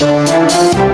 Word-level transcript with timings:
Quick 0.00 0.89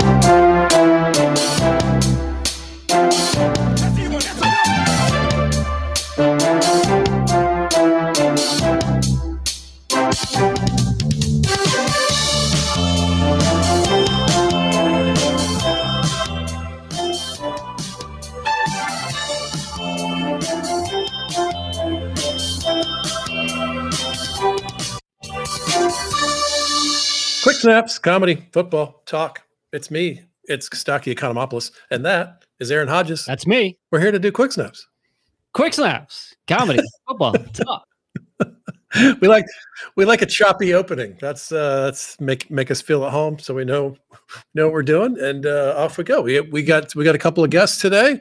snaps, 27.67 27.99
comedy, 27.99 28.47
football, 28.53 29.03
talk. 29.07 29.43
It's 29.73 29.91
me. 29.91 30.23
It's 30.45 30.69
Kostaki 30.69 31.13
Economopoulos. 31.13 31.73
And 31.91 32.07
that 32.07 32.45
is 32.61 32.71
Aaron 32.71 32.87
Hodges. 32.87 33.25
That's 33.25 33.45
me. 33.45 33.77
We're 33.91 33.99
here 33.99 34.13
to 34.13 34.21
do 34.21 34.31
quick 34.31 34.53
snaps. 34.53 34.87
Quick 35.53 35.75
snaps, 35.75 36.33
comedy, 36.47 36.79
football, 37.09 37.33
talk. 37.33 37.85
we 39.21 39.27
like 39.27 39.47
we 39.97 40.05
like 40.05 40.23
a 40.23 40.27
choppy 40.27 40.75
opening. 40.75 41.17
That's 41.21 41.51
uh 41.51 41.87
that's 41.87 42.21
make 42.21 42.49
make 42.53 42.71
us 42.71 42.81
feel 42.81 43.05
at 43.05 43.11
home 43.11 43.41
so 43.41 43.53
we 43.53 43.65
know 43.65 43.97
know 44.55 44.67
what 44.67 44.73
we're 44.73 44.83
doing 44.85 45.19
and 45.19 45.45
uh 45.45 45.75
off 45.77 45.99
we 45.99 46.05
go. 46.05 46.21
We 46.21 46.41
we 46.43 46.63
got 46.63 46.95
we 46.95 47.03
got 47.03 47.17
a 47.17 47.19
couple 47.19 47.43
of 47.43 47.51
guests 47.51 47.81
today. 47.81 48.21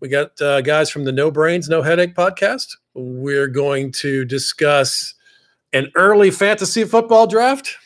We 0.00 0.08
got 0.08 0.40
uh, 0.40 0.62
guys 0.62 0.88
from 0.88 1.04
the 1.04 1.12
No 1.12 1.30
Brains 1.30 1.68
No 1.68 1.82
Headache 1.82 2.14
podcast. 2.14 2.68
We're 2.94 3.48
going 3.48 3.92
to 4.00 4.24
discuss 4.24 5.12
an 5.74 5.90
early 5.94 6.30
fantasy 6.30 6.84
football 6.84 7.26
draft. 7.26 7.76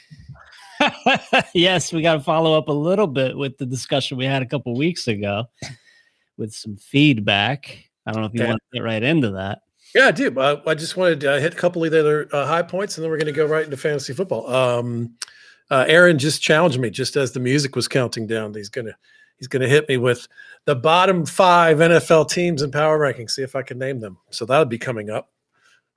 yes, 1.54 1.92
we 1.92 2.02
got 2.02 2.14
to 2.14 2.20
follow 2.20 2.56
up 2.56 2.68
a 2.68 2.72
little 2.72 3.06
bit 3.06 3.36
with 3.36 3.58
the 3.58 3.66
discussion 3.66 4.18
we 4.18 4.24
had 4.24 4.42
a 4.42 4.46
couple 4.46 4.74
weeks 4.76 5.08
ago 5.08 5.44
with 6.36 6.54
some 6.54 6.76
feedback. 6.76 7.88
I 8.06 8.12
don't 8.12 8.22
know 8.22 8.28
if 8.28 8.34
you 8.34 8.46
want 8.46 8.60
to 8.72 8.78
get 8.78 8.84
right 8.84 9.02
into 9.02 9.30
that. 9.32 9.62
Yeah, 9.94 10.08
I 10.08 10.10
do. 10.10 10.40
I, 10.40 10.70
I 10.70 10.74
just 10.74 10.96
wanted 10.96 11.20
to 11.20 11.34
uh, 11.34 11.40
hit 11.40 11.52
a 11.52 11.56
couple 11.56 11.84
of 11.84 11.90
the 11.90 12.00
other 12.00 12.28
uh, 12.32 12.46
high 12.46 12.62
points, 12.62 12.96
and 12.96 13.04
then 13.04 13.10
we're 13.10 13.18
going 13.18 13.26
to 13.26 13.32
go 13.32 13.46
right 13.46 13.64
into 13.64 13.76
fantasy 13.76 14.14
football. 14.14 14.48
Um, 14.48 15.14
uh, 15.70 15.84
Aaron 15.86 16.18
just 16.18 16.42
challenged 16.42 16.78
me 16.78 16.90
just 16.90 17.16
as 17.16 17.32
the 17.32 17.40
music 17.40 17.76
was 17.76 17.88
counting 17.88 18.26
down. 18.26 18.52
He's 18.54 18.68
gonna 18.68 18.94
he's 19.38 19.48
gonna 19.48 19.68
hit 19.68 19.88
me 19.88 19.96
with 19.96 20.28
the 20.64 20.74
bottom 20.74 21.24
five 21.24 21.78
NFL 21.78 22.30
teams 22.30 22.62
in 22.62 22.70
power 22.70 22.98
rankings. 22.98 23.30
See 23.30 23.42
if 23.42 23.56
I 23.56 23.62
can 23.62 23.78
name 23.78 24.00
them. 24.00 24.18
So 24.30 24.44
that'll 24.44 24.66
be 24.66 24.78
coming 24.78 25.10
up. 25.10 25.30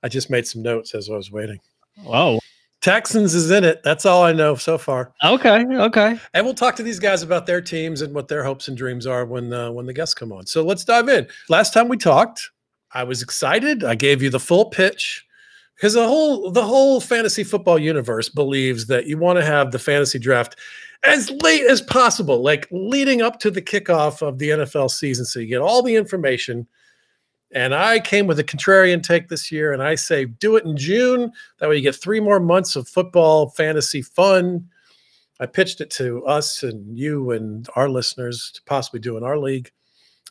I 0.02 0.08
just 0.08 0.30
made 0.30 0.46
some 0.46 0.62
notes 0.62 0.94
as 0.94 1.10
I 1.10 1.14
was 1.14 1.30
waiting. 1.30 1.60
Whoa. 2.02 2.38
Texans 2.86 3.34
is 3.34 3.50
in 3.50 3.64
it. 3.64 3.82
That's 3.82 4.06
all 4.06 4.22
I 4.22 4.32
know 4.32 4.54
so 4.54 4.78
far. 4.78 5.12
Okay. 5.24 5.66
Okay. 5.66 6.20
And 6.34 6.46
we'll 6.46 6.54
talk 6.54 6.76
to 6.76 6.84
these 6.84 7.00
guys 7.00 7.24
about 7.24 7.44
their 7.44 7.60
teams 7.60 8.00
and 8.00 8.14
what 8.14 8.28
their 8.28 8.44
hopes 8.44 8.68
and 8.68 8.76
dreams 8.76 9.08
are 9.08 9.26
when 9.26 9.52
uh, 9.52 9.72
when 9.72 9.86
the 9.86 9.92
guests 9.92 10.14
come 10.14 10.32
on. 10.32 10.46
So 10.46 10.62
let's 10.62 10.84
dive 10.84 11.08
in. 11.08 11.26
Last 11.48 11.74
time 11.74 11.88
we 11.88 11.96
talked, 11.96 12.48
I 12.92 13.02
was 13.02 13.22
excited. 13.22 13.82
I 13.82 13.96
gave 13.96 14.22
you 14.22 14.30
the 14.30 14.38
full 14.38 14.66
pitch 14.66 15.26
because 15.74 15.94
the 15.94 16.06
whole 16.06 16.52
the 16.52 16.62
whole 16.62 17.00
fantasy 17.00 17.42
football 17.42 17.76
universe 17.76 18.28
believes 18.28 18.86
that 18.86 19.08
you 19.08 19.18
want 19.18 19.40
to 19.40 19.44
have 19.44 19.72
the 19.72 19.80
fantasy 19.80 20.20
draft 20.20 20.54
as 21.02 21.28
late 21.42 21.66
as 21.68 21.82
possible, 21.82 22.40
like 22.40 22.68
leading 22.70 23.20
up 23.20 23.40
to 23.40 23.50
the 23.50 23.62
kickoff 23.62 24.22
of 24.22 24.38
the 24.38 24.50
NFL 24.50 24.92
season, 24.92 25.24
so 25.24 25.40
you 25.40 25.48
get 25.48 25.60
all 25.60 25.82
the 25.82 25.96
information. 25.96 26.68
And 27.52 27.74
I 27.74 28.00
came 28.00 28.26
with 28.26 28.38
a 28.38 28.44
contrarian 28.44 29.02
take 29.02 29.28
this 29.28 29.52
year, 29.52 29.72
and 29.72 29.82
I 29.82 29.94
say 29.94 30.24
do 30.24 30.56
it 30.56 30.64
in 30.64 30.76
June. 30.76 31.32
That 31.58 31.68
way, 31.68 31.76
you 31.76 31.82
get 31.82 31.94
three 31.94 32.20
more 32.20 32.40
months 32.40 32.76
of 32.76 32.88
football 32.88 33.50
fantasy 33.50 34.02
fun. 34.02 34.68
I 35.38 35.46
pitched 35.46 35.80
it 35.80 35.90
to 35.90 36.24
us 36.24 36.62
and 36.62 36.96
you 36.96 37.30
and 37.30 37.68
our 37.76 37.88
listeners 37.88 38.50
to 38.54 38.62
possibly 38.64 39.00
do 39.00 39.16
in 39.16 39.22
our 39.22 39.38
league. 39.38 39.70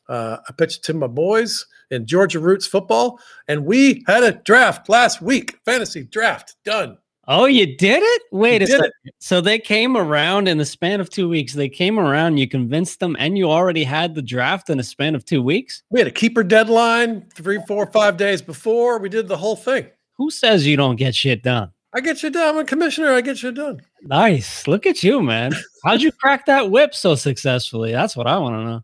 Uh, 0.09 0.37
I 0.47 0.51
pitched 0.53 0.79
it 0.79 0.83
to 0.83 0.93
my 0.93 1.07
boys 1.07 1.65
in 1.89 2.05
Georgia 2.05 2.39
Roots 2.39 2.67
football, 2.67 3.19
and 3.47 3.65
we 3.65 4.03
had 4.07 4.23
a 4.23 4.33
draft 4.33 4.89
last 4.89 5.21
week. 5.21 5.57
Fantasy 5.65 6.03
draft 6.03 6.55
done. 6.63 6.97
Oh, 7.27 7.45
you 7.45 7.65
did 7.77 8.03
it? 8.03 8.21
Wait 8.31 8.61
a 8.61 8.65
did 8.65 8.71
second. 8.71 8.91
So 9.19 9.41
they 9.41 9.57
came 9.57 9.97
around 9.97 10.47
in 10.47 10.57
the 10.57 10.65
span 10.65 11.01
of 11.01 11.09
two 11.09 11.27
weeks. 11.27 11.53
They 11.53 11.69
came 11.69 11.99
around, 11.99 12.37
you 12.37 12.47
convinced 12.47 12.99
them, 12.99 13.15
and 13.19 13.37
you 13.37 13.49
already 13.49 13.83
had 13.83 14.13
the 14.13 14.21
draft 14.21 14.69
in 14.69 14.79
a 14.79 14.83
span 14.83 15.15
of 15.15 15.25
two 15.25 15.41
weeks? 15.41 15.83
We 15.89 15.99
had 15.99 16.07
a 16.07 16.11
keeper 16.11 16.43
deadline 16.43 17.25
three, 17.33 17.59
four, 17.67 17.87
five 17.87 18.17
days 18.17 18.41
before. 18.41 18.99
We 18.99 19.09
did 19.09 19.27
the 19.27 19.37
whole 19.37 19.55
thing. 19.55 19.87
Who 20.17 20.29
says 20.29 20.67
you 20.67 20.77
don't 20.77 20.95
get 20.97 21.15
shit 21.15 21.41
done? 21.41 21.71
I 21.93 22.01
get 22.01 22.21
you 22.21 22.29
done. 22.29 22.55
I'm 22.55 22.61
a 22.61 22.65
commissioner. 22.65 23.13
I 23.13 23.21
get 23.21 23.41
you 23.41 23.51
done. 23.51 23.81
Nice. 24.03 24.67
Look 24.67 24.85
at 24.85 25.03
you, 25.03 25.21
man. 25.21 25.53
How'd 25.83 26.01
you 26.01 26.11
crack 26.11 26.45
that 26.45 26.69
whip 26.69 26.93
so 26.93 27.15
successfully? 27.15 27.91
That's 27.91 28.17
what 28.17 28.27
I 28.27 28.37
want 28.37 28.55
to 28.55 28.65
know. 28.65 28.83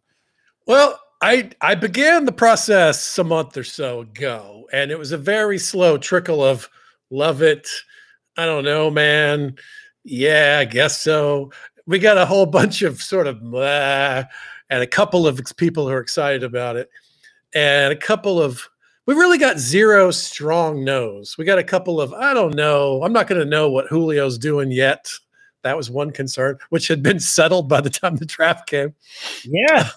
Well, 0.66 1.00
I 1.22 1.50
I 1.60 1.76
began 1.76 2.26
the 2.26 2.32
process 2.32 3.18
a 3.20 3.24
month 3.24 3.58
or 3.58 3.64
so 3.64 4.02
ago, 4.02 4.68
and 4.72 4.92
it 4.92 4.98
was 4.98 5.12
a 5.12 5.18
very 5.18 5.58
slow 5.58 5.98
trickle 5.98 6.44
of 6.44 6.70
love 7.10 7.42
it. 7.42 7.68
I 8.42 8.46
don't 8.48 8.66
know, 8.66 8.90
man. 8.90 9.56
Yeah, 10.04 10.58
I 10.62 10.66
guess 10.66 11.00
so. 11.00 11.52
We 11.86 12.00
got 12.00 12.18
a 12.18 12.26
whole 12.26 12.46
bunch 12.48 12.82
of 12.82 13.00
sort 13.00 13.28
of 13.28 13.40
blah, 13.40 14.24
and 14.70 14.82
a 14.82 14.88
couple 14.88 15.28
of 15.28 15.40
people 15.58 15.88
who 15.88 15.94
are 15.94 16.00
excited 16.00 16.44
about 16.44 16.76
it, 16.76 16.90
and 17.54 17.94
a 17.94 17.96
couple 17.96 18.42
of 18.42 18.68
we 19.06 19.14
really 19.14 19.38
got 19.38 19.60
zero 19.60 20.10
strong 20.10 20.84
no's. 20.84 21.38
We 21.38 21.46
got 21.46 21.60
a 21.60 21.64
couple 21.64 22.02
of 22.02 22.14
I 22.14 22.34
don't 22.34 22.56
know. 22.56 23.04
I'm 23.04 23.14
not 23.14 23.28
going 23.28 23.42
to 23.42 23.48
know 23.48 23.70
what 23.70 23.90
Julio's 23.90 24.40
doing 24.40 24.72
yet. 24.72 25.12
That 25.62 25.78
was 25.78 25.92
one 25.92 26.10
concern, 26.10 26.58
which 26.70 26.88
had 26.88 27.04
been 27.04 27.20
settled 27.20 27.70
by 27.70 27.82
the 27.82 27.92
time 27.92 28.16
the 28.16 28.26
draft 28.26 28.68
came. 28.68 28.96
Yeah. 29.46 29.90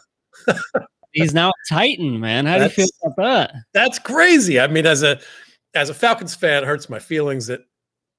He's 1.13 1.33
now 1.33 1.49
a 1.49 1.53
Titan, 1.73 2.21
man. 2.21 2.45
How 2.45 2.59
do 2.59 2.65
you 2.65 2.69
feel 2.69 2.89
about 3.07 3.17
that? 3.17 3.55
that's 3.73 3.99
crazy. 3.99 4.61
I 4.61 4.67
mean, 4.67 4.85
as 4.85 5.03
a 5.03 5.19
as 5.75 5.89
a 5.89 5.95
Falcons 5.95 6.35
fan, 6.35 6.63
it 6.63 6.67
hurts 6.67 6.91
my 6.91 6.99
feelings 6.99 7.47
that 7.47 7.61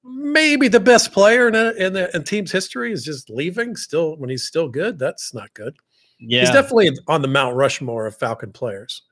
maybe 0.08 0.68
the 0.68 0.80
best 0.80 1.12
player 1.12 1.48
in 1.48 1.54
a, 1.54 1.70
in 1.72 1.92
the 1.92 2.14
in 2.16 2.24
team's 2.24 2.52
history 2.52 2.92
is 2.92 3.04
just 3.04 3.30
leaving. 3.30 3.76
Still, 3.76 4.16
when 4.16 4.30
he's 4.30 4.44
still 4.44 4.68
good, 4.68 4.98
that's 4.98 5.34
not 5.34 5.52
good. 5.54 5.76
Yeah. 6.18 6.40
He's 6.40 6.50
definitely 6.50 6.90
on 7.08 7.22
the 7.22 7.28
Mount 7.28 7.56
Rushmore 7.56 8.06
of 8.06 8.16
Falcon 8.16 8.52
players. 8.52 9.02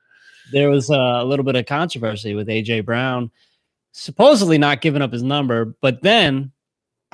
there 0.51 0.69
was 0.69 0.89
uh, 0.89 0.95
a 0.95 1.25
little 1.25 1.45
bit 1.45 1.55
of 1.55 1.65
controversy 1.65 2.33
with 2.33 2.47
AJ 2.47 2.85
Brown 2.85 3.31
supposedly 3.91 4.57
not 4.57 4.81
giving 4.81 5.01
up 5.01 5.13
his 5.13 5.23
number, 5.23 5.75
but 5.81 6.01
then 6.01 6.51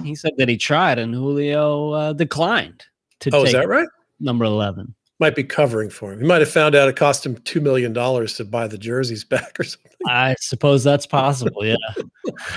he 0.04 0.16
said 0.16 0.32
that 0.38 0.50
he 0.50 0.58
tried 0.58 0.98
and 0.98 1.14
Julio 1.14 1.92
uh, 1.92 2.14
declined 2.14 2.84
to 3.20 3.30
Oh, 3.34 3.44
is 3.44 3.52
take 3.52 3.62
that 3.62 3.68
right? 3.68 3.88
number 4.20 4.46
11. 4.46 4.94
Might 5.22 5.36
be 5.36 5.44
covering 5.44 5.90
for 5.90 6.12
him. 6.12 6.20
He 6.20 6.28
might 6.28 6.42
have 6.42 6.52
found 6.52 6.76
out 6.76 6.90
it 6.90 6.98
cost 6.98 7.26
him 7.26 7.38
two 7.46 7.62
million 7.62 7.94
dollars 7.94 8.34
to 8.36 8.44
buy 8.44 8.68
the 8.68 8.78
jerseys 8.78 9.24
back 9.34 9.58
or 9.58 9.64
something. 9.64 9.92
I 10.08 10.36
suppose 10.42 10.84
that's 10.84 11.06
possible. 11.06 11.64
Yeah. 11.64 11.78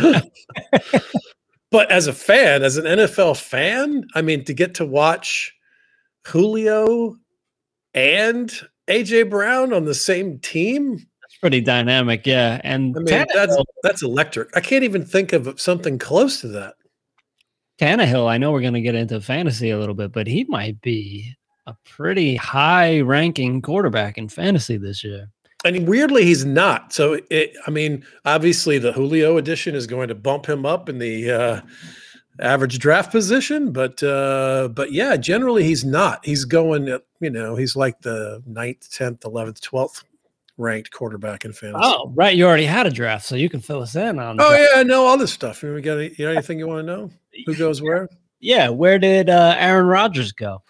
But 1.74 1.90
as 1.90 2.06
a 2.06 2.12
fan, 2.12 2.62
as 2.62 2.76
an 2.76 2.84
NFL 2.84 3.36
fan, 3.36 4.06
I 4.14 4.22
mean, 4.22 4.44
to 4.44 4.54
get 4.54 4.76
to 4.76 4.86
watch 4.86 5.52
Julio 6.24 7.16
and 7.94 8.48
AJ 8.86 9.28
Brown 9.28 9.72
on 9.72 9.84
the 9.84 9.92
same 9.92 10.38
team, 10.38 10.92
That's 10.92 11.36
pretty 11.40 11.60
dynamic. 11.60 12.28
Yeah. 12.28 12.60
And 12.62 12.96
I 12.96 13.00
mean, 13.00 13.06
Tannehill, 13.08 13.26
that's 13.34 13.56
that's 13.82 14.02
electric. 14.04 14.56
I 14.56 14.60
can't 14.60 14.84
even 14.84 15.04
think 15.04 15.32
of 15.32 15.60
something 15.60 15.98
close 15.98 16.40
to 16.42 16.48
that. 16.50 16.74
Tannehill, 17.80 18.28
I 18.28 18.38
know 18.38 18.52
we're 18.52 18.60
going 18.60 18.74
to 18.74 18.80
get 18.80 18.94
into 18.94 19.20
fantasy 19.20 19.70
a 19.70 19.78
little 19.78 19.96
bit, 19.96 20.12
but 20.12 20.28
he 20.28 20.44
might 20.44 20.80
be 20.80 21.34
a 21.66 21.74
pretty 21.84 22.36
high 22.36 23.00
ranking 23.00 23.62
quarterback 23.62 24.18
in 24.18 24.28
fantasy 24.28 24.76
this 24.76 25.02
year. 25.02 25.30
And 25.64 25.88
weirdly, 25.88 26.24
he's 26.24 26.44
not. 26.44 26.92
So, 26.92 27.20
it, 27.30 27.56
I 27.66 27.70
mean, 27.70 28.04
obviously, 28.26 28.78
the 28.78 28.92
Julio 28.92 29.38
edition 29.38 29.74
is 29.74 29.86
going 29.86 30.08
to 30.08 30.14
bump 30.14 30.46
him 30.46 30.66
up 30.66 30.90
in 30.90 30.98
the 30.98 31.30
uh, 31.30 31.60
average 32.38 32.78
draft 32.78 33.10
position, 33.10 33.72
but 33.72 34.02
uh, 34.02 34.68
but 34.74 34.92
yeah, 34.92 35.16
generally 35.16 35.64
he's 35.64 35.84
not. 35.84 36.24
He's 36.24 36.44
going, 36.44 36.86
you 37.20 37.30
know, 37.30 37.56
he's 37.56 37.76
like 37.76 38.00
the 38.02 38.42
ninth, 38.46 38.90
tenth, 38.90 39.24
eleventh, 39.24 39.62
twelfth 39.62 40.04
ranked 40.56 40.90
quarterback 40.90 41.44
in 41.44 41.52
fantasy. 41.52 41.80
Oh, 41.82 42.12
right. 42.14 42.36
You 42.36 42.46
already 42.46 42.66
had 42.66 42.86
a 42.86 42.90
draft, 42.90 43.24
so 43.24 43.34
you 43.34 43.48
can 43.48 43.60
fill 43.60 43.82
us 43.82 43.96
in 43.96 44.18
on. 44.18 44.40
Oh 44.40 44.48
draft. 44.48 44.70
yeah, 44.74 44.80
I 44.80 44.82
know 44.82 45.06
all 45.06 45.18
this 45.18 45.32
stuff. 45.32 45.62
We 45.62 45.80
got 45.80 45.98
any, 45.98 46.14
you 46.16 46.26
know, 46.26 46.32
anything 46.32 46.58
you 46.58 46.66
want 46.66 46.86
to 46.86 46.92
know? 46.94 47.10
Who 47.46 47.54
goes 47.54 47.82
where? 47.82 48.08
Yeah. 48.40 48.68
Where 48.68 48.98
did 48.98 49.30
uh, 49.30 49.56
Aaron 49.58 49.86
Rodgers 49.86 50.32
go? 50.32 50.62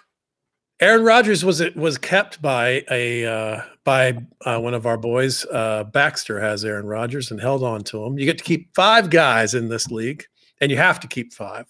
Aaron 0.80 1.04
Rodgers 1.04 1.44
was 1.44 1.60
it 1.60 1.76
was 1.76 1.96
kept 1.98 2.42
by 2.42 2.84
a 2.90 3.24
uh, 3.24 3.62
by 3.84 4.18
uh, 4.44 4.58
one 4.58 4.74
of 4.74 4.86
our 4.86 4.96
boys. 4.98 5.44
Uh, 5.46 5.84
Baxter 5.84 6.40
has 6.40 6.64
Aaron 6.64 6.86
Rodgers 6.86 7.30
and 7.30 7.40
held 7.40 7.62
on 7.62 7.82
to 7.84 8.04
him. 8.04 8.18
You 8.18 8.24
get 8.26 8.38
to 8.38 8.44
keep 8.44 8.74
five 8.74 9.08
guys 9.10 9.54
in 9.54 9.68
this 9.68 9.88
league, 9.90 10.24
and 10.60 10.70
you 10.70 10.76
have 10.76 10.98
to 11.00 11.06
keep 11.08 11.32
five, 11.32 11.66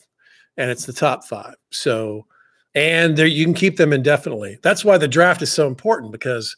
and 0.56 0.70
it's 0.70 0.86
the 0.86 0.92
top 0.92 1.24
five. 1.24 1.54
So, 1.70 2.26
and 2.74 3.14
there 3.16 3.26
you 3.26 3.44
can 3.44 3.54
keep 3.54 3.76
them 3.76 3.92
indefinitely. 3.92 4.58
That's 4.62 4.84
why 4.86 4.96
the 4.96 5.06
draft 5.06 5.42
is 5.42 5.52
so 5.52 5.68
important 5.68 6.10
because, 6.10 6.56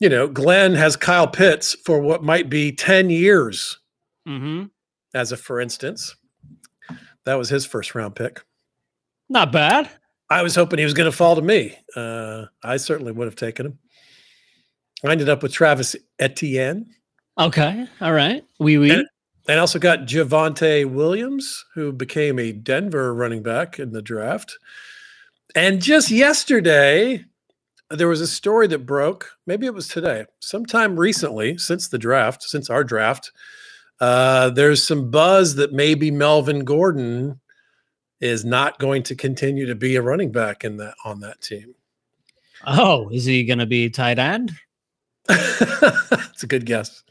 you 0.00 0.10
know, 0.10 0.28
Glenn 0.28 0.74
has 0.74 0.96
Kyle 0.96 1.26
Pitts 1.28 1.74
for 1.86 1.98
what 1.98 2.22
might 2.24 2.50
be 2.50 2.72
ten 2.72 3.08
years, 3.10 3.78
Mm-hmm. 4.28 4.64
as 5.14 5.32
a 5.32 5.36
for 5.36 5.60
instance. 5.60 6.14
That 7.24 7.34
was 7.36 7.48
his 7.48 7.64
first 7.64 7.94
round 7.94 8.14
pick. 8.16 8.42
Not 9.30 9.50
bad. 9.50 9.88
I 10.28 10.42
was 10.42 10.54
hoping 10.54 10.78
he 10.78 10.84
was 10.84 10.94
going 10.94 11.10
to 11.10 11.16
fall 11.16 11.36
to 11.36 11.42
me. 11.42 11.76
Uh, 11.94 12.46
I 12.62 12.78
certainly 12.78 13.12
would 13.12 13.26
have 13.26 13.36
taken 13.36 13.66
him. 13.66 13.78
I 15.04 15.12
ended 15.12 15.28
up 15.28 15.42
with 15.42 15.52
Travis 15.52 15.94
Etienne. 16.18 16.86
Okay. 17.38 17.86
All 18.00 18.12
right. 18.12 18.42
We 18.58 18.78
oui, 18.78 18.90
we. 18.90 18.96
Oui. 18.96 19.06
And 19.48 19.58
I 19.58 19.60
also 19.60 19.78
got 19.78 20.00
Javonte 20.00 20.86
Williams, 20.86 21.64
who 21.74 21.92
became 21.92 22.38
a 22.38 22.52
Denver 22.52 23.14
running 23.14 23.42
back 23.42 23.78
in 23.78 23.92
the 23.92 24.02
draft. 24.02 24.58
And 25.54 25.80
just 25.80 26.10
yesterday, 26.10 27.24
there 27.90 28.08
was 28.08 28.20
a 28.20 28.26
story 28.26 28.66
that 28.68 28.86
broke. 28.86 29.30
Maybe 29.46 29.66
it 29.66 29.74
was 29.74 29.86
today, 29.86 30.24
sometime 30.40 30.98
recently, 30.98 31.58
since 31.58 31.88
the 31.88 31.98
draft, 31.98 32.42
since 32.42 32.68
our 32.68 32.82
draft. 32.82 33.30
Uh, 34.00 34.50
there's 34.50 34.86
some 34.86 35.10
buzz 35.10 35.54
that 35.54 35.72
maybe 35.72 36.10
Melvin 36.10 36.64
Gordon 36.64 37.40
is 38.20 38.44
not 38.44 38.78
going 38.78 39.02
to 39.04 39.14
continue 39.14 39.66
to 39.66 39.74
be 39.74 39.96
a 39.96 40.02
running 40.02 40.32
back 40.32 40.64
in 40.64 40.76
that 40.78 40.94
on 41.04 41.20
that 41.20 41.40
team. 41.40 41.74
Oh, 42.66 43.08
is 43.10 43.24
he 43.24 43.44
going 43.44 43.58
to 43.58 43.66
be 43.66 43.90
tight 43.90 44.18
end? 44.18 44.52
It's 46.36 46.42
a 46.42 46.46
good 46.46 46.66
guess. 46.66 47.02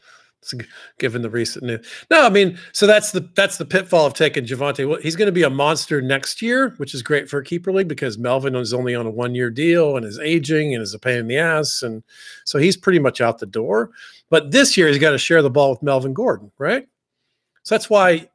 given 1.00 1.22
the 1.22 1.30
recent 1.30 1.64
news. 1.64 1.86
No, 2.10 2.24
I 2.24 2.30
mean, 2.30 2.58
so 2.72 2.86
that's 2.86 3.10
the 3.10 3.28
that's 3.34 3.58
the 3.58 3.64
pitfall 3.64 4.06
of 4.06 4.14
taking 4.14 4.44
Javonte. 4.44 5.00
He's 5.02 5.16
going 5.16 5.26
to 5.26 5.32
be 5.32 5.42
a 5.42 5.50
monster 5.50 6.00
next 6.00 6.40
year, 6.40 6.74
which 6.76 6.94
is 6.94 7.02
great 7.02 7.28
for 7.28 7.38
a 7.38 7.44
keeper 7.44 7.72
league 7.72 7.88
because 7.88 8.18
Melvin 8.18 8.54
is 8.54 8.72
only 8.72 8.94
on 8.94 9.06
a 9.06 9.10
one 9.10 9.34
year 9.34 9.50
deal 9.50 9.96
and 9.96 10.06
is 10.06 10.18
aging 10.20 10.74
and 10.74 10.82
is 10.82 10.94
a 10.94 10.98
pain 10.98 11.18
in 11.18 11.26
the 11.26 11.38
ass, 11.38 11.82
and 11.82 12.02
so 12.44 12.58
he's 12.58 12.76
pretty 12.76 12.98
much 12.98 13.20
out 13.20 13.38
the 13.38 13.46
door. 13.46 13.90
But 14.30 14.52
this 14.52 14.76
year 14.76 14.88
he's 14.88 14.98
got 14.98 15.10
to 15.10 15.18
share 15.18 15.42
the 15.42 15.50
ball 15.50 15.70
with 15.70 15.82
Melvin 15.82 16.14
Gordon, 16.14 16.52
right? 16.58 16.86
So 17.64 17.74
that's 17.74 17.90
why 17.90 18.28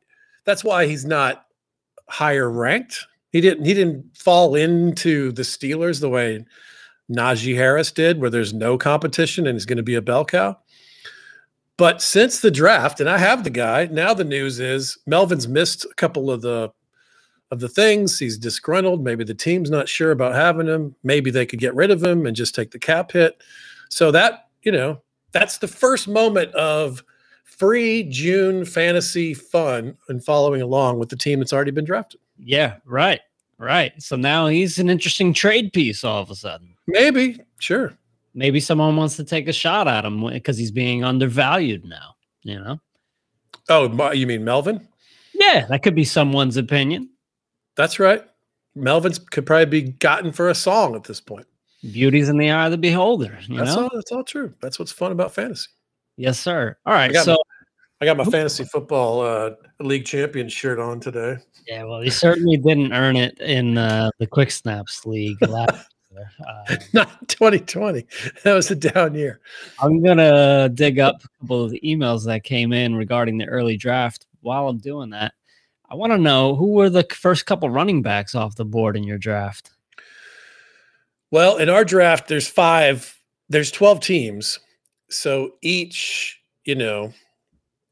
that's 0.45 0.63
why 0.63 0.87
he's 0.87 1.05
not 1.05 1.45
higher 2.11 2.51
ranked. 2.51 3.07
He 3.31 3.41
didn't 3.41 3.65
he 3.65 3.73
didn't 3.73 4.05
fall 4.17 4.55
into 4.55 5.31
the 5.31 5.43
Steelers 5.43 6.01
the 6.01 6.09
way 6.09 6.45
Najee 7.09 7.55
Harris 7.55 7.91
did, 7.91 8.19
where 8.19 8.29
there's 8.29 8.53
no 8.53 8.77
competition 8.77 9.47
and 9.47 9.55
he's 9.55 9.65
going 9.65 9.77
to 9.77 9.83
be 9.83 9.95
a 9.95 10.01
bell 10.01 10.25
cow. 10.25 10.57
But 11.77 12.01
since 12.01 12.41
the 12.41 12.51
draft, 12.51 12.99
and 12.99 13.09
I 13.09 13.17
have 13.17 13.43
the 13.43 13.49
guy, 13.49 13.85
now 13.85 14.13
the 14.13 14.23
news 14.23 14.59
is 14.59 14.97
Melvin's 15.07 15.47
missed 15.47 15.85
a 15.85 15.93
couple 15.95 16.29
of 16.29 16.41
the 16.41 16.71
of 17.49 17.59
the 17.59 17.69
things. 17.69 18.19
He's 18.19 18.37
disgruntled. 18.37 19.03
Maybe 19.03 19.23
the 19.23 19.33
team's 19.33 19.69
not 19.69 19.89
sure 19.89 20.11
about 20.11 20.35
having 20.35 20.67
him. 20.67 20.95
Maybe 21.03 21.31
they 21.31 21.45
could 21.45 21.59
get 21.59 21.75
rid 21.75 21.91
of 21.91 22.03
him 22.03 22.25
and 22.25 22.35
just 22.35 22.55
take 22.55 22.71
the 22.71 22.79
cap 22.79 23.11
hit. 23.11 23.41
So 23.89 24.11
that, 24.11 24.47
you 24.63 24.71
know, 24.71 25.01
that's 25.31 25.57
the 25.57 25.67
first 25.67 26.07
moment 26.07 26.53
of 26.55 27.03
free 27.61 28.01
June 28.05 28.65
fantasy 28.65 29.35
fun 29.35 29.95
and 30.09 30.25
following 30.25 30.63
along 30.63 30.97
with 30.97 31.09
the 31.09 31.15
team 31.15 31.37
that's 31.37 31.53
already 31.53 31.69
been 31.69 31.85
drafted. 31.85 32.19
Yeah, 32.39 32.77
right. 32.85 33.19
Right. 33.59 33.93
So 34.01 34.15
now 34.15 34.47
he's 34.47 34.79
an 34.79 34.89
interesting 34.89 35.31
trade 35.31 35.71
piece 35.71 36.03
all 36.03 36.23
of 36.23 36.31
a 36.31 36.35
sudden. 36.35 36.73
Maybe. 36.87 37.39
Sure. 37.59 37.93
Maybe 38.33 38.59
someone 38.59 38.95
wants 38.95 39.15
to 39.17 39.23
take 39.23 39.47
a 39.47 39.53
shot 39.53 39.87
at 39.87 40.03
him 40.03 40.27
because 40.27 40.57
he's 40.57 40.71
being 40.71 41.03
undervalued 41.03 41.85
now, 41.85 42.15
you 42.41 42.59
know? 42.59 42.81
Oh, 43.69 44.11
you 44.11 44.25
mean 44.25 44.43
Melvin? 44.43 44.87
Yeah, 45.35 45.67
that 45.67 45.83
could 45.83 45.93
be 45.93 46.03
someone's 46.03 46.57
opinion. 46.57 47.11
That's 47.75 47.99
right. 47.99 48.23
Melvin's 48.73 49.19
could 49.19 49.45
probably 49.45 49.65
be 49.65 49.83
gotten 49.83 50.31
for 50.31 50.49
a 50.49 50.55
song 50.55 50.95
at 50.95 51.03
this 51.03 51.21
point. 51.21 51.45
Beauty's 51.83 52.27
in 52.27 52.39
the 52.39 52.49
eye 52.49 52.65
of 52.65 52.71
the 52.71 52.79
beholder. 52.79 53.37
You 53.43 53.57
that's 53.57 53.75
know? 53.75 53.83
all. 53.83 53.89
That's 53.93 54.11
all 54.11 54.23
true. 54.23 54.51
That's 54.61 54.79
what's 54.79 54.91
fun 54.91 55.11
about 55.11 55.31
fantasy. 55.31 55.69
Yes, 56.17 56.39
sir. 56.39 56.75
All 56.87 56.93
right. 56.93 57.15
So 57.15 57.37
I 58.01 58.05
got 58.05 58.17
my 58.17 58.23
fantasy 58.23 58.63
football 58.63 59.21
uh, 59.21 59.51
league 59.79 60.05
champion 60.05 60.49
shirt 60.49 60.79
on 60.79 60.99
today. 60.99 61.37
Yeah, 61.67 61.83
well, 61.83 62.01
he 62.01 62.09
certainly 62.09 62.57
didn't 62.57 62.93
earn 62.93 63.15
it 63.15 63.39
in 63.39 63.77
uh, 63.77 64.09
the 64.17 64.25
quick 64.25 64.49
snaps 64.49 65.05
league 65.05 65.39
last 65.47 65.87
uh, 66.47 66.75
Not 66.93 67.27
2020. 67.27 68.03
That 68.43 68.55
was 68.55 68.71
a 68.71 68.75
down 68.75 69.13
year. 69.13 69.39
I'm 69.79 70.01
gonna 70.01 70.67
dig 70.69 70.99
up 70.99 71.23
a 71.23 71.27
couple 71.39 71.63
of 71.63 71.69
the 71.69 71.79
emails 71.81 72.25
that 72.25 72.43
came 72.43 72.73
in 72.73 72.95
regarding 72.95 73.37
the 73.37 73.45
early 73.45 73.77
draft. 73.77 74.25
While 74.41 74.67
I'm 74.67 74.79
doing 74.79 75.11
that, 75.11 75.33
I 75.87 75.93
want 75.93 76.11
to 76.11 76.17
know 76.17 76.55
who 76.55 76.71
were 76.71 76.89
the 76.89 77.05
first 77.13 77.45
couple 77.45 77.69
running 77.69 78.01
backs 78.01 78.33
off 78.33 78.55
the 78.55 78.65
board 78.65 78.97
in 78.97 79.03
your 79.03 79.19
draft. 79.19 79.69
Well, 81.29 81.57
in 81.57 81.69
our 81.69 81.85
draft, 81.85 82.27
there's 82.27 82.47
five. 82.47 83.15
There's 83.47 83.69
12 83.69 83.99
teams, 83.99 84.59
so 85.09 85.51
each, 85.61 86.41
you 86.63 86.73
know, 86.73 87.13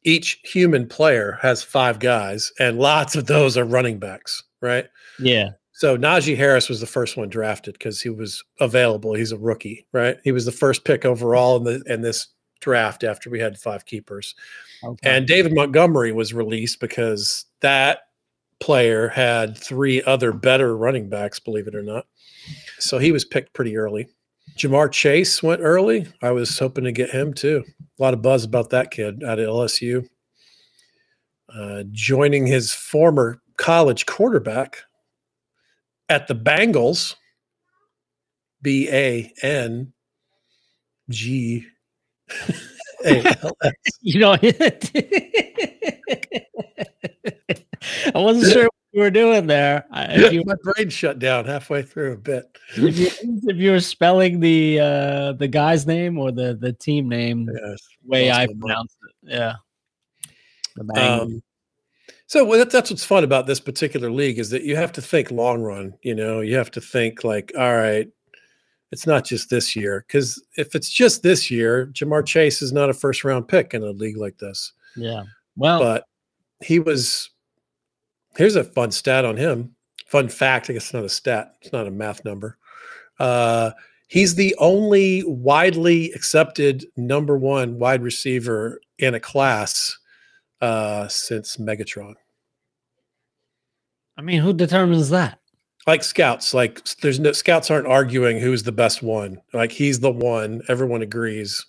each 0.09 0.39
human 0.43 0.87
player 0.87 1.37
has 1.41 1.63
five 1.63 1.99
guys, 1.99 2.51
and 2.59 2.79
lots 2.79 3.15
of 3.15 3.27
those 3.27 3.57
are 3.57 3.63
running 3.63 3.99
backs, 3.99 4.43
right? 4.61 4.87
Yeah. 5.19 5.51
So 5.73 5.97
Najee 5.97 6.35
Harris 6.35 6.67
was 6.67 6.81
the 6.81 6.85
first 6.85 7.15
one 7.15 7.29
drafted 7.29 7.73
because 7.73 8.01
he 8.01 8.09
was 8.09 8.43
available. 8.59 9.13
He's 9.13 9.31
a 9.31 9.37
rookie, 9.37 9.85
right? 9.93 10.17
He 10.23 10.31
was 10.31 10.45
the 10.45 10.51
first 10.51 10.83
pick 10.83 11.05
overall 11.05 11.55
in 11.57 11.63
the 11.63 11.81
in 11.85 12.01
this 12.01 12.27
draft 12.59 13.05
after 13.05 13.29
we 13.29 13.39
had 13.39 13.57
five 13.57 13.85
keepers. 13.85 14.35
Okay. 14.83 15.09
And 15.09 15.25
David 15.25 15.53
Montgomery 15.53 16.11
was 16.11 16.33
released 16.33 16.81
because 16.81 17.45
that 17.61 17.99
player 18.59 19.07
had 19.07 19.57
three 19.57 20.03
other 20.03 20.33
better 20.33 20.75
running 20.75 21.07
backs, 21.07 21.39
believe 21.39 21.67
it 21.67 21.75
or 21.75 21.83
not. 21.83 22.05
So 22.79 22.97
he 22.97 23.13
was 23.13 23.23
picked 23.23 23.53
pretty 23.53 23.77
early. 23.77 24.09
Ja'Marr 24.57 24.91
Chase 24.91 25.41
went 25.41 25.61
early. 25.61 26.07
I 26.21 26.31
was 26.31 26.57
hoping 26.57 26.83
to 26.83 26.91
get 26.91 27.11
him 27.11 27.33
too. 27.33 27.63
A 27.99 28.01
lot 28.01 28.13
of 28.13 28.21
buzz 28.21 28.43
about 28.43 28.69
that 28.71 28.91
kid 28.91 29.23
out 29.23 29.39
of 29.39 29.47
LSU. 29.47 30.07
Uh, 31.53 31.83
joining 31.91 32.45
his 32.45 32.73
former 32.73 33.41
college 33.57 34.05
quarterback, 34.05 34.77
at 36.09 36.27
the 36.27 36.35
Bangles, 36.35 37.15
B 38.61 38.89
A 38.89 39.31
N 39.41 39.93
G 41.09 41.65
A 43.05 43.23
L 43.43 43.57
S. 43.63 43.73
You 44.01 44.19
know, 44.19 44.31
I 44.41 44.47
wasn't 48.15 48.51
sure 48.51 48.69
were 48.99 49.09
doing 49.09 49.47
there. 49.47 49.85
If 49.93 50.33
you, 50.33 50.43
My 50.45 50.55
brain 50.63 50.89
shut 50.89 51.19
down 51.19 51.45
halfway 51.45 51.81
through 51.81 52.13
a 52.13 52.17
bit. 52.17 52.57
If 52.75 52.97
you, 52.97 53.07
if 53.43 53.57
you 53.57 53.71
were 53.71 53.79
spelling 53.79 54.39
the 54.39 54.79
uh, 54.79 55.33
the 55.33 55.47
guy's 55.47 55.87
name 55.87 56.17
or 56.17 56.31
the 56.31 56.55
the 56.55 56.73
team 56.73 57.09
name, 57.09 57.49
yes, 57.51 57.79
way 58.05 58.31
I 58.31 58.47
pronounced 58.47 58.97
it, 59.07 59.31
yeah. 59.33 59.55
Um, 60.95 61.41
so 62.27 62.45
well, 62.45 62.59
that, 62.59 62.69
that's 62.69 62.89
what's 62.89 63.03
fun 63.03 63.23
about 63.23 63.47
this 63.47 63.59
particular 63.59 64.11
league 64.11 64.39
is 64.39 64.49
that 64.51 64.63
you 64.63 64.75
have 64.75 64.91
to 64.93 65.01
think 65.01 65.31
long 65.31 65.61
run. 65.61 65.93
You 66.03 66.15
know, 66.15 66.41
you 66.41 66.55
have 66.55 66.71
to 66.71 66.81
think 66.81 67.23
like, 67.23 67.51
all 67.57 67.75
right, 67.75 68.07
it's 68.91 69.07
not 69.07 69.25
just 69.25 69.49
this 69.49 69.75
year. 69.75 70.05
Because 70.07 70.41
if 70.57 70.75
it's 70.75 70.89
just 70.89 71.23
this 71.23 71.49
year, 71.51 71.87
Ja'Marr 71.87 72.25
Chase 72.25 72.61
is 72.61 72.71
not 72.71 72.89
a 72.89 72.93
first 72.93 73.23
round 73.23 73.47
pick 73.47 73.73
in 73.73 73.83
a 73.83 73.91
league 73.91 74.17
like 74.17 74.37
this. 74.37 74.73
Yeah. 74.95 75.23
Well, 75.55 75.79
but 75.79 76.05
he 76.61 76.79
was. 76.79 77.29
Here's 78.39 78.55
a 78.55 78.63
fun 78.63 78.89
stat 78.91 79.25
on 79.25 79.35
him. 79.35 79.75
Fun 80.07 80.29
fact. 80.29 80.69
I 80.69 80.73
guess 80.73 80.85
it's 80.85 80.93
not 80.93 81.03
a 81.03 81.09
stat. 81.09 81.55
It's 81.61 81.73
not 81.73 81.87
a 81.87 81.91
math 81.91 82.23
number. 82.23 82.57
Uh, 83.19 83.71
he's 84.07 84.35
the 84.35 84.55
only 84.59 85.25
widely 85.25 86.13
accepted 86.13 86.85
number 86.95 87.37
one 87.37 87.79
wide 87.79 88.01
receiver 88.01 88.79
in 88.97 89.13
a 89.13 89.19
class 89.19 89.97
uh, 90.61 91.09
since 91.09 91.57
Megatron. 91.57 92.13
I 94.17 94.21
mean, 94.21 94.39
who 94.39 94.53
determines 94.53 95.09
that? 95.09 95.41
Like 95.85 96.01
scouts, 96.01 96.53
like 96.53 96.81
there's 97.01 97.19
no 97.19 97.33
scouts 97.33 97.69
aren't 97.69 97.87
arguing 97.87 98.39
who's 98.39 98.63
the 98.63 98.71
best 98.71 99.03
one. 99.03 99.41
Like 99.51 99.73
he's 99.73 99.99
the 99.99 100.11
one. 100.11 100.61
Everyone 100.69 101.01
agrees. 101.01 101.65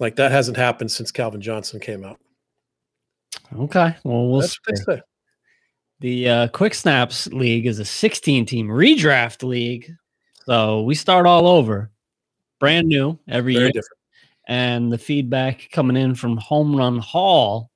Like 0.00 0.16
that 0.16 0.32
hasn't 0.32 0.56
happened 0.56 0.92
since 0.92 1.12
Calvin 1.12 1.42
Johnson 1.42 1.78
came 1.78 2.04
out. 2.06 2.18
Okay, 3.54 3.94
well 4.02 4.30
we'll 4.30 4.40
see. 4.40 5.02
The 6.02 6.28
uh, 6.28 6.48
Quick 6.48 6.74
Snaps 6.74 7.28
League 7.28 7.64
is 7.64 7.78
a 7.78 7.84
16 7.84 8.44
team 8.44 8.66
redraft 8.66 9.42
league, 9.42 9.88
so 10.44 10.82
we 10.82 10.96
start 10.96 11.26
all 11.26 11.46
over, 11.46 11.92
brand 12.58 12.88
new 12.88 13.18
every 13.28 13.54
Very 13.54 13.66
year. 13.66 13.72
Different 13.72 14.02
and 14.48 14.92
the 14.92 14.98
feedback 14.98 15.68
coming 15.70 15.96
in 15.96 16.14
from 16.14 16.36
Home 16.38 16.74
Run 16.74 16.98
Hall. 16.98 17.70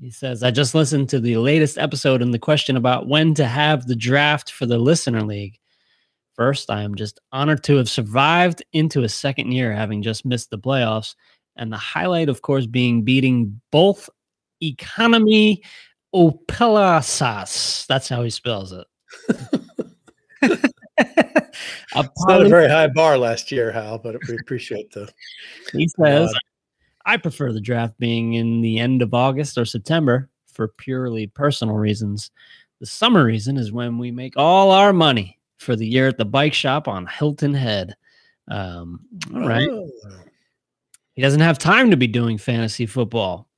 He 0.00 0.10
says, 0.10 0.42
I 0.42 0.50
just 0.50 0.74
listened 0.74 1.08
to 1.08 1.20
the 1.20 1.36
latest 1.36 1.78
episode 1.78 2.20
and 2.20 2.34
the 2.34 2.38
question 2.38 2.76
about 2.76 3.08
when 3.08 3.32
to 3.34 3.46
have 3.46 3.86
the 3.86 3.96
draft 3.96 4.52
for 4.52 4.66
the 4.66 4.78
listener 4.78 5.22
league. 5.22 5.58
First, 6.34 6.70
I 6.70 6.82
am 6.82 6.96
just 6.96 7.20
honored 7.32 7.62
to 7.64 7.76
have 7.76 7.88
survived 7.88 8.62
into 8.72 9.04
a 9.04 9.08
second 9.08 9.52
year, 9.52 9.72
having 9.72 10.02
just 10.02 10.26
missed 10.26 10.50
the 10.50 10.58
playoffs. 10.58 11.14
And 11.56 11.72
the 11.72 11.78
highlight, 11.78 12.28
of 12.28 12.42
course, 12.42 12.66
being 12.66 13.02
beating 13.02 13.60
both 13.70 14.10
Economy 14.60 15.62
Opelasas. 16.14 17.86
That's 17.86 18.08
how 18.08 18.22
he 18.22 18.30
spells 18.30 18.72
it. 18.72 18.86
it's 21.96 22.26
not 22.26 22.42
a 22.42 22.48
very 22.48 22.68
high 22.68 22.88
bar 22.88 23.18
last 23.18 23.50
year, 23.50 23.72
Hal, 23.72 23.98
but 23.98 24.16
we 24.28 24.36
appreciate 24.40 24.90
the. 24.92 25.10
He 25.72 25.88
says, 25.88 26.30
uh, 26.32 26.38
I 27.06 27.16
prefer 27.16 27.52
the 27.52 27.60
draft 27.60 27.98
being 27.98 28.34
in 28.34 28.60
the 28.60 28.78
end 28.78 29.02
of 29.02 29.12
August 29.12 29.58
or 29.58 29.64
September 29.64 30.28
for 30.46 30.68
purely 30.68 31.26
personal 31.26 31.74
reasons. 31.74 32.30
The 32.80 32.86
summer 32.86 33.24
reason 33.24 33.56
is 33.56 33.72
when 33.72 33.98
we 33.98 34.10
make 34.10 34.34
all 34.36 34.70
our 34.70 34.92
money 34.92 35.38
for 35.58 35.74
the 35.74 35.86
year 35.86 36.08
at 36.08 36.18
the 36.18 36.24
bike 36.24 36.54
shop 36.54 36.86
on 36.86 37.06
Hilton 37.06 37.54
Head. 37.54 37.96
Um, 38.48 39.00
all 39.34 39.48
right. 39.48 39.68
Oh. 39.68 39.90
He 41.14 41.22
doesn't 41.22 41.40
have 41.40 41.58
time 41.58 41.90
to 41.90 41.96
be 41.96 42.06
doing 42.06 42.38
fantasy 42.38 42.86
football 42.86 43.48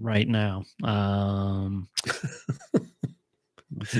right 0.00 0.28
now. 0.28 0.64
Um, 0.84 1.88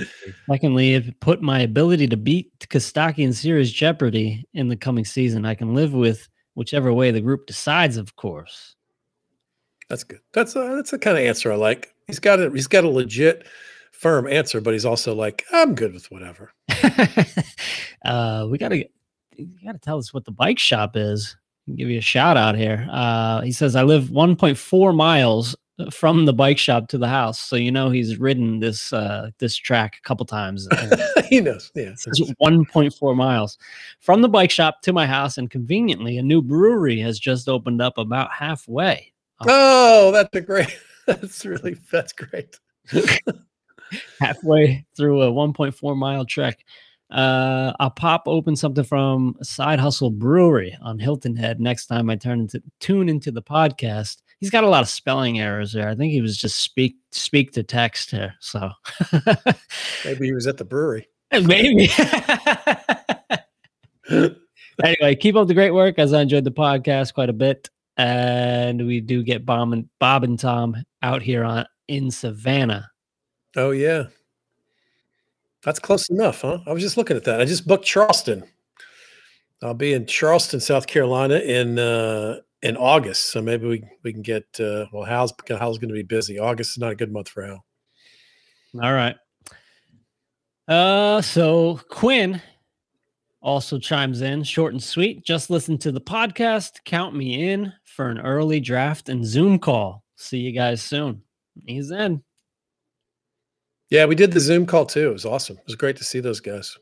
secondly, 0.51 0.95
if 0.95 1.09
it 1.09 1.21
put 1.21 1.43
my 1.43 1.61
ability 1.61 2.09
to 2.09 2.17
beat 2.17 2.59
Kostaki 2.69 3.21
in 3.21 3.33
Serious 3.33 3.71
Jeopardy 3.71 4.47
in 4.55 4.69
the 4.69 4.77
coming 4.77 5.05
season, 5.05 5.45
I 5.45 5.55
can 5.55 5.75
live 5.75 5.93
with 5.93 6.29
whichever 6.55 6.93
way 6.93 7.11
the 7.11 7.21
group 7.21 7.47
decides, 7.47 7.97
of 7.97 8.17
course. 8.17 8.75
That's 9.89 10.05
good. 10.05 10.21
That's 10.33 10.55
a, 10.55 10.75
that's 10.75 10.91
the 10.91 10.99
kind 10.99 11.17
of 11.17 11.25
answer 11.25 11.53
I 11.53 11.57
like. 11.57 11.95
He's 12.07 12.19
got 12.19 12.41
a 12.41 12.51
he's 12.51 12.67
got 12.67 12.85
a 12.85 12.89
legit 12.89 13.47
firm 13.93 14.27
answer, 14.27 14.61
but 14.61 14.75
he's 14.75 14.85
also 14.85 15.15
like, 15.15 15.45
I'm 15.53 15.75
good 15.75 15.95
with 15.95 16.11
whatever. 16.11 16.53
uh, 18.05 18.47
we 18.51 18.59
gotta 18.59 18.87
you 19.37 19.49
gotta 19.65 19.79
tell 19.79 19.99
us 19.99 20.13
what 20.13 20.25
the 20.25 20.31
bike 20.31 20.59
shop 20.59 20.97
is. 20.97 21.37
Give 21.75 21.89
you 21.89 21.99
a 21.99 22.03
shout 22.03 22.37
out 22.37 22.55
here. 22.55 22.87
Uh, 22.91 23.43
he 23.43 23.53
says 23.53 23.77
I 23.77 23.83
live 23.83 24.05
1.4 24.05 24.97
miles 24.97 25.55
from 25.91 26.25
the 26.25 26.33
bike 26.33 26.59
shop 26.59 26.89
to 26.89 26.99
the 26.99 27.09
house, 27.09 27.39
so 27.39 27.57
you 27.57 27.71
know 27.71 27.91
he's 27.91 28.19
ridden 28.19 28.59
this 28.59 28.93
uh, 28.93 29.31
this 29.39 29.57
track 29.57 29.97
a 29.99 30.03
couple 30.07 30.27
times. 30.27 30.69
he 31.29 31.41
knows. 31.41 31.71
Yeah, 31.75 31.91
it's 31.91 32.07
1.4 32.07 33.17
miles 33.17 33.59
from 34.01 34.23
the 34.23 34.29
bike 34.29 34.51
shop 34.51 34.83
to 34.83 34.93
my 34.93 35.07
house, 35.07 35.39
and 35.39 35.51
conveniently, 35.51 36.19
a 36.19 36.23
new 36.23 36.43
brewery 36.43 36.99
has 37.01 37.19
just 37.19 37.49
opened 37.49 37.81
up 37.81 37.97
about 37.99 38.33
halfway. 38.33 39.13
Oh, 39.47 40.11
that's 40.13 40.35
a 40.35 40.41
great. 40.41 40.77
That's 41.07 41.47
really 41.47 41.75
that's 41.91 42.13
great. 42.13 42.61
halfway 44.21 44.85
through 44.95 45.23
a 45.23 45.33
1.4 45.33 45.97
mile 45.97 46.27
trek. 46.27 46.63
Uh, 47.11 47.73
I'll 47.81 47.91
pop 47.91 48.25
open 48.27 48.55
something 48.57 48.85
from 48.85 49.35
Side 49.43 49.81
Hustle 49.81 50.11
Brewery 50.11 50.77
on 50.83 50.99
Hilton 50.99 51.35
Head 51.35 51.61
next 51.61 51.87
time 51.87 52.11
I 52.11 52.17
turn 52.17 52.41
into 52.41 52.63
tune 52.81 53.09
into 53.09 53.31
the 53.31 53.41
podcast. 53.41 54.19
He's 54.41 54.51
got 54.51 54.65
a 54.65 54.69
lot 54.69 54.83
of 54.83 54.89
spelling 54.89 55.41
errors 55.41 55.73
there. 55.73 55.89
I 55.89 55.95
think 55.95 56.13
he 56.13 56.21
was 56.21 56.37
just 56.37 56.61
speak 56.61 56.97
speak 57.11 57.53
to 57.53 57.63
text 57.63 58.11
here. 58.11 58.35
So 58.41 58.71
maybe 60.05 60.27
he 60.27 60.33
was 60.33 60.47
at 60.47 60.57
the 60.57 60.65
brewery. 60.65 61.09
Maybe. 61.33 61.91
anyway, 64.83 65.15
keep 65.15 65.37
up 65.37 65.47
the 65.47 65.53
great 65.53 65.73
work 65.73 65.99
as 65.99 66.15
I 66.15 66.23
enjoyed 66.23 66.45
the 66.45 66.51
podcast 66.51 67.13
quite 67.13 67.29
a 67.29 67.35
bit. 67.35 67.69
And 67.99 68.87
we 68.87 69.03
do 69.03 69.23
get 69.23 69.45
Bob 69.45 69.73
and 69.75 69.91
Bob 69.99 70.25
and 70.25 70.39
Tom 70.39 70.75
out 71.03 71.21
here 71.21 71.45
on 71.45 71.67
in 71.87 72.11
Savannah 72.11 72.91
Oh 73.57 73.71
yeah. 73.71 74.05
That's 75.65 75.81
close 75.81 76.09
enough, 76.09 76.43
huh? 76.43 76.59
I 76.67 76.73
was 76.73 76.83
just 76.83 76.97
looking 76.97 77.17
at 77.17 77.25
that. 77.25 77.41
I 77.41 77.45
just 77.45 77.67
booked 77.67 77.85
Charleston. 77.85 78.45
I'll 79.63 79.75
be 79.75 79.93
in 79.93 80.07
Charleston, 80.07 80.61
South 80.61 80.87
Carolina 80.87 81.39
in 81.39 81.79
uh 81.79 82.39
in 82.63 82.77
August. 82.77 83.33
So 83.33 83.41
maybe 83.41 83.67
we 83.67 83.85
we 84.03 84.13
can 84.13 84.23
get 84.23 84.45
uh 84.61 84.87
well 84.93 85.05
Hal's 85.05 85.33
Hal's 85.49 85.79
gonna 85.79 85.93
be 85.93 86.03
busy. 86.03 86.39
August 86.39 86.73
is 86.73 86.79
not 86.79 86.93
a 86.93 86.97
good 86.97 87.13
month 87.13 87.29
for 87.29 87.45
Hal. 87.45 87.65
All 88.83 88.93
right. 88.93 89.17
Uh 90.67 91.21
so 91.23 91.81
Quinn 91.91 92.41
also 93.41 93.79
chimes 93.79 94.21
in 94.21 94.43
short 94.43 94.73
and 94.73 94.83
sweet. 94.83 95.25
Just 95.25 95.51
listen 95.51 95.79
to 95.79 95.93
the 95.93 96.01
podcast. 96.01 96.85
Count 96.85 97.15
me 97.15 97.51
in 97.51 97.73
for 97.85 98.09
an 98.09 98.19
early 98.19 98.61
draft 98.61 99.09
and 99.09 99.25
Zoom 99.25 99.59
call. 99.59 100.05
See 100.17 100.39
you 100.39 100.53
guys 100.53 100.83
soon. 100.83 101.23
He's 101.67 101.91
in. 101.91 102.23
Yeah, 103.91 104.05
we 104.05 104.15
did 104.15 104.33
the 104.33 104.41
Zoom 104.41 104.67
call 104.67 104.85
too. 104.85 105.09
It 105.11 105.13
was 105.13 105.25
awesome. 105.25 105.57
It 105.57 105.67
was 105.67 105.77
great 105.77 105.97
to 105.97 106.05
see 106.05 106.21
those 106.21 106.41
guys. 106.41 106.77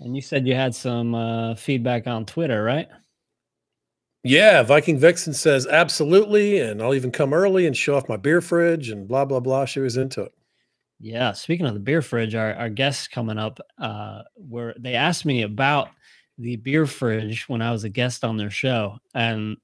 And 0.00 0.14
you 0.14 0.22
said 0.22 0.46
you 0.46 0.54
had 0.54 0.74
some 0.74 1.14
uh, 1.14 1.54
feedback 1.56 2.06
on 2.06 2.24
Twitter, 2.24 2.62
right? 2.62 2.88
Yeah, 4.22 4.62
Viking 4.62 4.98
Vixen 4.98 5.32
says 5.32 5.66
absolutely, 5.66 6.60
and 6.60 6.82
I'll 6.82 6.94
even 6.94 7.10
come 7.10 7.32
early 7.32 7.66
and 7.66 7.76
show 7.76 7.96
off 7.96 8.08
my 8.08 8.18
beer 8.18 8.40
fridge 8.40 8.90
and 8.90 9.08
blah 9.08 9.24
blah 9.24 9.40
blah. 9.40 9.64
She 9.64 9.80
was 9.80 9.96
into 9.96 10.22
it. 10.22 10.32
Yeah, 10.98 11.32
speaking 11.32 11.66
of 11.66 11.72
the 11.72 11.80
beer 11.80 12.02
fridge, 12.02 12.34
our, 12.34 12.54
our 12.54 12.68
guests 12.68 13.08
coming 13.08 13.38
up, 13.38 13.58
uh, 13.78 14.22
where 14.34 14.74
they 14.78 14.94
asked 14.94 15.24
me 15.24 15.42
about 15.42 15.88
the 16.36 16.56
beer 16.56 16.84
fridge 16.86 17.48
when 17.48 17.62
I 17.62 17.72
was 17.72 17.84
a 17.84 17.88
guest 17.88 18.22
on 18.22 18.36
their 18.36 18.50
show, 18.50 18.98
and 19.14 19.56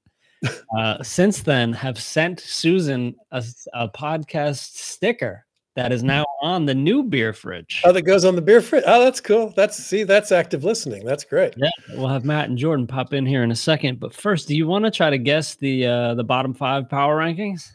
uh, 0.77 1.03
since 1.03 1.41
then 1.41 1.73
have 1.73 1.99
sent 1.99 2.39
Susan 2.39 3.15
a, 3.31 3.43
a 3.73 3.87
podcast 3.89 4.75
sticker 4.75 5.45
that 5.77 5.91
is 5.91 6.01
now 6.01 6.25
on 6.41 6.65
the 6.65 6.73
new 6.73 7.03
beer 7.03 7.33
fridge. 7.33 7.83
Oh, 7.85 7.91
that 7.91 8.01
goes 8.01 8.25
on 8.25 8.35
the 8.35 8.41
beer 8.41 8.61
fridge. 8.61 8.83
Oh, 8.87 9.03
that's 9.03 9.21
cool. 9.21 9.53
That's 9.55 9.77
see, 9.77 10.03
that's 10.03 10.31
active 10.31 10.63
listening. 10.63 11.05
That's 11.05 11.23
great. 11.23 11.53
Yeah, 11.55 11.69
we'll 11.93 12.07
have 12.07 12.25
Matt 12.25 12.49
and 12.49 12.57
Jordan 12.57 12.87
pop 12.87 13.13
in 13.13 13.27
here 13.27 13.43
in 13.43 13.51
a 13.51 13.55
second. 13.55 13.99
But 13.99 14.11
first, 14.11 14.47
do 14.47 14.55
you 14.55 14.65
want 14.65 14.85
to 14.85 14.91
try 14.91 15.11
to 15.11 15.19
guess 15.19 15.53
the 15.53 15.85
uh 15.85 16.15
the 16.15 16.23
bottom 16.23 16.55
five 16.55 16.89
power 16.89 17.19
rankings? 17.19 17.69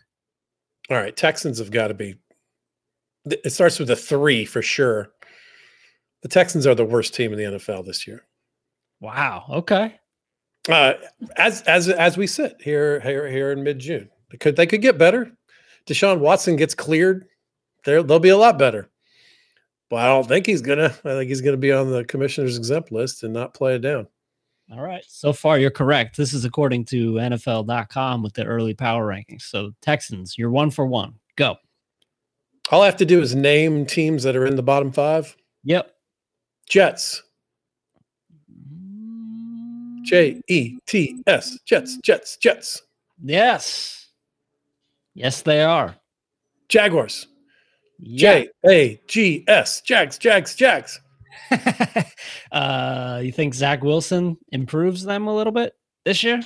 All 0.90 0.96
right, 0.96 1.16
Texans 1.16 1.60
have 1.60 1.70
got 1.70 1.88
to 1.88 1.94
be. 1.94 2.16
It 3.24 3.52
starts 3.52 3.78
with 3.78 3.88
a 3.88 3.96
three 3.96 4.44
for 4.44 4.62
sure. 4.62 5.12
The 6.22 6.28
Texans 6.28 6.66
are 6.66 6.74
the 6.74 6.84
worst 6.84 7.14
team 7.14 7.32
in 7.32 7.38
the 7.38 7.58
NFL 7.58 7.86
this 7.86 8.04
year. 8.04 8.26
Wow. 9.00 9.44
Okay. 9.48 9.94
Uh, 10.68 10.94
as 11.36 11.62
as 11.62 11.88
as 11.88 12.16
we 12.16 12.26
sit 12.26 12.56
here 12.60 12.98
here 12.98 13.30
here 13.30 13.52
in 13.52 13.62
mid 13.62 13.78
June, 13.78 14.10
they 14.32 14.38
could 14.38 14.56
they 14.56 14.66
could 14.66 14.82
get 14.82 14.98
better. 14.98 15.30
Deshaun 15.86 16.18
Watson 16.18 16.56
gets 16.56 16.74
cleared 16.74 17.28
they'll 17.84 18.18
be 18.18 18.28
a 18.30 18.36
lot 18.36 18.58
better. 18.58 18.88
But 19.90 19.96
I 19.96 20.06
don't 20.06 20.26
think 20.26 20.46
he's 20.46 20.62
gonna. 20.62 20.94
I 21.04 21.10
think 21.10 21.28
he's 21.28 21.40
gonna 21.40 21.56
be 21.56 21.72
on 21.72 21.90
the 21.90 22.04
commissioner's 22.04 22.56
exempt 22.56 22.92
list 22.92 23.22
and 23.22 23.32
not 23.32 23.54
play 23.54 23.74
it 23.74 23.80
down. 23.80 24.06
All 24.72 24.80
right. 24.80 25.04
So 25.06 25.34
far, 25.34 25.58
you're 25.58 25.70
correct. 25.70 26.16
This 26.16 26.32
is 26.32 26.46
according 26.46 26.86
to 26.86 27.14
NFL.com 27.14 28.22
with 28.22 28.32
the 28.32 28.44
early 28.44 28.72
power 28.72 29.06
rankings. 29.06 29.42
So 29.42 29.72
Texans, 29.82 30.38
you're 30.38 30.50
one 30.50 30.70
for 30.70 30.86
one. 30.86 31.14
Go. 31.36 31.56
All 32.70 32.80
I 32.80 32.86
have 32.86 32.96
to 32.98 33.04
do 33.04 33.20
is 33.20 33.34
name 33.34 33.84
teams 33.84 34.22
that 34.22 34.34
are 34.34 34.46
in 34.46 34.56
the 34.56 34.62
bottom 34.62 34.90
five. 34.90 35.36
Yep. 35.64 35.94
Jets. 36.68 37.22
J 40.04 40.40
E 40.48 40.78
T 40.86 41.22
S. 41.26 41.58
Jets. 41.66 41.98
Jets. 41.98 42.36
Jets. 42.38 42.82
Yes. 43.22 44.08
Yes, 45.14 45.42
they 45.42 45.62
are. 45.62 45.96
Jaguars. 46.68 47.26
J 48.02 48.48
A 48.68 49.00
G 49.06 49.44
S. 49.46 49.80
Jags, 49.80 50.18
Jags, 50.18 50.54
Jags. 50.54 51.00
uh, 52.52 53.20
you 53.22 53.32
think 53.32 53.54
Zach 53.54 53.82
Wilson 53.82 54.36
improves 54.50 55.04
them 55.04 55.26
a 55.26 55.34
little 55.34 55.52
bit 55.52 55.74
this 56.04 56.22
year? 56.22 56.40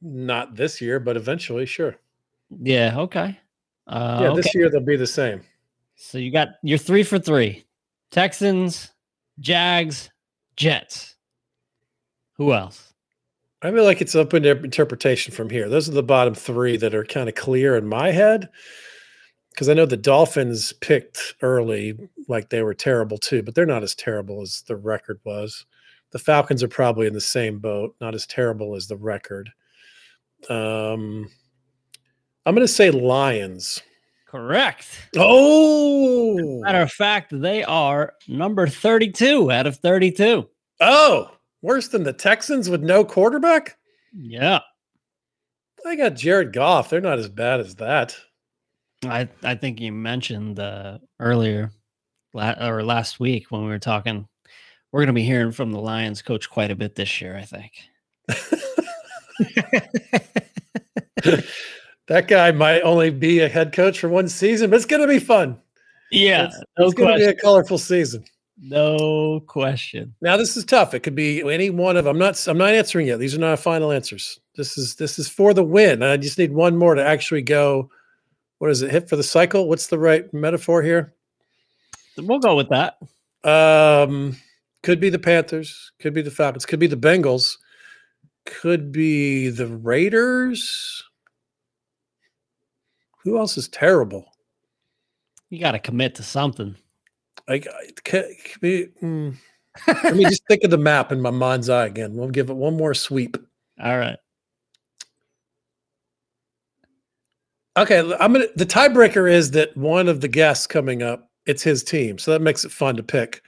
Not 0.00 0.54
this 0.54 0.80
year, 0.80 1.00
but 1.00 1.16
eventually, 1.16 1.66
sure. 1.66 1.96
Yeah. 2.62 2.94
Okay. 2.98 3.38
Uh, 3.86 4.18
yeah, 4.22 4.34
this 4.34 4.54
year 4.54 4.70
they'll 4.70 4.80
be 4.80 4.96
the 4.96 5.06
same. 5.06 5.40
So 5.96 6.18
you 6.18 6.30
got 6.30 6.48
your 6.62 6.78
three 6.78 7.02
for 7.02 7.18
three: 7.18 7.64
Texans, 8.10 8.92
Jags, 9.40 10.10
Jets. 10.56 11.16
Who 12.34 12.52
else? 12.52 12.92
I 13.60 13.72
feel 13.72 13.82
like 13.82 14.00
it's 14.00 14.14
open 14.14 14.44
to 14.44 14.50
interpretation 14.62 15.34
from 15.34 15.50
here. 15.50 15.68
Those 15.68 15.88
are 15.88 15.92
the 15.92 16.02
bottom 16.02 16.34
three 16.34 16.76
that 16.76 16.94
are 16.94 17.04
kind 17.04 17.28
of 17.28 17.34
clear 17.34 17.76
in 17.76 17.88
my 17.88 18.12
head 18.12 18.48
because 19.58 19.68
I 19.68 19.74
know 19.74 19.86
the 19.86 19.96
Dolphins 19.96 20.72
picked 20.74 21.34
early 21.42 21.98
like 22.28 22.48
they 22.48 22.62
were 22.62 22.74
terrible 22.74 23.18
too, 23.18 23.42
but 23.42 23.56
they're 23.56 23.66
not 23.66 23.82
as 23.82 23.92
terrible 23.92 24.40
as 24.40 24.62
the 24.68 24.76
record 24.76 25.18
was. 25.24 25.66
The 26.12 26.20
Falcons 26.20 26.62
are 26.62 26.68
probably 26.68 27.08
in 27.08 27.12
the 27.12 27.20
same 27.20 27.58
boat, 27.58 27.96
not 28.00 28.14
as 28.14 28.24
terrible 28.24 28.76
as 28.76 28.86
the 28.86 28.96
record. 28.96 29.50
Um, 30.48 31.28
I'm 32.46 32.54
going 32.54 32.64
to 32.64 32.72
say 32.72 32.92
Lions. 32.92 33.82
Correct. 34.28 34.86
Oh, 35.16 36.36
matter 36.62 36.82
of 36.82 36.92
fact, 36.92 37.32
they 37.32 37.64
are 37.64 38.14
number 38.28 38.68
32 38.68 39.50
out 39.50 39.66
of 39.66 39.78
32. 39.78 40.48
Oh, 40.80 41.32
worse 41.62 41.88
than 41.88 42.04
the 42.04 42.12
Texans 42.12 42.70
with 42.70 42.84
no 42.84 43.04
quarterback? 43.04 43.76
Yeah. 44.16 44.60
I 45.84 45.96
got 45.96 46.14
Jared 46.14 46.52
Goff. 46.52 46.90
They're 46.90 47.00
not 47.00 47.18
as 47.18 47.28
bad 47.28 47.58
as 47.58 47.74
that. 47.74 48.16
I 49.04 49.28
I 49.42 49.54
think 49.54 49.80
you 49.80 49.92
mentioned 49.92 50.58
uh, 50.58 50.98
earlier 51.20 51.70
la- 52.32 52.56
or 52.60 52.82
last 52.82 53.20
week 53.20 53.50
when 53.50 53.62
we 53.62 53.68
were 53.68 53.78
talking. 53.78 54.26
We're 54.90 55.00
going 55.00 55.08
to 55.08 55.12
be 55.12 55.22
hearing 55.22 55.52
from 55.52 55.70
the 55.70 55.80
Lions 55.80 56.22
coach 56.22 56.48
quite 56.48 56.70
a 56.70 56.76
bit 56.76 56.94
this 56.94 57.20
year. 57.20 57.36
I 57.36 57.42
think. 57.42 57.72
that 62.08 62.26
guy 62.26 62.50
might 62.52 62.80
only 62.82 63.10
be 63.10 63.40
a 63.40 63.48
head 63.48 63.72
coach 63.72 64.00
for 64.00 64.08
one 64.08 64.28
season, 64.28 64.70
but 64.70 64.76
it's 64.76 64.86
going 64.86 65.02
to 65.02 65.08
be 65.08 65.18
fun. 65.18 65.58
Yeah, 66.10 66.46
it's, 66.46 66.58
no 66.78 66.86
it's 66.86 66.94
going 66.94 67.18
to 67.18 67.18
be 67.18 67.30
a 67.30 67.34
colorful 67.34 67.76
season. 67.76 68.24
No 68.60 69.40
question. 69.46 70.14
Now 70.20 70.36
this 70.36 70.56
is 70.56 70.64
tough. 70.64 70.94
It 70.94 71.00
could 71.00 71.14
be 71.14 71.48
any 71.48 71.70
one 71.70 71.96
of. 71.96 72.06
I'm 72.06 72.18
not. 72.18 72.44
I'm 72.48 72.58
not 72.58 72.74
answering 72.74 73.06
yet. 73.06 73.18
These 73.18 73.34
are 73.34 73.40
not 73.40 73.58
final 73.58 73.92
answers. 73.92 74.40
This 74.56 74.76
is 74.76 74.96
this 74.96 75.18
is 75.18 75.28
for 75.28 75.54
the 75.54 75.62
win. 75.62 76.02
I 76.02 76.16
just 76.16 76.38
need 76.38 76.52
one 76.52 76.76
more 76.76 76.94
to 76.94 77.04
actually 77.04 77.42
go 77.42 77.90
what 78.58 78.70
is 78.70 78.82
it 78.82 78.90
hit 78.90 79.08
for 79.08 79.16
the 79.16 79.22
cycle 79.22 79.68
what's 79.68 79.86
the 79.86 79.98
right 79.98 80.32
metaphor 80.34 80.82
here 80.82 81.14
We'll 82.26 82.38
go 82.40 82.56
with 82.56 82.68
that. 82.70 82.98
Um, 83.44 84.36
could 84.82 85.00
be 85.00 85.10
the 85.10 85.18
Panthers, 85.18 85.92
could 86.00 86.14
be 86.14 86.22
the 86.22 86.30
Falcons, 86.30 86.66
could 86.66 86.80
be 86.80 86.86
the 86.86 86.96
Bengals, 86.96 87.56
could 88.44 88.90
be 88.90 89.48
the 89.48 89.66
Raiders. 89.66 91.04
Who 93.22 93.38
else 93.38 93.56
is 93.56 93.68
terrible? 93.68 94.26
You 95.50 95.60
got 95.60 95.72
to 95.72 95.78
commit 95.78 96.14
to 96.16 96.22
something. 96.22 96.76
Like, 97.46 97.66
can, 98.04 98.24
can 98.44 98.58
we, 98.60 98.88
mm, 99.02 99.34
let 99.86 100.16
me 100.16 100.24
just 100.24 100.46
think 100.46 100.64
of 100.64 100.70
the 100.70 100.78
map 100.78 101.12
in 101.12 101.20
my 101.20 101.30
mind's 101.30 101.68
eye 101.68 101.86
again. 101.86 102.14
We'll 102.14 102.28
give 102.28 102.50
it 102.50 102.56
one 102.56 102.76
more 102.76 102.94
sweep. 102.94 103.36
All 103.82 103.98
right. 103.98 104.18
Okay, 107.78 108.00
I'm 108.18 108.32
gonna. 108.32 108.46
The 108.56 108.66
tiebreaker 108.66 109.30
is 109.30 109.52
that 109.52 109.76
one 109.76 110.08
of 110.08 110.20
the 110.20 110.28
guests 110.28 110.66
coming 110.66 111.02
up, 111.02 111.30
it's 111.46 111.62
his 111.62 111.84
team, 111.84 112.18
so 112.18 112.32
that 112.32 112.42
makes 112.42 112.64
it 112.64 112.72
fun 112.72 112.96
to 112.96 113.02
pick. 113.04 113.40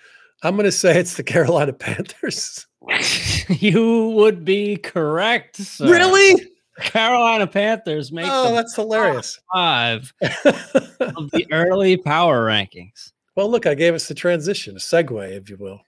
I'm 0.43 0.57
gonna 0.57 0.71
say 0.71 0.99
it's 0.99 1.17
the 1.17 1.23
Carolina 1.25 1.73
Panthers. 1.73 2.67
you 3.49 4.11
would 4.11 4.45
be 4.45 4.77
correct. 4.77 5.57
Sir. 5.57 5.91
Really? 5.91 6.47
Carolina 6.79 7.47
Panthers 7.47 8.13
make. 8.13 8.27
Oh, 8.29 8.55
that's 8.55 8.75
hilarious. 8.75 9.39
Five 9.53 10.15
of 10.23 11.31
the 11.33 11.47
early 11.51 11.97
power 11.97 12.47
rankings. 12.47 13.13
Well, 13.37 13.51
look, 13.51 13.67
I 13.67 13.75
gave 13.75 13.95
us 13.95 14.07
the 14.07 14.15
transition, 14.15 14.77
a 14.77 14.79
segue, 14.79 15.37
if 15.37 15.51
you 15.51 15.57
will. 15.59 15.81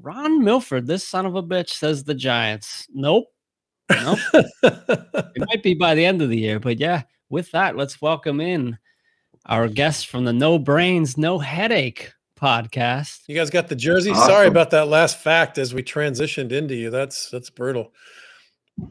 Ron 0.00 0.42
Milford, 0.44 0.86
this 0.86 1.06
son 1.06 1.26
of 1.26 1.34
a 1.36 1.42
bitch, 1.42 1.70
says 1.70 2.04
the 2.04 2.14
Giants. 2.14 2.86
Nope. 2.92 3.26
Nope. 3.90 4.18
it 4.34 5.48
might 5.48 5.62
be 5.62 5.74
by 5.74 5.94
the 5.94 6.04
end 6.04 6.22
of 6.22 6.28
the 6.28 6.38
year, 6.38 6.60
but 6.60 6.78
yeah. 6.78 7.02
With 7.30 7.52
that, 7.52 7.76
let's 7.76 8.02
welcome 8.02 8.40
in 8.40 8.76
our 9.46 9.68
guest 9.68 10.08
from 10.08 10.24
the 10.24 10.32
No 10.32 10.58
Brains, 10.58 11.16
No 11.16 11.38
Headache 11.38 12.12
podcast. 12.36 13.20
You 13.28 13.36
guys 13.36 13.50
got 13.50 13.68
the 13.68 13.76
jersey. 13.76 14.10
Awesome. 14.10 14.28
Sorry 14.28 14.48
about 14.48 14.72
that 14.72 14.88
last 14.88 15.16
fact 15.16 15.56
as 15.56 15.72
we 15.72 15.84
transitioned 15.84 16.50
into 16.50 16.74
you. 16.74 16.90
That's 16.90 17.30
that's 17.30 17.48
brutal. 17.48 17.92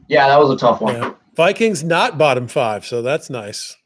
Yeah, 0.08 0.26
that 0.28 0.40
was 0.40 0.48
a 0.48 0.56
tough 0.56 0.80
one. 0.80 0.94
Yeah. 0.94 1.12
Vikings 1.36 1.84
not 1.84 2.16
bottom 2.16 2.48
five, 2.48 2.86
so 2.86 3.02
that's 3.02 3.28
nice. 3.28 3.76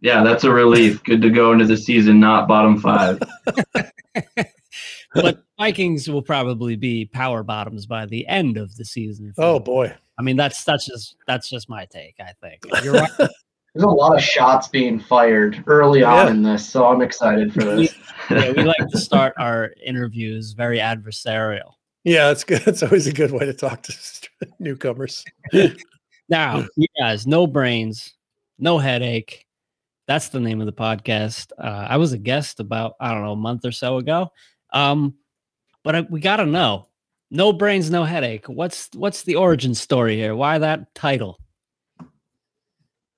Yeah, 0.00 0.22
that's 0.22 0.44
a 0.44 0.52
relief. 0.52 1.02
Good 1.02 1.20
to 1.22 1.30
go 1.30 1.50
into 1.50 1.66
the 1.66 1.76
season 1.76 2.20
not 2.20 2.46
bottom 2.46 2.78
five. 2.78 3.20
but 5.14 5.44
Vikings 5.58 6.08
will 6.08 6.22
probably 6.22 6.76
be 6.76 7.06
power 7.06 7.42
bottoms 7.42 7.86
by 7.86 8.06
the 8.06 8.26
end 8.26 8.56
of 8.56 8.74
the 8.76 8.84
season. 8.84 9.32
Oh 9.38 9.58
boy. 9.58 9.94
I 10.18 10.22
mean 10.22 10.36
that's 10.36 10.64
that's 10.64 10.86
just 10.86 11.16
that's 11.26 11.48
just 11.48 11.68
my 11.68 11.86
take, 11.86 12.16
I 12.20 12.32
think. 12.40 12.62
You're 12.84 12.94
right. 12.94 13.10
There's 13.18 13.84
a 13.84 13.88
lot 13.88 14.14
of 14.14 14.22
shots 14.22 14.68
being 14.68 15.00
fired 15.00 15.64
early 15.66 16.00
yeah. 16.00 16.12
on 16.12 16.28
in 16.28 16.42
this, 16.42 16.68
so 16.68 16.86
I'm 16.86 17.02
excited 17.02 17.52
for 17.52 17.64
this. 17.64 17.92
We, 18.30 18.36
yeah, 18.36 18.52
we 18.52 18.62
like 18.62 18.88
to 18.90 18.98
start 18.98 19.34
our 19.36 19.72
interviews 19.84 20.52
very 20.52 20.78
adversarial. 20.78 21.72
Yeah, 22.04 22.28
that's 22.28 22.44
good. 22.44 22.62
It's 22.68 22.82
always 22.84 23.08
a 23.08 23.12
good 23.12 23.32
way 23.32 23.46
to 23.46 23.52
talk 23.52 23.82
to 23.82 24.28
newcomers. 24.60 25.24
now, 26.28 26.64
you 26.76 26.86
guys, 27.00 27.26
no 27.26 27.48
brains, 27.48 28.14
no 28.58 28.78
headache. 28.78 29.44
That's 30.06 30.28
the 30.28 30.38
name 30.38 30.60
of 30.60 30.66
the 30.66 30.72
podcast. 30.72 31.50
Uh, 31.58 31.86
I 31.88 31.96
was 31.96 32.12
a 32.12 32.18
guest 32.18 32.60
about 32.60 32.94
I 33.00 33.12
don't 33.12 33.24
know 33.24 33.32
a 33.32 33.36
month 33.36 33.64
or 33.64 33.72
so 33.72 33.96
ago. 33.96 34.30
Um, 34.74 35.14
but 35.84 36.10
we 36.10 36.20
got 36.20 36.36
to 36.36 36.46
know, 36.46 36.88
no 37.30 37.52
brains, 37.52 37.90
no 37.90 38.04
headache. 38.04 38.46
What's 38.46 38.90
what's 38.94 39.22
the 39.22 39.36
origin 39.36 39.74
story 39.74 40.16
here? 40.16 40.34
Why 40.34 40.58
that 40.58 40.94
title? 40.94 41.38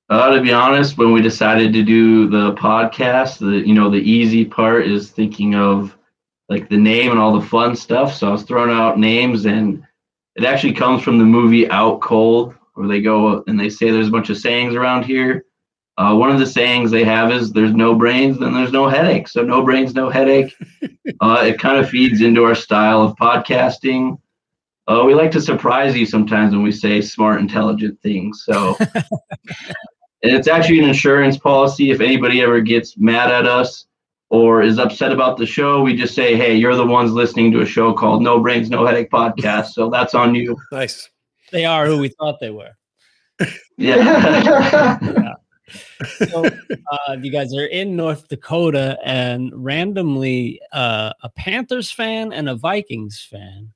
Uh, 0.09 0.31
to 0.31 0.41
be 0.41 0.53
honest, 0.53 0.97
when 0.97 1.13
we 1.13 1.21
decided 1.21 1.73
to 1.73 1.83
do 1.83 2.29
the 2.29 2.55
podcast, 2.55 3.39
the 3.39 3.67
you 3.67 3.75
know 3.75 3.91
the 3.91 3.99
easy 3.99 4.45
part 4.45 4.87
is 4.87 5.11
thinking 5.11 5.57
of 5.57 5.97
like 6.49 6.69
the 6.69 6.77
name 6.77 7.11
and 7.11 7.19
all 7.19 7.39
the 7.39 7.47
fun 7.47 7.75
stuff. 7.75 8.15
So 8.15 8.29
I 8.29 8.33
was 8.33 8.43
throwing 8.43 8.71
out 8.71 8.99
names, 8.99 9.47
and 9.47 9.83
it 10.37 10.45
actually 10.45 10.75
comes 10.75 11.03
from 11.03 11.19
the 11.19 11.25
movie 11.25 11.69
Out 11.71 12.01
Cold, 12.01 12.55
where 12.75 12.87
they 12.87 13.01
go 13.01 13.43
and 13.47 13.59
they 13.59 13.71
say 13.71 13.91
there's 13.91 14.09
a 14.09 14.13
bunch 14.13 14.31
of 14.31 14.39
sayings 14.39 14.75
around 14.75 15.05
here. 15.05 15.45
Uh, 15.99 16.15
one 16.15 16.31
of 16.31 16.39
the 16.39 16.47
sayings 16.47 16.91
they 16.91 17.05
have 17.05 17.33
is 17.33 17.53
"There's 17.53 17.75
no 17.75 17.95
brains, 17.95 18.39
then 18.39 18.53
there's 18.53 18.73
no 18.73 18.89
headache." 18.89 19.29
So 19.29 19.43
no 19.43 19.63
brains, 19.63 19.95
no 19.95 20.11
headache. 20.11 20.55
Uh, 21.21 21.45
it 21.47 21.59
kind 21.59 21.79
of 21.79 21.89
feeds 21.89 22.21
into 22.21 22.43
our 22.45 22.55
style 22.55 23.01
of 23.01 23.15
podcasting. 23.15 24.19
Uh, 24.89 25.05
we 25.07 25.15
like 25.15 25.31
to 25.31 25.41
surprise 25.41 25.97
you 25.97 26.05
sometimes 26.05 26.53
when 26.53 26.65
we 26.65 26.73
say 26.73 27.01
smart, 27.01 27.41
intelligent 27.41 27.99
things. 28.03 28.43
So, 28.45 28.77
and 28.81 29.05
it's 30.23 30.49
actually 30.49 30.81
an 30.81 30.89
insurance 30.89 31.39
policy. 31.39 31.91
If 31.93 32.01
anybody 32.01 32.43
ever 32.43 32.61
gets 32.61 32.99
mad 32.99 33.31
at 33.31 33.47
us, 33.47 33.87
or 34.29 34.63
is 34.63 34.79
upset 34.79 35.13
about 35.13 35.37
the 35.37 35.47
show, 35.47 35.83
we 35.83 35.95
just 35.95 36.15
say, 36.15 36.37
hey, 36.37 36.55
you're 36.57 36.75
the 36.75 36.87
ones 36.87 37.13
listening 37.13 37.53
to 37.53 37.61
a 37.61 37.67
show 37.67 37.93
called 37.93 38.23
No 38.23 38.41
Brains, 38.41 38.71
No 38.71 38.85
Headache 38.85 39.11
Podcast. 39.11 39.69
So 39.69 39.89
that's 39.89 40.15
on 40.15 40.35
you. 40.35 40.57
Nice. 40.73 41.09
They 41.53 41.65
are 41.65 41.87
who 41.87 41.99
we 41.99 42.09
thought 42.09 42.41
they 42.41 42.51
were. 42.51 42.71
yeah. 43.79 44.99
yeah. 45.01 45.35
So 46.29 46.45
uh, 46.45 47.17
you 47.21 47.31
guys 47.31 47.55
are 47.55 47.67
in 47.67 47.97
North 47.97 48.29
Dakota 48.29 48.99
and 49.05 49.51
randomly 49.53 50.61
uh, 50.73 51.13
a 51.23 51.29
Panthers 51.31 51.91
fan 51.91 52.33
and 52.33 52.49
a 52.49 52.55
Vikings 52.55 53.27
fan. 53.29 53.73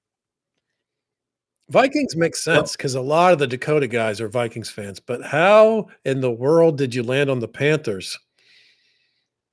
Vikings 1.71 2.17
makes 2.17 2.43
sense 2.43 2.77
because 2.77 2.95
a 2.95 3.01
lot 3.01 3.33
of 3.33 3.39
the 3.39 3.47
Dakota 3.47 3.87
guys 3.87 4.21
are 4.21 4.29
Vikings 4.29 4.71
fans. 4.71 4.99
But 4.99 5.23
how 5.23 5.89
in 6.05 6.21
the 6.21 6.31
world 6.31 6.77
did 6.77 6.95
you 6.95 7.03
land 7.03 7.31
on 7.31 7.39
the 7.39 7.49
Panthers? 7.49 8.19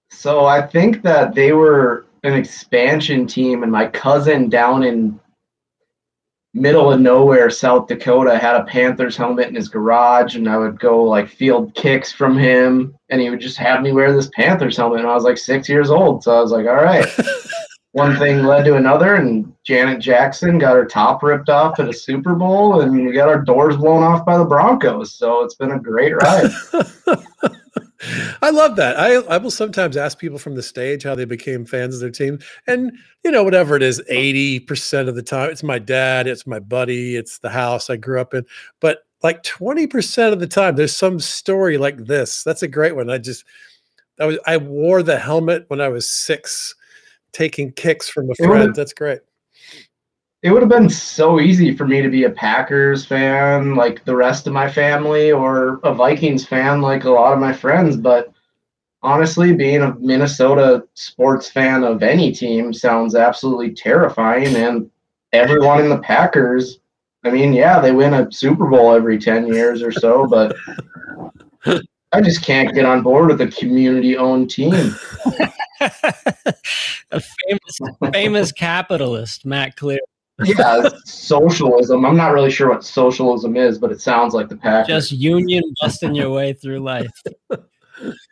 So 0.10 0.45
I 0.45 0.65
think 0.65 1.04
that 1.04 1.36
they 1.36 1.52
were 1.52 2.08
an 2.23 2.34
expansion 2.34 3.28
team, 3.28 3.62
and 3.62 3.71
my 3.71 3.88
cousin 3.88 4.50
down 4.50 4.84
in 4.84 5.19
middle 6.58 6.91
of 6.91 7.00
nowhere, 7.00 7.50
South 7.50 7.88
Dakota, 7.88 8.38
had 8.38 8.56
a 8.56 8.63
Panthers 8.63 9.15
helmet 9.15 9.48
in 9.48 9.56
his 9.56 9.70
garage, 9.70 10.36
and 10.36 10.50
I 10.50 10.58
would 10.58 10.80
go 10.80 11.04
like 11.04 11.30
field 11.30 11.74
kicks 11.76 12.12
from 12.12 12.38
him, 12.38 12.96
and 13.10 13.22
he 13.22 13.30
would 13.30 13.39
just 13.39 13.58
have 13.58 13.82
me 13.82 13.91
wear 13.91 14.13
this 14.13 14.30
Panthers 14.36 14.78
helmet. 14.78 15.00
And 15.00 15.08
I 15.08 15.13
was 15.13 15.24
like 15.24 15.38
six 15.38 15.70
years 15.70 15.89
old, 15.89 16.24
so 16.24 16.36
I 16.36 16.41
was 16.41 16.52
like, 16.52 16.67
all 16.67 16.76
right. 16.76 17.06
One 17.93 18.15
thing 18.17 18.43
led 18.43 18.65
to 18.65 18.76
another, 18.76 19.15
and 19.15 19.52
Janet 19.63 20.00
Jackson 20.00 20.60
got 20.60 20.76
her 20.76 20.86
top 20.86 21.24
ripped 21.24 21.50
off 21.50 21.80
at 21.80 21.89
a 21.89 21.93
Super 21.93 22.36
Bowl, 22.36 22.82
and 22.82 23.06
we 23.06 23.12
got 23.12 23.30
our 23.30 23.41
doors 23.41 23.78
blown 23.78 24.04
off 24.04 24.26
by 24.26 24.38
the 24.38 24.46
Broncos. 24.46 25.15
So 25.15 25.43
it's 25.43 25.56
been 25.56 25.72
a 25.72 25.80
great 25.80 26.13
ride. 26.13 26.52
I 28.42 28.52
love 28.52 28.76
that. 28.76 29.00
I, 29.00 29.16
I 29.16 29.38
will 29.38 29.52
sometimes 29.52 29.98
ask 29.98 30.20
people 30.20 30.38
from 30.38 30.56
the 30.56 30.64
stage 30.64 31.04
how 31.04 31.16
they 31.16 31.26
became 31.26 31.66
fans 31.66 31.96
of 31.96 32.02
their 32.02 32.12
team. 32.12 32.40
And, 32.68 32.92
you 33.24 33.32
know, 33.32 33.44
whatever 33.44 33.76
it 33.76 33.84
is, 33.84 34.02
80% 34.10 35.08
of 35.08 35.16
the 35.16 35.24
time, 35.24 35.50
it's 35.50 35.64
my 35.64 35.80
dad, 35.80 36.28
it's 36.28 36.46
my 36.46 36.60
buddy, 36.60 37.16
it's 37.16 37.40
the 37.40 37.50
house 37.50 37.90
I 37.90 37.98
grew 37.98 38.22
up 38.22 38.34
in. 38.34 38.46
But 38.80 39.00
like 39.24 39.44
20% 39.44 40.32
of 40.32 40.40
the 40.40 40.48
time, 40.48 40.76
there's 40.76 40.96
some 40.96 41.20
story 41.20 41.78
like 41.78 41.98
this. 42.06 42.44
That's 42.44 42.64
a 42.64 42.68
great 42.68 42.96
one. 42.96 43.10
I 43.10 43.18
just, 43.18 43.46
I 44.20 44.26
was, 44.26 44.38
I 44.46 44.58
wore 44.58 45.02
the 45.02 45.18
helmet 45.18 45.66
when 45.70 45.82
I 45.82 45.88
was 45.88 46.08
six, 46.08 46.76
taking 47.32 47.72
kicks 47.72 48.08
from 48.10 48.30
a 48.30 48.36
friend. 48.36 48.76
That's 48.76 48.94
great 48.94 49.22
it 50.43 50.52
would 50.52 50.62
have 50.62 50.69
been 50.69 50.89
so 50.89 51.39
easy 51.39 51.76
for 51.76 51.88
me 51.88 52.02
to 52.02 52.10
be 52.10 52.26
a 52.26 52.30
Packers 52.30 53.06
fan 53.06 53.76
like 53.76 54.06
the 54.06 54.15
rest 54.15 54.45
of 54.45 54.54
my 54.54 54.69
family 54.69 55.32
or 55.32 55.80
a 55.84 55.93
Vikings 55.93 56.45
fan 56.45 56.82
like 56.82 57.06
a 57.06 57.10
lot 57.10 57.34
of 57.34 57.39
my 57.39 57.52
friends. 57.52 57.97
But 57.97 58.32
honestly, 59.02 59.54
being 59.54 59.82
a 59.82 59.95
Minnesota 59.95 60.86
sports 60.93 61.50
fan 61.50 61.84
of 61.84 62.04
any 62.04 62.32
team 62.32 62.71
sounds 62.71 63.15
absolutely 63.15 63.73
terrifying. 63.73 64.56
And 64.56 64.91
everyone 65.34 65.82
in 65.82 65.89
the 65.89 66.00
Packers, 66.00 66.80
I 67.23 67.32
mean, 67.32 67.52
yeah, 67.52 67.80
they 67.80 67.91
win 67.91 68.13
a 68.13 68.32
Super 68.32 68.67
Bowl 68.67 68.93
every 68.93 69.17
10 69.17 69.47
years 69.47 69.82
or 69.82 69.91
so, 69.91 70.28
but 70.28 70.56
I 72.12 72.21
just 72.21 72.43
can't 72.43 72.76
get 72.76 72.86
on 72.86 73.02
board 73.02 73.30
with 73.30 73.41
a 73.41 73.47
community 73.47 74.15
owned 74.15 74.52
team. 74.52 74.71
a 75.82 77.19
famous, 77.19 77.80
famous 78.13 78.52
capitalist, 78.52 79.43
Matt 79.43 79.76
Clear 79.76 80.00
yeah, 80.43 80.89
socialism. 81.06 82.06
I'm 82.06 82.17
not 82.17 82.34
really 82.34 82.52
sure 82.52 82.69
what 82.69 82.84
socialism 82.84 83.56
is, 83.56 83.78
but 83.78 83.91
it 83.91 84.02
sounds 84.02 84.34
like 84.34 84.50
the 84.50 84.58
Packers. 84.58 84.88
Just 84.88 85.12
union 85.12 85.63
busting 85.82 86.15
your 86.15 86.30
way 86.30 86.54
through 86.54 86.80
life. 86.80 87.12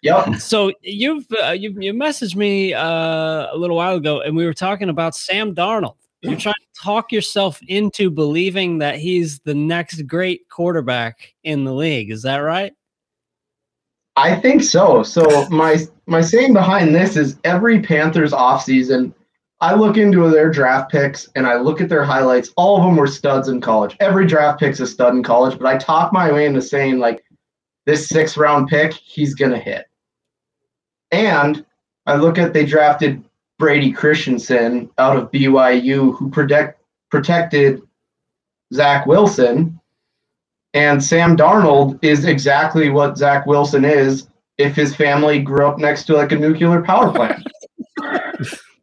Yep. 0.03 0.35
So 0.35 0.71
you've 0.81 1.25
uh, 1.43 1.51
you 1.51 1.75
you 1.79 1.93
messaged 1.93 2.35
me 2.35 2.73
uh, 2.73 3.47
a 3.51 3.55
little 3.55 3.75
while 3.75 3.95
ago, 3.95 4.21
and 4.21 4.35
we 4.35 4.45
were 4.45 4.53
talking 4.53 4.89
about 4.89 5.15
Sam 5.15 5.55
Darnold. 5.55 5.95
You're 6.21 6.37
trying 6.37 6.53
to 6.53 6.81
talk 6.81 7.11
yourself 7.11 7.59
into 7.67 8.09
believing 8.09 8.79
that 8.79 8.97
he's 8.97 9.39
the 9.39 9.53
next 9.53 10.03
great 10.07 10.49
quarterback 10.49 11.33
in 11.43 11.65
the 11.65 11.73
league. 11.73 12.09
Is 12.09 12.23
that 12.23 12.37
right? 12.37 12.73
I 14.15 14.35
think 14.35 14.63
so. 14.63 15.03
So 15.03 15.47
my 15.49 15.79
my 16.07 16.21
saying 16.21 16.53
behind 16.53 16.93
this 16.95 17.15
is 17.15 17.37
every 17.43 17.81
Panthers 17.81 18.31
offseason– 18.31 19.13
I 19.61 19.73
look 19.73 19.97
into 19.97 20.29
their 20.29 20.51
draft 20.51 20.91
picks 20.91 21.29
and 21.35 21.47
I 21.47 21.55
look 21.55 21.79
at 21.79 21.87
their 21.87 22.03
highlights. 22.03 22.51
All 22.57 22.77
of 22.77 22.83
them 22.83 22.97
were 22.97 23.07
studs 23.07 23.47
in 23.47 23.61
college. 23.61 23.95
Every 23.99 24.27
draft 24.27 24.59
pick's 24.59 24.81
a 24.81 24.87
stud 24.87 25.15
in 25.15 25.23
college, 25.23 25.57
but 25.57 25.67
I 25.67 25.77
talk 25.77 26.11
my 26.11 26.31
way 26.31 26.45
into 26.45 26.61
saying 26.61 26.99
like 26.99 27.23
this 27.85 28.09
sixth 28.09 28.35
round 28.35 28.67
pick, 28.67 28.93
he's 28.93 29.33
gonna 29.33 29.57
hit. 29.57 29.85
And 31.11 31.65
I 32.05 32.15
look 32.15 32.37
at 32.37 32.53
they 32.53 32.65
drafted 32.65 33.23
Brady 33.57 33.91
Christensen 33.91 34.89
out 34.97 35.15
of 35.15 35.31
BYU, 35.31 36.17
who 36.17 36.29
protect, 36.29 36.81
protected 37.09 37.81
Zach 38.73 39.05
Wilson. 39.05 39.79
And 40.73 41.01
Sam 41.01 41.37
Darnold 41.37 41.97
is 42.03 42.25
exactly 42.25 42.89
what 42.89 43.17
Zach 43.17 43.45
Wilson 43.45 43.85
is 43.85 44.27
if 44.57 44.75
his 44.75 44.93
family 44.93 45.39
grew 45.39 45.65
up 45.65 45.79
next 45.79 46.03
to 46.05 46.15
like 46.15 46.33
a 46.33 46.35
nuclear 46.35 46.81
power 46.81 47.13
plant. 47.13 47.47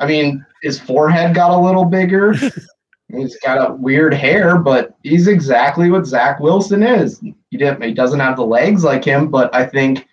I 0.00 0.06
mean, 0.06 0.44
his 0.62 0.78
forehead 0.80 1.34
got 1.34 1.50
a 1.50 1.60
little 1.60 1.84
bigger. 1.84 2.34
He's 3.08 3.38
got 3.38 3.70
a 3.70 3.74
weird 3.74 4.12
hair, 4.12 4.58
but 4.58 4.94
he's 5.02 5.28
exactly 5.28 5.90
what 5.90 6.04
Zach 6.04 6.40
Wilson 6.40 6.82
is. 6.82 7.18
He 7.48 7.56
didn't 7.56 7.82
he 7.82 7.94
doesn't 7.94 8.20
have 8.20 8.36
the 8.36 8.44
legs 8.44 8.84
like 8.84 9.02
him, 9.02 9.30
but 9.30 9.54
I 9.54 9.64
think 9.64 10.06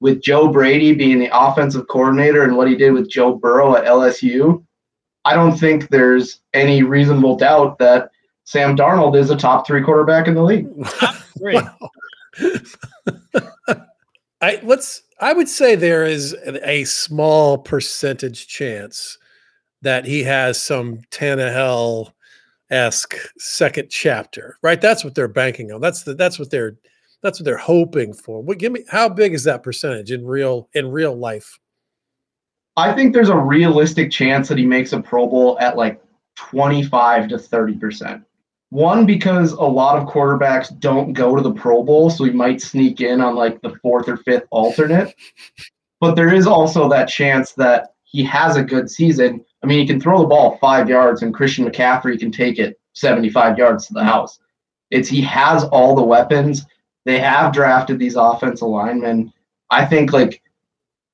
with 0.00 0.22
Joe 0.22 0.48
Brady 0.48 0.94
being 0.94 1.18
the 1.18 1.28
offensive 1.30 1.88
coordinator 1.88 2.44
and 2.44 2.56
what 2.56 2.68
he 2.68 2.74
did 2.74 2.92
with 2.92 3.10
Joe 3.10 3.34
Burrow 3.34 3.76
at 3.76 3.84
LSU, 3.84 4.64
I 5.26 5.34
don't 5.34 5.58
think 5.58 5.90
there's 5.90 6.40
any 6.54 6.82
reasonable 6.82 7.36
doubt 7.36 7.78
that 7.80 8.10
Sam 8.44 8.74
Darnold 8.74 9.14
is 9.14 9.28
a 9.28 9.36
top 9.36 9.66
three 9.66 9.82
quarterback 9.82 10.26
in 10.26 10.34
the 10.34 10.42
league. 10.42 10.68
I 14.40 14.60
let's 14.62 15.02
I 15.20 15.34
would 15.34 15.50
say 15.50 15.74
there 15.74 16.06
is 16.06 16.34
a 16.62 16.84
small 16.84 17.58
percentage 17.58 18.46
chance 18.46 19.18
that 19.82 20.04
he 20.04 20.22
has 20.24 20.60
some 20.60 20.98
Tannehill 21.10 22.12
esque 22.70 23.16
second 23.38 23.88
chapter, 23.90 24.58
right? 24.62 24.80
That's 24.80 25.04
what 25.04 25.14
they're 25.14 25.28
banking 25.28 25.72
on. 25.72 25.80
That's 25.80 26.02
the 26.02 26.14
that's 26.14 26.38
what 26.38 26.50
they're 26.50 26.76
that's 27.22 27.40
what 27.40 27.44
they're 27.44 27.56
hoping 27.56 28.12
for. 28.12 28.42
What 28.42 28.58
give 28.58 28.72
me 28.72 28.84
how 28.88 29.08
big 29.08 29.34
is 29.34 29.44
that 29.44 29.62
percentage 29.62 30.10
in 30.10 30.26
real 30.26 30.68
in 30.74 30.90
real 30.90 31.16
life? 31.16 31.58
I 32.76 32.92
think 32.92 33.12
there's 33.12 33.28
a 33.28 33.36
realistic 33.36 34.10
chance 34.10 34.48
that 34.48 34.58
he 34.58 34.66
makes 34.66 34.92
a 34.92 35.00
Pro 35.00 35.26
Bowl 35.26 35.58
at 35.60 35.76
like 35.76 36.00
25 36.36 37.28
to 37.28 37.38
30 37.38 37.76
percent. 37.76 38.24
One, 38.70 39.06
because 39.06 39.52
a 39.52 39.62
lot 39.62 39.98
of 39.98 40.06
quarterbacks 40.06 40.78
don't 40.78 41.14
go 41.14 41.34
to 41.34 41.40
the 41.40 41.54
Pro 41.54 41.82
Bowl, 41.82 42.10
so 42.10 42.24
he 42.24 42.30
might 42.30 42.60
sneak 42.60 43.00
in 43.00 43.20
on 43.20 43.34
like 43.34 43.62
the 43.62 43.74
fourth 43.82 44.08
or 44.08 44.18
fifth 44.18 44.44
alternate. 44.50 45.14
But 46.00 46.14
there 46.14 46.32
is 46.32 46.46
also 46.46 46.88
that 46.90 47.08
chance 47.08 47.52
that 47.52 47.94
he 48.04 48.22
has 48.24 48.56
a 48.56 48.62
good 48.62 48.90
season. 48.90 49.44
I 49.62 49.66
mean, 49.66 49.80
he 49.80 49.86
can 49.86 50.00
throw 50.00 50.20
the 50.20 50.26
ball 50.26 50.56
five 50.58 50.88
yards, 50.88 51.22
and 51.22 51.34
Christian 51.34 51.68
McCaffrey 51.68 52.18
can 52.18 52.30
take 52.30 52.58
it 52.58 52.78
75 52.94 53.58
yards 53.58 53.86
to 53.86 53.94
the 53.94 54.04
house. 54.04 54.38
It's 54.90 55.08
he 55.08 55.20
has 55.22 55.64
all 55.64 55.94
the 55.94 56.02
weapons. 56.02 56.64
They 57.04 57.18
have 57.18 57.52
drafted 57.52 57.98
these 57.98 58.16
offensive 58.16 58.68
linemen. 58.68 59.32
I 59.70 59.84
think 59.84 60.12
like 60.12 60.42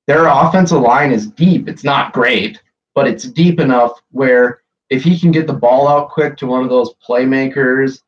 their 0.06 0.26
offensive 0.26 0.80
line 0.80 1.12
is 1.12 1.26
deep. 1.26 1.68
It's 1.68 1.84
not 1.84 2.12
great, 2.12 2.60
but 2.94 3.08
it's 3.08 3.24
deep 3.24 3.60
enough 3.60 4.00
where 4.10 4.62
if 4.90 5.02
he 5.02 5.18
can 5.18 5.30
get 5.30 5.46
the 5.46 5.52
ball 5.52 5.88
out 5.88 6.10
quick 6.10 6.36
to 6.38 6.46
one 6.46 6.62
of 6.62 6.68
those 6.68 6.94
playmakers 7.06 8.00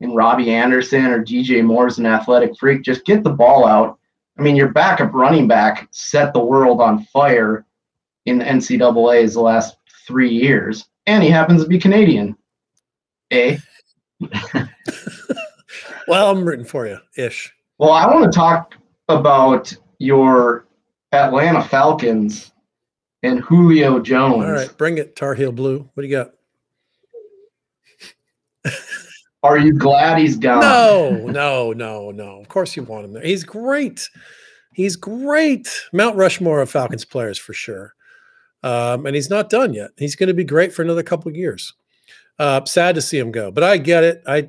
in 0.00 0.14
Robbie 0.14 0.50
Anderson 0.50 1.06
or 1.06 1.24
DJ 1.24 1.64
Moore's 1.64 1.98
an 1.98 2.06
athletic 2.06 2.56
freak, 2.58 2.82
just 2.82 3.04
get 3.04 3.22
the 3.22 3.30
ball 3.30 3.66
out. 3.66 3.98
I 4.38 4.42
mean, 4.42 4.56
your 4.56 4.72
backup 4.72 5.14
running 5.14 5.46
back 5.46 5.88
set 5.92 6.32
the 6.32 6.44
world 6.44 6.80
on 6.80 7.04
fire 7.04 7.64
in 8.26 8.38
the 8.38 8.44
NCAA's 8.44 9.34
the 9.34 9.40
last 9.40 9.76
three 10.06 10.30
years, 10.30 10.86
and 11.06 11.22
he 11.22 11.30
happens 11.30 11.62
to 11.62 11.68
be 11.68 11.78
Canadian. 11.78 12.36
Eh? 13.30 13.58
well, 16.08 16.30
I'm 16.30 16.44
rooting 16.44 16.64
for 16.64 16.86
you, 16.86 16.98
ish. 17.16 17.52
Well, 17.78 17.92
I 17.92 18.06
want 18.06 18.30
to 18.30 18.36
talk 18.36 18.74
about 19.08 19.74
your 19.98 20.66
Atlanta 21.12 21.62
Falcons 21.62 22.52
and 23.22 23.40
Julio 23.40 23.98
Jones. 24.00 24.44
All 24.44 24.52
right, 24.52 24.76
bring 24.76 24.98
it, 24.98 25.16
Tar 25.16 25.34
Heel 25.34 25.52
Blue. 25.52 25.88
What 25.94 26.02
do 26.02 26.08
you 26.08 26.16
got? 26.16 26.32
Are 29.42 29.58
you 29.58 29.74
glad 29.74 30.18
he's 30.18 30.36
gone? 30.36 30.60
No, 30.60 31.26
no, 31.26 31.72
no, 31.72 32.10
no. 32.10 32.40
Of 32.40 32.48
course 32.48 32.76
you 32.76 32.82
want 32.82 33.04
him 33.04 33.12
there. 33.12 33.22
He's 33.22 33.44
great. 33.44 34.08
He's 34.72 34.96
great. 34.96 35.68
Mount 35.92 36.16
Rushmore 36.16 36.60
of 36.60 36.70
Falcons 36.70 37.04
players 37.04 37.38
for 37.38 37.52
sure. 37.52 37.94
Um, 38.64 39.04
and 39.04 39.14
he's 39.14 39.28
not 39.28 39.50
done 39.50 39.74
yet. 39.74 39.90
He's 39.98 40.16
going 40.16 40.28
to 40.28 40.34
be 40.34 40.42
great 40.42 40.72
for 40.72 40.80
another 40.80 41.02
couple 41.02 41.28
of 41.28 41.36
years. 41.36 41.74
Uh, 42.38 42.64
sad 42.64 42.94
to 42.94 43.02
see 43.02 43.18
him 43.18 43.30
go, 43.30 43.50
but 43.50 43.62
I 43.62 43.76
get 43.76 44.04
it. 44.04 44.22
I, 44.26 44.48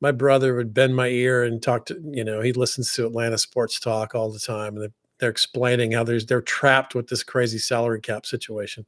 my 0.00 0.10
brother 0.10 0.56
would 0.56 0.74
bend 0.74 0.96
my 0.96 1.06
ear 1.06 1.44
and 1.44 1.62
talk 1.62 1.86
to, 1.86 2.02
you 2.10 2.24
know, 2.24 2.40
he 2.40 2.52
listens 2.52 2.92
to 2.94 3.06
Atlanta 3.06 3.38
sports 3.38 3.78
talk 3.78 4.16
all 4.16 4.32
the 4.32 4.40
time, 4.40 4.76
and 4.76 4.92
they're 5.18 5.30
explaining 5.30 5.92
how 5.92 6.02
there's 6.02 6.26
they're 6.26 6.42
trapped 6.42 6.96
with 6.96 7.06
this 7.06 7.22
crazy 7.22 7.58
salary 7.58 8.00
cap 8.00 8.26
situation. 8.26 8.84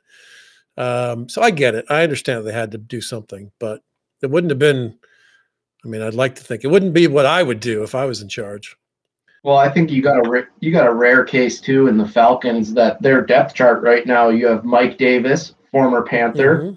Um, 0.77 1.29
so 1.29 1.41
I 1.41 1.53
get 1.53 1.77
it. 1.77 1.87
I 1.89 2.03
understand 2.03 2.45
they 2.45 2.53
had 2.53 2.73
to 2.73 2.79
do 2.79 3.01
something, 3.01 3.53
but 3.61 3.83
it 4.23 4.31
wouldn't 4.31 4.51
have 4.51 4.59
been. 4.59 4.99
I 5.85 5.89
mean, 5.89 6.03
I'd 6.03 6.15
like 6.15 6.35
to 6.35 6.43
think 6.43 6.65
it 6.65 6.69
wouldn't 6.69 6.95
be 6.95 7.07
what 7.07 7.27
I 7.27 7.45
would 7.45 7.61
do 7.61 7.85
if 7.85 7.95
I 7.95 8.07
was 8.07 8.21
in 8.23 8.29
charge. 8.29 8.77
Well, 9.45 9.57
I 9.57 9.69
think 9.69 9.91
you 9.91 10.03
got 10.03 10.27
a 10.27 10.47
you 10.61 10.73
got 10.73 10.87
a 10.87 10.93
rare 10.93 11.25
case 11.25 11.61
too 11.61 11.87
in 11.87 11.97
the 11.97 12.09
Falcons 12.09 12.75
that 12.75 13.01
their 13.01 13.25
depth 13.25 13.55
chart 13.55 13.83
right 13.83 14.07
now. 14.07 14.29
You 14.29 14.47
have 14.49 14.65
Mike 14.65 14.99
Davis, 14.99 15.55
former 15.71 16.03
Panther, 16.03 16.63
mm-hmm. 16.63 16.77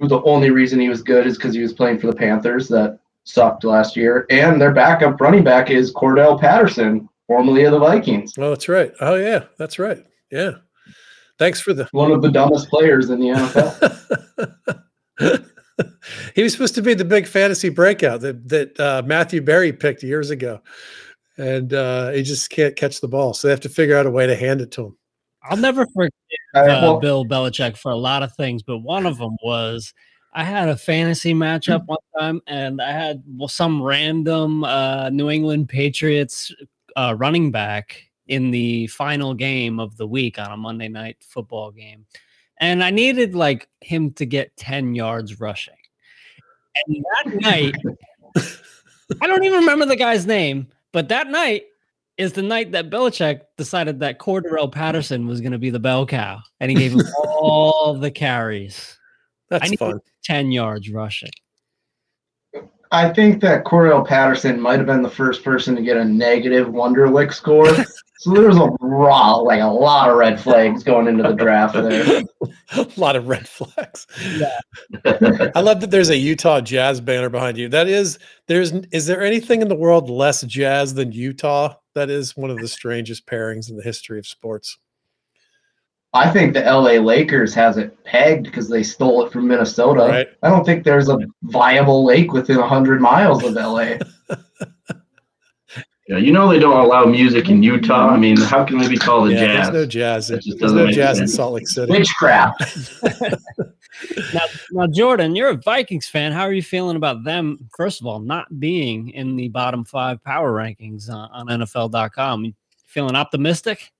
who 0.00 0.08
the 0.08 0.22
only 0.22 0.50
reason 0.50 0.80
he 0.80 0.88
was 0.88 1.02
good 1.02 1.26
is 1.26 1.36
because 1.36 1.54
he 1.54 1.62
was 1.62 1.72
playing 1.72 1.98
for 1.98 2.08
the 2.08 2.16
Panthers 2.16 2.68
that 2.68 2.98
sucked 3.24 3.64
last 3.64 3.96
year, 3.96 4.26
and 4.30 4.60
their 4.60 4.72
backup 4.72 5.20
running 5.20 5.44
back 5.44 5.70
is 5.70 5.92
Cordarrelle 5.92 6.40
Patterson, 6.40 7.08
formerly 7.26 7.64
of 7.64 7.72
the 7.72 7.78
Vikings. 7.78 8.34
Oh, 8.36 8.50
that's 8.50 8.68
right. 8.68 8.92
Oh, 9.00 9.14
yeah, 9.14 9.44
that's 9.56 9.78
right. 9.78 10.04
Yeah. 10.30 10.52
Thanks 11.38 11.60
for 11.60 11.72
the 11.72 11.88
one 11.92 12.12
of 12.12 12.20
the 12.20 12.30
dumbest 12.30 12.68
players 12.68 13.08
in 13.08 13.18
the 13.18 13.28
NFL. 13.28 14.10
he 16.34 16.42
was 16.42 16.52
supposed 16.52 16.74
to 16.74 16.82
be 16.82 16.92
the 16.92 17.04
big 17.04 17.26
fantasy 17.26 17.70
breakout 17.70 18.20
that 18.20 18.46
that 18.48 18.78
uh, 18.78 19.02
Matthew 19.06 19.40
Berry 19.40 19.72
picked 19.72 20.02
years 20.02 20.28
ago, 20.28 20.60
and 21.40 21.72
uh, 21.72 22.10
he 22.10 22.22
just 22.22 22.50
can't 22.50 22.76
catch 22.76 23.00
the 23.00 23.08
ball. 23.08 23.32
So 23.32 23.48
they 23.48 23.52
have 23.52 23.60
to 23.60 23.68
figure 23.68 23.96
out 23.96 24.06
a 24.06 24.10
way 24.10 24.26
to 24.26 24.36
hand 24.36 24.60
it 24.60 24.70
to 24.72 24.86
him. 24.86 24.96
I'll 25.42 25.56
never 25.56 25.86
forget 25.86 26.12
uh, 26.54 26.64
well, 26.66 27.00
Bill 27.00 27.24
Belichick 27.24 27.76
for 27.76 27.90
a 27.90 27.96
lot 27.96 28.22
of 28.22 28.34
things, 28.34 28.62
but 28.62 28.78
one 28.78 29.06
of 29.06 29.18
them 29.18 29.36
was 29.42 29.94
I 30.34 30.44
had 30.44 30.68
a 30.68 30.76
fantasy 30.76 31.32
matchup 31.32 31.86
one 31.86 31.98
time, 32.18 32.40
and 32.46 32.80
I 32.80 32.92
had 32.92 33.22
well, 33.26 33.48
some 33.48 33.82
random 33.82 34.64
uh, 34.64 35.08
New 35.10 35.30
England 35.30 35.68
Patriots 35.68 36.52
uh, 36.94 37.14
running 37.16 37.50
back 37.50 38.10
in 38.28 38.50
the 38.50 38.86
final 38.88 39.34
game 39.34 39.80
of 39.80 39.96
the 39.96 40.06
week 40.06 40.38
on 40.38 40.52
a 40.52 40.56
Monday 40.56 40.88
night 40.88 41.16
football 41.20 41.72
game. 41.72 42.06
And 42.58 42.84
I 42.84 42.90
needed 42.90 43.34
like 43.34 43.68
him 43.80 44.12
to 44.12 44.26
get 44.26 44.56
10 44.56 44.94
yards 44.94 45.40
rushing. 45.40 45.74
And 46.86 47.04
that 47.04 47.40
night, 47.40 47.74
I 49.20 49.26
don't 49.26 49.44
even 49.44 49.60
remember 49.60 49.86
the 49.86 49.96
guy's 49.96 50.26
name, 50.26 50.68
but 50.92 51.08
that 51.08 51.28
night 51.28 51.64
is 52.16 52.32
the 52.32 52.42
night 52.42 52.72
that 52.72 52.90
Belichick 52.90 53.40
decided 53.56 54.00
that 54.00 54.18
Cordarrelle 54.18 54.70
Patterson 54.70 55.26
was 55.26 55.40
going 55.40 55.52
to 55.52 55.58
be 55.58 55.70
the 55.70 55.78
bell 55.78 56.04
cow. 56.04 56.40
And 56.60 56.70
he 56.70 56.76
gave 56.76 56.92
him 56.92 57.00
all 57.24 57.94
the 57.94 58.10
carries. 58.10 58.98
That's 59.48 59.74
fun. 59.74 60.00
10 60.24 60.52
yards 60.52 60.90
rushing. 60.90 61.30
I 62.92 63.10
think 63.10 63.40
that 63.40 63.64
Cordarrelle 63.64 64.06
Patterson 64.06 64.60
might 64.60 64.78
have 64.78 64.86
been 64.86 65.02
the 65.02 65.10
first 65.10 65.42
person 65.44 65.74
to 65.76 65.82
get 65.82 65.96
a 65.96 66.04
negative 66.04 66.68
Wonderlic 66.68 67.32
score. 67.32 67.68
so 68.20 68.34
there's 68.34 68.58
a 68.58 68.68
raw, 68.82 69.36
like 69.36 69.62
a 69.62 69.66
lot 69.66 70.10
of 70.10 70.18
red 70.18 70.38
flags 70.38 70.82
going 70.82 71.06
into 71.06 71.22
the 71.22 71.32
draft 71.32 71.72
there. 71.72 72.22
a 72.72 72.86
lot 72.98 73.16
of 73.16 73.28
red 73.28 73.48
flags. 73.48 74.06
Yeah. 74.36 74.58
I 75.54 75.60
love 75.62 75.80
that 75.80 75.90
there's 75.90 76.10
a 76.10 76.18
Utah 76.18 76.60
Jazz 76.60 77.00
banner 77.00 77.30
behind 77.30 77.56
you. 77.56 77.70
That 77.70 77.88
is, 77.88 78.18
there's, 78.46 78.72
is 78.92 79.06
there 79.06 79.22
anything 79.22 79.62
in 79.62 79.68
the 79.68 79.74
world 79.74 80.10
less 80.10 80.42
jazz 80.42 80.92
than 80.92 81.12
Utah? 81.12 81.76
That 81.94 82.10
is 82.10 82.36
one 82.36 82.50
of 82.50 82.58
the 82.58 82.68
strangest 82.68 83.26
pairings 83.26 83.70
in 83.70 83.78
the 83.78 83.82
history 83.82 84.18
of 84.18 84.26
sports. 84.26 84.76
I 86.12 86.30
think 86.30 86.52
the 86.52 86.60
LA 86.60 87.00
Lakers 87.00 87.54
has 87.54 87.78
it 87.78 88.04
pegged 88.04 88.44
because 88.44 88.68
they 88.68 88.82
stole 88.82 89.24
it 89.24 89.32
from 89.32 89.48
Minnesota. 89.48 90.02
Right. 90.02 90.28
I 90.42 90.50
don't 90.50 90.66
think 90.66 90.84
there's 90.84 91.08
a 91.08 91.20
viable 91.44 92.04
lake 92.04 92.34
within 92.34 92.58
100 92.58 93.00
miles 93.00 93.42
of 93.42 93.54
LA. 93.54 93.94
yeah, 96.10 96.16
you 96.16 96.32
know 96.32 96.48
they 96.48 96.58
don't 96.58 96.84
allow 96.84 97.04
music 97.04 97.48
in 97.48 97.62
Utah. 97.62 98.08
I 98.08 98.16
mean, 98.16 98.36
how 98.36 98.64
can 98.64 98.78
they 98.78 98.88
be 98.88 98.96
called 98.96 99.28
a 99.28 99.32
yeah, 99.32 99.46
jazz? 99.46 99.70
There's 99.70 99.72
no 99.72 99.86
jazz. 99.86 100.28
There's 100.28 100.72
no 100.72 100.90
jazz 100.90 101.18
sense. 101.18 101.30
in 101.30 101.36
Salt 101.36 101.54
Lake 101.54 101.68
City. 101.68 101.92
Witchcraft. 101.92 103.00
now, 104.34 104.40
now, 104.72 104.86
Jordan, 104.88 105.36
you're 105.36 105.50
a 105.50 105.54
Vikings 105.54 106.08
fan. 106.08 106.32
How 106.32 106.42
are 106.42 106.52
you 106.52 106.64
feeling 106.64 106.96
about 106.96 107.22
them? 107.22 107.70
First 107.76 108.00
of 108.00 108.08
all, 108.08 108.18
not 108.18 108.58
being 108.58 109.10
in 109.10 109.36
the 109.36 109.50
bottom 109.50 109.84
five 109.84 110.20
power 110.24 110.52
rankings 110.52 111.08
on, 111.08 111.30
on 111.30 111.60
NFL.com. 111.60 112.56
Feeling 112.86 113.14
optimistic? 113.14 113.92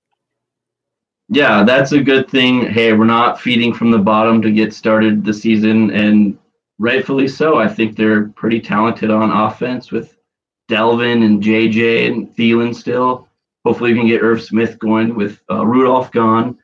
yeah, 1.28 1.62
that's 1.62 1.92
a 1.92 2.02
good 2.02 2.28
thing. 2.28 2.68
Hey, 2.68 2.92
we're 2.92 3.04
not 3.04 3.40
feeding 3.40 3.72
from 3.72 3.92
the 3.92 3.98
bottom 3.98 4.42
to 4.42 4.50
get 4.50 4.74
started 4.74 5.24
the 5.24 5.32
season, 5.32 5.92
and 5.92 6.36
rightfully 6.80 7.28
so. 7.28 7.56
I 7.56 7.68
think 7.68 7.96
they're 7.96 8.30
pretty 8.30 8.60
talented 8.60 9.12
on 9.12 9.30
offense 9.30 9.92
with 9.92 10.16
Dalvin 10.70 11.24
and 11.24 11.42
JJ 11.42 12.06
and 12.06 12.34
Thielen 12.34 12.74
still. 12.74 13.28
hopefully 13.64 13.92
we 13.92 13.98
can 13.98 14.08
get 14.08 14.22
Irv 14.22 14.42
Smith 14.42 14.78
going 14.78 15.14
with 15.14 15.42
uh, 15.50 15.66
Rudolph 15.66 16.10
gone. 16.12 16.58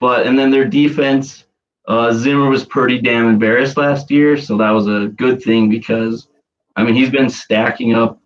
But 0.00 0.26
and 0.26 0.38
then 0.38 0.50
their 0.50 0.64
defense, 0.66 1.44
uh, 1.86 2.12
Zimmer 2.12 2.48
was 2.48 2.64
pretty 2.64 3.00
damn 3.00 3.28
embarrassed 3.28 3.76
last 3.76 4.10
year, 4.10 4.36
so 4.36 4.56
that 4.58 4.70
was 4.70 4.86
a 4.86 5.08
good 5.16 5.42
thing 5.42 5.70
because 5.70 6.28
I 6.76 6.84
mean 6.84 6.94
he's 6.94 7.10
been 7.10 7.30
stacking 7.30 7.94
up 7.94 8.20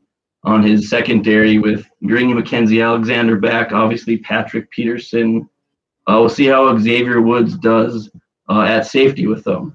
on 0.45 0.63
his 0.63 0.89
secondary 0.89 1.59
with 1.59 1.87
bringing 2.03 2.37
Mackensie 2.37 2.85
Alexander 2.85 3.39
back, 3.39 3.73
obviously 3.73 4.19
Patrick 4.19 4.71
Peterson. 4.71 5.49
Uh, 6.07 6.19
we'll 6.21 6.29
see 6.29 6.47
how 6.47 6.77
Xavier 6.79 7.21
Woods 7.21 7.57
does 7.57 8.11
uh, 8.49 8.63
at 8.63 8.87
safety 8.87 9.27
with 9.27 9.43
them. 9.45 9.75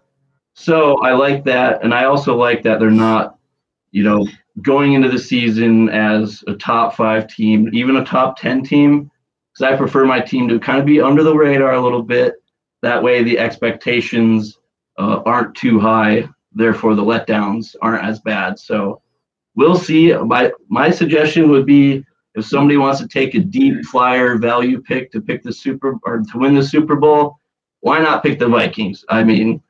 So 0.54 1.02
I 1.02 1.14
like 1.14 1.44
that, 1.46 1.84
and 1.84 1.94
I 1.94 2.06
also 2.06 2.36
like 2.36 2.64
that 2.64 2.80
they're 2.80 2.92
not, 2.92 3.38
you 3.92 4.04
know, 4.04 4.28
going 4.62 4.94
into 4.94 5.10
the 5.10 5.20
season 5.20 5.90
as 5.90 6.44
a 6.48 6.54
top 6.54 6.96
five 6.96 7.28
team, 7.28 7.70
even 7.74 7.98
a 7.98 8.06
top 8.06 8.38
ten 8.38 8.64
team, 8.64 9.10
because 9.54 9.74
I 9.74 9.78
prefer 9.78 10.06
my 10.06 10.20
team 10.20 10.48
to 10.48 10.60
kind 10.60 10.80
of 10.80 10.86
be 10.86 11.02
under 11.02 11.24
the 11.24 11.36
radar 11.36 11.74
a 11.74 11.82
little 11.82 12.04
bit. 12.04 12.36
That 12.82 13.04
way, 13.04 13.24
the 13.24 13.38
expectations 13.38 14.58
uh, 14.98 15.22
aren't 15.26 15.56
too 15.56 15.80
high. 15.80 16.30
Therefore, 16.54 16.96
the 16.96 17.04
letdowns 17.04 17.76
aren't 17.82 18.04
as 18.04 18.20
bad. 18.22 18.58
So 18.58 19.02
we'll 19.56 19.76
see. 19.76 20.14
My 20.14 20.52
my 20.70 20.90
suggestion 20.90 21.50
would 21.50 21.66
be 21.66 22.04
if 22.36 22.46
somebody 22.46 22.78
wants 22.78 23.00
to 23.02 23.08
take 23.08 23.36
a 23.36 23.40
deep 23.40 23.84
flyer 23.86 24.38
value 24.38 24.82
pick 24.82 25.12
to 25.12 25.22
pick 25.22 25.44
the 25.44 25.52
super 25.52 25.98
or 26.04 26.20
to 26.20 26.38
win 26.38 26.56
the 26.56 26.64
Super 26.64 26.96
Bowl, 26.96 27.38
why 27.82 28.00
not 28.00 28.24
pick 28.24 28.40
the 28.40 28.48
Vikings? 28.48 29.04
I 29.10 29.24
mean, 29.24 29.62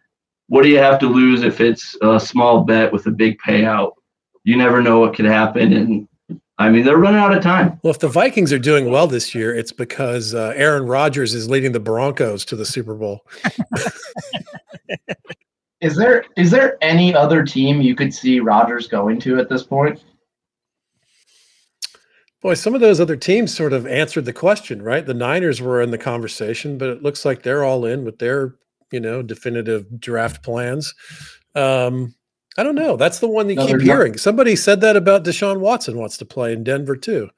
what 0.47 0.63
do 0.63 0.69
you 0.69 0.77
have 0.77 0.99
to 0.99 1.07
lose 1.07 1.43
if 1.43 1.61
it's 1.61 1.95
a 2.01 2.19
small 2.19 2.63
bet 2.63 2.91
with 2.91 3.05
a 3.07 3.11
big 3.11 3.39
payout? 3.39 3.93
You 4.49 4.57
never 4.57 4.81
know 4.81 4.99
what 4.99 5.13
could 5.13 5.25
happen, 5.25 5.73
and 5.73 6.07
I 6.57 6.69
mean 6.69 6.83
they're 6.83 6.97
running 6.97 7.19
out 7.19 7.37
of 7.37 7.43
time. 7.43 7.79
Well, 7.83 7.91
if 7.91 7.99
the 7.99 8.07
Vikings 8.07 8.51
are 8.51 8.57
doing 8.57 8.89
well 8.89 9.05
this 9.05 9.35
year, 9.35 9.53
it's 9.53 9.71
because 9.71 10.33
uh, 10.33 10.53
Aaron 10.55 10.87
Rodgers 10.87 11.35
is 11.35 11.47
leading 11.47 11.71
the 11.71 11.79
Broncos 11.79 12.45
to 12.45 12.55
the 12.55 12.65
Super 12.65 12.95
Bowl. 12.95 13.27
Is 15.81 15.95
there 15.95 16.25
is 16.35 16.51
there 16.51 16.77
any 16.81 17.13
other 17.13 17.45
team 17.45 17.79
you 17.79 17.95
could 17.95 18.13
see 18.13 18.39
Rodgers 18.39 18.87
going 18.87 19.19
to 19.21 19.39
at 19.39 19.49
this 19.49 19.63
point? 19.63 20.03
Boy, 22.41 22.55
some 22.55 22.73
of 22.73 22.81
those 22.81 22.99
other 22.99 23.15
teams 23.15 23.55
sort 23.55 23.71
of 23.71 23.85
answered 23.85 24.25
the 24.25 24.33
question, 24.33 24.81
right? 24.81 25.05
The 25.05 25.13
Niners 25.13 25.61
were 25.61 25.81
in 25.81 25.91
the 25.91 25.97
conversation, 25.97 26.77
but 26.77 26.89
it 26.89 27.03
looks 27.03 27.23
like 27.23 27.43
they're 27.43 27.63
all 27.63 27.85
in 27.85 28.03
with 28.03 28.17
their, 28.19 28.55
you 28.91 28.99
know, 28.99 29.21
definitive 29.21 29.99
draft 29.99 30.43
plans. 30.43 30.93
Um, 31.55 32.15
I 32.59 32.63
don't 32.63 32.75
know. 32.75 32.97
That's 32.97 33.19
the 33.19 33.27
one 33.27 33.49
you 33.49 33.55
no, 33.55 33.65
keep 33.65 33.79
hearing. 33.79 34.11
Not. 34.11 34.19
Somebody 34.19 34.57
said 34.57 34.81
that 34.81 34.97
about 34.97 35.23
Deshaun 35.23 35.61
Watson 35.61 35.97
wants 35.97 36.17
to 36.17 36.25
play 36.25 36.51
in 36.51 36.65
Denver 36.65 36.97
too. 36.97 37.29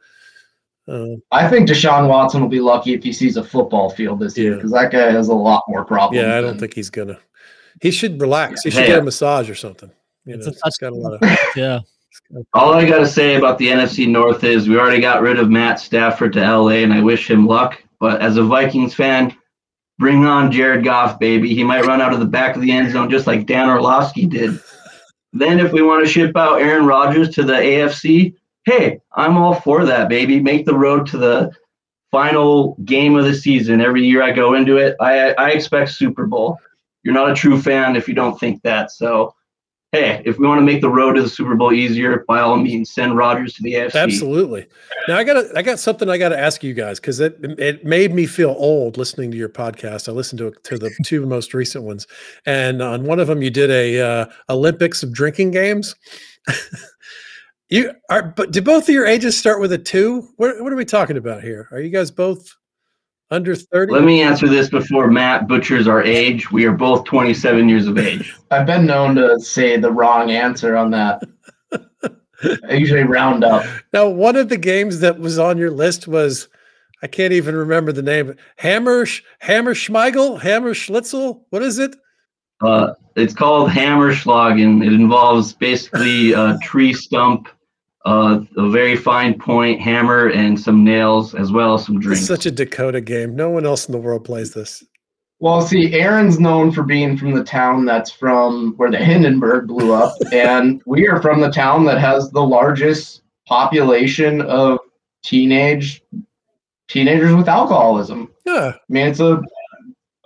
Uh, 0.87 1.17
I 1.31 1.47
think 1.47 1.69
Deshaun 1.69 2.07
Watson 2.07 2.41
will 2.41 2.49
be 2.49 2.59
lucky 2.59 2.95
if 2.95 3.03
he 3.03 3.13
sees 3.13 3.37
a 3.37 3.43
football 3.43 3.91
field 3.91 4.19
this 4.19 4.35
year 4.35 4.55
because 4.55 4.71
that 4.71 4.91
guy 4.91 5.11
has 5.11 5.27
a 5.27 5.33
lot 5.33 5.63
more 5.67 5.85
problems. 5.85 6.23
Yeah, 6.23 6.39
I 6.39 6.41
don't 6.41 6.59
think 6.59 6.73
he's 6.73 6.89
gonna. 6.89 7.19
He 7.83 7.91
should 7.91 8.19
relax. 8.19 8.63
He 8.63 8.71
should 8.71 8.81
hey, 8.81 8.87
get 8.87 8.99
a 8.99 9.03
massage 9.03 9.47
or 9.47 9.53
something. 9.53 9.91
You 10.25 10.37
know, 10.37 10.45
it's 10.47 10.77
got 10.79 10.91
a 10.91 10.95
lot 10.95 11.13
of 11.13 11.37
yeah. 11.55 11.81
All 12.53 12.73
I 12.73 12.89
got 12.89 12.99
to 12.99 13.07
say 13.07 13.35
about 13.35 13.59
the 13.59 13.67
NFC 13.67 14.07
North 14.07 14.43
is 14.43 14.67
we 14.67 14.79
already 14.79 15.01
got 15.01 15.21
rid 15.21 15.37
of 15.37 15.51
Matt 15.51 15.79
Stafford 15.79 16.33
to 16.33 16.41
LA, 16.41 16.81
and 16.81 16.91
I 16.91 17.01
wish 17.01 17.29
him 17.29 17.45
luck. 17.45 17.81
But 17.99 18.21
as 18.21 18.37
a 18.37 18.43
Vikings 18.43 18.95
fan, 18.95 19.37
bring 19.99 20.25
on 20.25 20.51
Jared 20.51 20.83
Goff, 20.83 21.19
baby. 21.19 21.53
He 21.53 21.63
might 21.63 21.85
run 21.85 22.01
out 22.01 22.11
of 22.11 22.19
the 22.19 22.25
back 22.25 22.55
of 22.55 22.63
the 22.63 22.71
end 22.71 22.91
zone 22.91 23.09
just 23.09 23.27
like 23.27 23.45
Dan 23.45 23.69
Orlovsky 23.69 24.25
did. 24.25 24.59
Then, 25.33 25.59
if 25.59 25.71
we 25.71 25.81
want 25.81 26.05
to 26.05 26.11
ship 26.11 26.35
out 26.35 26.61
Aaron 26.61 26.85
Rodgers 26.85 27.29
to 27.35 27.43
the 27.43 27.53
AFC, 27.53 28.35
hey, 28.65 28.99
I'm 29.13 29.37
all 29.37 29.55
for 29.55 29.85
that, 29.85 30.09
baby. 30.09 30.39
Make 30.39 30.65
the 30.65 30.77
road 30.77 31.07
to 31.07 31.17
the 31.17 31.51
final 32.11 32.75
game 32.83 33.15
of 33.15 33.25
the 33.25 33.33
season. 33.33 33.81
Every 33.81 34.03
year 34.03 34.21
I 34.21 34.31
go 34.31 34.53
into 34.53 34.77
it, 34.77 34.95
I, 34.99 35.31
I 35.33 35.51
expect 35.51 35.91
Super 35.91 36.25
Bowl 36.25 36.59
you're 37.03 37.13
not 37.13 37.31
a 37.31 37.35
true 37.35 37.61
fan 37.61 37.95
if 37.95 38.07
you 38.07 38.13
don't 38.13 38.39
think 38.39 38.61
that. 38.63 38.91
So, 38.91 39.33
hey, 39.91 40.21
if 40.25 40.37
we 40.37 40.47
want 40.47 40.59
to 40.59 40.65
make 40.65 40.81
the 40.81 40.89
road 40.89 41.13
to 41.13 41.21
the 41.21 41.29
Super 41.29 41.55
Bowl 41.55 41.73
easier, 41.73 42.23
by 42.27 42.39
all 42.39 42.55
means, 42.55 42.91
send 42.91 43.17
Rodgers 43.17 43.53
to 43.55 43.63
the 43.63 43.73
AFC. 43.73 43.95
Absolutely. 43.95 44.65
Now 45.07 45.17
I 45.17 45.23
got 45.23 45.57
I 45.57 45.61
got 45.61 45.79
something 45.79 46.09
I 46.09 46.17
got 46.17 46.29
to 46.29 46.39
ask 46.39 46.63
you 46.63 46.73
guys 46.73 46.99
because 46.99 47.19
it 47.19 47.37
it 47.41 47.83
made 47.83 48.13
me 48.13 48.25
feel 48.25 48.55
old 48.57 48.97
listening 48.97 49.31
to 49.31 49.37
your 49.37 49.49
podcast. 49.49 50.07
I 50.07 50.13
listened 50.13 50.39
to 50.39 50.51
to 50.51 50.77
the 50.77 50.91
two 51.05 51.25
most 51.25 51.53
recent 51.53 51.83
ones, 51.83 52.07
and 52.45 52.81
on 52.81 53.03
one 53.03 53.19
of 53.19 53.27
them 53.27 53.41
you 53.41 53.49
did 53.49 53.69
a 53.69 53.99
uh, 53.99 54.25
Olympics 54.49 55.03
of 55.03 55.13
drinking 55.13 55.51
games. 55.51 55.95
you 57.69 57.91
are, 58.09 58.23
but 58.23 58.51
did 58.51 58.63
both 58.63 58.83
of 58.83 58.95
your 58.95 59.05
ages 59.05 59.37
start 59.37 59.59
with 59.59 59.73
a 59.73 59.77
two? 59.77 60.27
What 60.37 60.61
what 60.61 60.71
are 60.71 60.77
we 60.77 60.85
talking 60.85 61.17
about 61.17 61.43
here? 61.43 61.67
Are 61.71 61.79
you 61.79 61.89
guys 61.89 62.11
both? 62.11 62.55
Under 63.31 63.55
30? 63.55 63.93
Let 63.93 64.03
me 64.03 64.21
answer 64.21 64.49
this 64.49 64.69
before 64.69 65.09
Matt 65.09 65.47
butchers 65.47 65.87
our 65.87 66.03
age. 66.03 66.51
We 66.51 66.65
are 66.65 66.73
both 66.73 67.05
27 67.05 67.69
years 67.69 67.87
of 67.87 67.97
age. 67.97 68.35
I've 68.51 68.65
been 68.65 68.85
known 68.85 69.15
to 69.15 69.39
say 69.39 69.77
the 69.77 69.89
wrong 69.89 70.29
answer 70.29 70.75
on 70.75 70.91
that. 70.91 71.23
I 72.67 72.73
usually 72.73 73.03
round 73.03 73.45
up. 73.45 73.65
Now, 73.93 74.09
one 74.09 74.35
of 74.35 74.49
the 74.49 74.57
games 74.57 74.99
that 74.99 75.17
was 75.17 75.39
on 75.39 75.57
your 75.57 75.71
list 75.71 76.09
was 76.09 76.49
I 77.01 77.07
can't 77.07 77.31
even 77.31 77.55
remember 77.55 77.93
the 77.93 78.01
name. 78.01 78.35
Hammer 78.57 79.07
Hammer 79.39 79.75
Schmeigel, 79.75 80.41
Hammer 80.41 80.73
Schlitzel. 80.73 81.43
What 81.51 81.61
is 81.61 81.79
it? 81.79 81.95
Uh, 82.61 82.93
it's 83.15 83.33
called 83.33 83.71
Hammer 83.71 84.13
Schlagen. 84.13 84.85
It 84.85 84.93
involves 84.93 85.53
basically 85.53 86.33
a 86.33 86.59
tree 86.61 86.93
stump 86.93 87.47
uh, 88.05 88.39
a 88.57 88.69
very 88.69 88.95
fine 88.95 89.37
point 89.37 89.79
hammer 89.79 90.29
and 90.29 90.59
some 90.59 90.83
nails 90.83 91.35
as 91.35 91.51
well 91.51 91.75
as 91.75 91.85
some 91.85 91.99
drinks. 91.99 92.21
It's 92.21 92.27
such 92.27 92.45
a 92.45 92.51
Dakota 92.51 93.01
game. 93.01 93.35
No 93.35 93.49
one 93.49 93.65
else 93.65 93.87
in 93.87 93.91
the 93.91 93.97
world 93.99 94.23
plays 94.23 94.53
this. 94.53 94.83
Well, 95.39 95.61
see, 95.61 95.93
Aaron's 95.93 96.39
known 96.39 96.71
for 96.71 96.83
being 96.83 97.17
from 97.17 97.33
the 97.33 97.43
town 97.43 97.85
that's 97.85 98.11
from 98.11 98.75
where 98.77 98.91
the 98.91 98.97
Hindenburg 98.97 99.67
blew 99.67 99.91
up, 99.91 100.13
and 100.31 100.81
we 100.85 101.07
are 101.07 101.21
from 101.21 101.41
the 101.41 101.51
town 101.51 101.85
that 101.85 101.99
has 101.99 102.29
the 102.29 102.41
largest 102.41 103.23
population 103.47 104.41
of 104.41 104.79
teenage 105.23 106.03
teenagers 106.87 107.33
with 107.33 107.47
alcoholism. 107.47 108.31
Yeah, 108.45 108.73
I 108.75 108.79
mean 108.87 109.07
it's 109.07 109.19
a. 109.19 109.41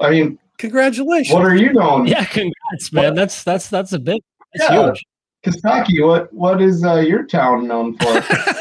I 0.02 0.10
mean, 0.10 0.38
congratulations. 0.58 1.34
What 1.34 1.46
are 1.46 1.56
you 1.56 1.72
doing? 1.72 2.08
Yeah, 2.08 2.26
congrats, 2.26 2.92
man. 2.92 3.06
What? 3.06 3.16
That's 3.16 3.44
that's 3.44 3.70
that's 3.70 3.94
a 3.94 4.00
big. 4.00 4.22
That's 4.54 4.70
yeah. 4.70 4.88
huge. 4.88 5.06
Kostaki, 5.46 6.06
what 6.06 6.34
what 6.34 6.62
is 6.62 6.84
uh, 6.84 6.96
your 6.96 7.24
town 7.24 7.68
known 7.68 7.96
for? 7.98 8.24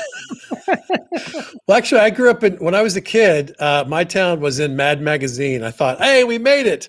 well, 1.67 1.77
actually, 1.77 2.01
I 2.01 2.11
grew 2.11 2.31
up 2.31 2.45
in 2.45 2.55
when 2.57 2.75
I 2.75 2.83
was 2.83 2.97
a 2.97 3.01
kid. 3.01 3.55
Uh, 3.59 3.85
my 3.87 4.05
town 4.05 4.41
was 4.41 4.59
in 4.59 4.77
Mad 4.77 5.01
Magazine. 5.01 5.63
I 5.63 5.71
thought, 5.71 5.99
hey, 5.99 6.25
we 6.25 6.39
made 6.39 6.67
it. 6.67 6.89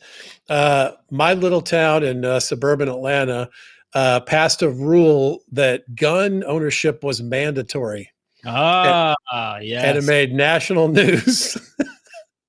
Uh, 0.49 0.91
my 1.09 1.33
little 1.33 1.61
town 1.61 2.03
in 2.03 2.25
uh, 2.25 2.39
suburban 2.39 2.89
Atlanta 2.89 3.49
uh, 3.93 4.19
passed 4.21 4.61
a 4.61 4.69
rule 4.69 5.39
that 5.51 5.95
gun 5.95 6.43
ownership 6.45 7.03
was 7.03 7.21
mandatory. 7.21 8.11
Ah, 8.45 9.15
yes. 9.59 9.83
And 9.83 9.97
it 9.97 10.03
made 10.03 10.33
national 10.33 10.87
news. 10.89 11.57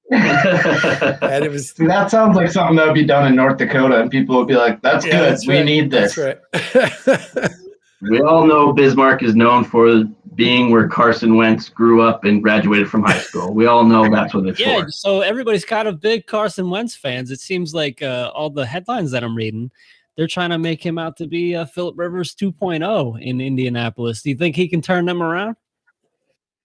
and 0.13 1.45
it 1.45 1.51
was 1.51 1.73
that 1.73 2.11
sounds 2.13 2.37
like 2.37 2.49
something 2.49 2.77
that 2.77 2.87
would 2.87 2.95
be 2.95 3.05
done 3.05 3.27
in 3.27 3.35
North 3.35 3.59
Dakota, 3.59 4.01
and 4.01 4.11
people 4.11 4.37
would 4.37 4.47
be 4.47 4.55
like, 4.55 4.81
"That's 4.81 5.05
yeah, 5.05 5.13
good. 5.13 5.33
That's 5.33 5.47
we 5.47 5.57
right. 5.57 5.65
need 5.65 5.91
this." 5.91 6.15
That's 6.15 7.07
right. 7.07 7.51
we 8.03 8.21
all 8.21 8.47
know 8.47 8.73
Bismarck 8.73 9.25
is 9.25 9.35
known 9.35 9.65
for 9.65 10.05
being 10.37 10.71
where 10.71 10.87
Carson 10.87 11.35
Wentz 11.37 11.69
grew 11.69 12.03
up 12.03 12.25
and 12.25 12.41
graduated 12.41 12.89
from 12.89 13.03
high 13.03 13.19
school. 13.19 13.53
We 13.53 13.67
all 13.67 13.85
know 13.85 14.09
that's 14.09 14.33
what 14.33 14.47
it's 14.47 14.61
yeah, 14.61 14.83
for. 14.83 14.91
so 14.91 15.23
everybody's 15.23 15.65
kind 15.65 15.89
of 15.89 16.01
big 16.01 16.27
Carson 16.27 16.71
Wentz 16.71 16.95
fans. 16.95 17.31
It 17.33 17.41
seems 17.41 17.75
like 17.75 18.01
uh, 18.01 18.31
all 18.33 18.51
the 18.51 18.67
headlines 18.67 19.11
that 19.11 19.25
I'm 19.25 19.37
reading, 19.37 19.73
they're 20.17 20.29
trying 20.29 20.51
to 20.51 20.59
make 20.59 20.85
him 20.85 20.99
out 20.99 21.17
to 21.17 21.27
be 21.27 21.55
a 21.55 21.67
Philip 21.67 21.99
Rivers 21.99 22.35
2.0 22.35 23.21
in 23.21 23.41
Indianapolis. 23.41 24.23
Do 24.23 24.31
you 24.31 24.37
think 24.37 24.55
he 24.55 24.69
can 24.69 24.83
turn 24.83 25.07
them 25.07 25.23
around? 25.23 25.57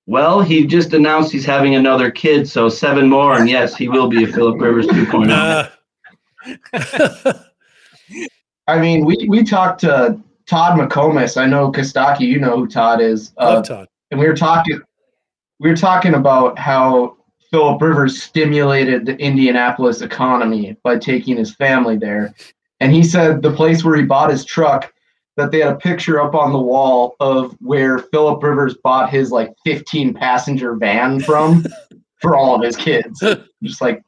Well, 0.08 0.42
he 0.42 0.66
just 0.66 0.94
announced 0.94 1.32
he's 1.32 1.46
having 1.46 1.76
another 1.76 2.10
kid, 2.12 2.48
so 2.50 2.70
seven 2.70 3.08
more, 3.08 3.38
and 3.38 3.48
yes, 3.48 3.76
he 3.76 3.88
will 3.88 4.08
be 4.08 4.24
a 4.24 4.28
Philip 4.28 4.60
Rivers 4.60 4.88
2.0. 4.88 5.72
I 8.68 8.80
mean, 8.80 9.06
we 9.06 9.28
we 9.30 9.44
talked 9.44 9.82
to 9.82 10.20
Todd 10.48 10.80
McComas. 10.80 11.40
I 11.40 11.46
know 11.46 11.72
Kostaki, 11.72 12.22
you 12.22 12.40
know 12.40 12.58
who 12.58 12.68
Todd 12.68 13.02
is. 13.02 13.32
Uh, 13.38 13.56
Love 13.56 13.68
Todd. 13.68 13.88
And 14.10 14.20
we 14.20 14.28
were 14.28 14.36
talking 14.36 14.80
we 15.60 15.70
were 15.70 15.76
talking 15.76 16.16
about 16.16 16.58
how 16.58 17.18
Philip 17.52 17.82
Rivers 17.82 18.22
stimulated 18.22 19.06
the 19.06 19.18
Indianapolis 19.18 20.02
economy 20.02 20.78
by 20.84 20.98
taking 20.98 21.38
his 21.38 21.54
family 21.54 21.98
there. 21.98 22.34
And 22.80 22.92
he 22.92 23.04
said 23.04 23.42
the 23.42 23.54
place 23.54 23.84
where 23.84 23.96
he 23.96 24.04
bought 24.04 24.32
his 24.32 24.44
truck 24.44 24.92
that 25.42 25.52
they 25.52 25.60
had 25.60 25.74
a 25.74 25.78
picture 25.78 26.22
up 26.22 26.36
on 26.36 26.54
the 26.54 26.60
wall 26.60 27.16
of 27.20 27.56
where 27.60 27.98
Philip 27.98 28.42
Rivers 28.42 28.76
bought 28.84 29.10
his 29.10 29.32
like 29.32 29.54
15 29.66 30.14
passenger 30.14 30.76
van 30.76 31.20
from 31.20 31.66
for 32.22 32.36
all 32.36 32.56
of 32.56 32.62
his 32.62 32.76
kids. 32.76 33.24
Just 33.64 33.82
like 33.82 34.04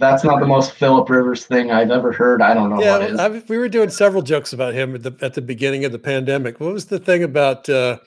that's 0.00 0.24
not 0.24 0.40
the 0.40 0.46
most 0.46 0.72
Philip 0.72 1.08
Rivers 1.10 1.44
thing 1.44 1.70
I've 1.70 1.90
ever 1.90 2.10
heard. 2.10 2.40
I 2.40 2.54
don't 2.54 2.70
know 2.70 2.80
yeah, 2.80 2.98
what 2.98 3.10
is. 3.10 3.20
I, 3.20 3.28
we 3.48 3.58
were 3.58 3.68
doing 3.68 3.90
several 3.90 4.22
jokes 4.22 4.54
about 4.54 4.72
him 4.72 4.94
at 4.94 5.02
the, 5.02 5.14
at 5.20 5.34
the 5.34 5.42
beginning 5.42 5.84
of 5.84 5.92
the 5.92 5.98
pandemic. 5.98 6.58
What 6.58 6.72
was 6.72 6.86
the 6.86 6.98
thing 6.98 7.22
about? 7.22 7.68
Uh, 7.68 7.98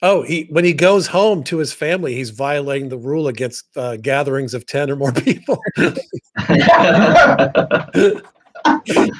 oh, 0.00 0.22
he 0.22 0.48
when 0.50 0.64
he 0.64 0.72
goes 0.72 1.06
home 1.06 1.44
to 1.44 1.58
his 1.58 1.72
family, 1.72 2.14
he's 2.14 2.30
violating 2.30 2.88
the 2.88 2.96
rule 2.96 3.28
against 3.28 3.76
uh, 3.76 3.98
gatherings 3.98 4.54
of 4.54 4.66
ten 4.66 4.90
or 4.90 4.96
more 4.96 5.12
people. 5.12 5.60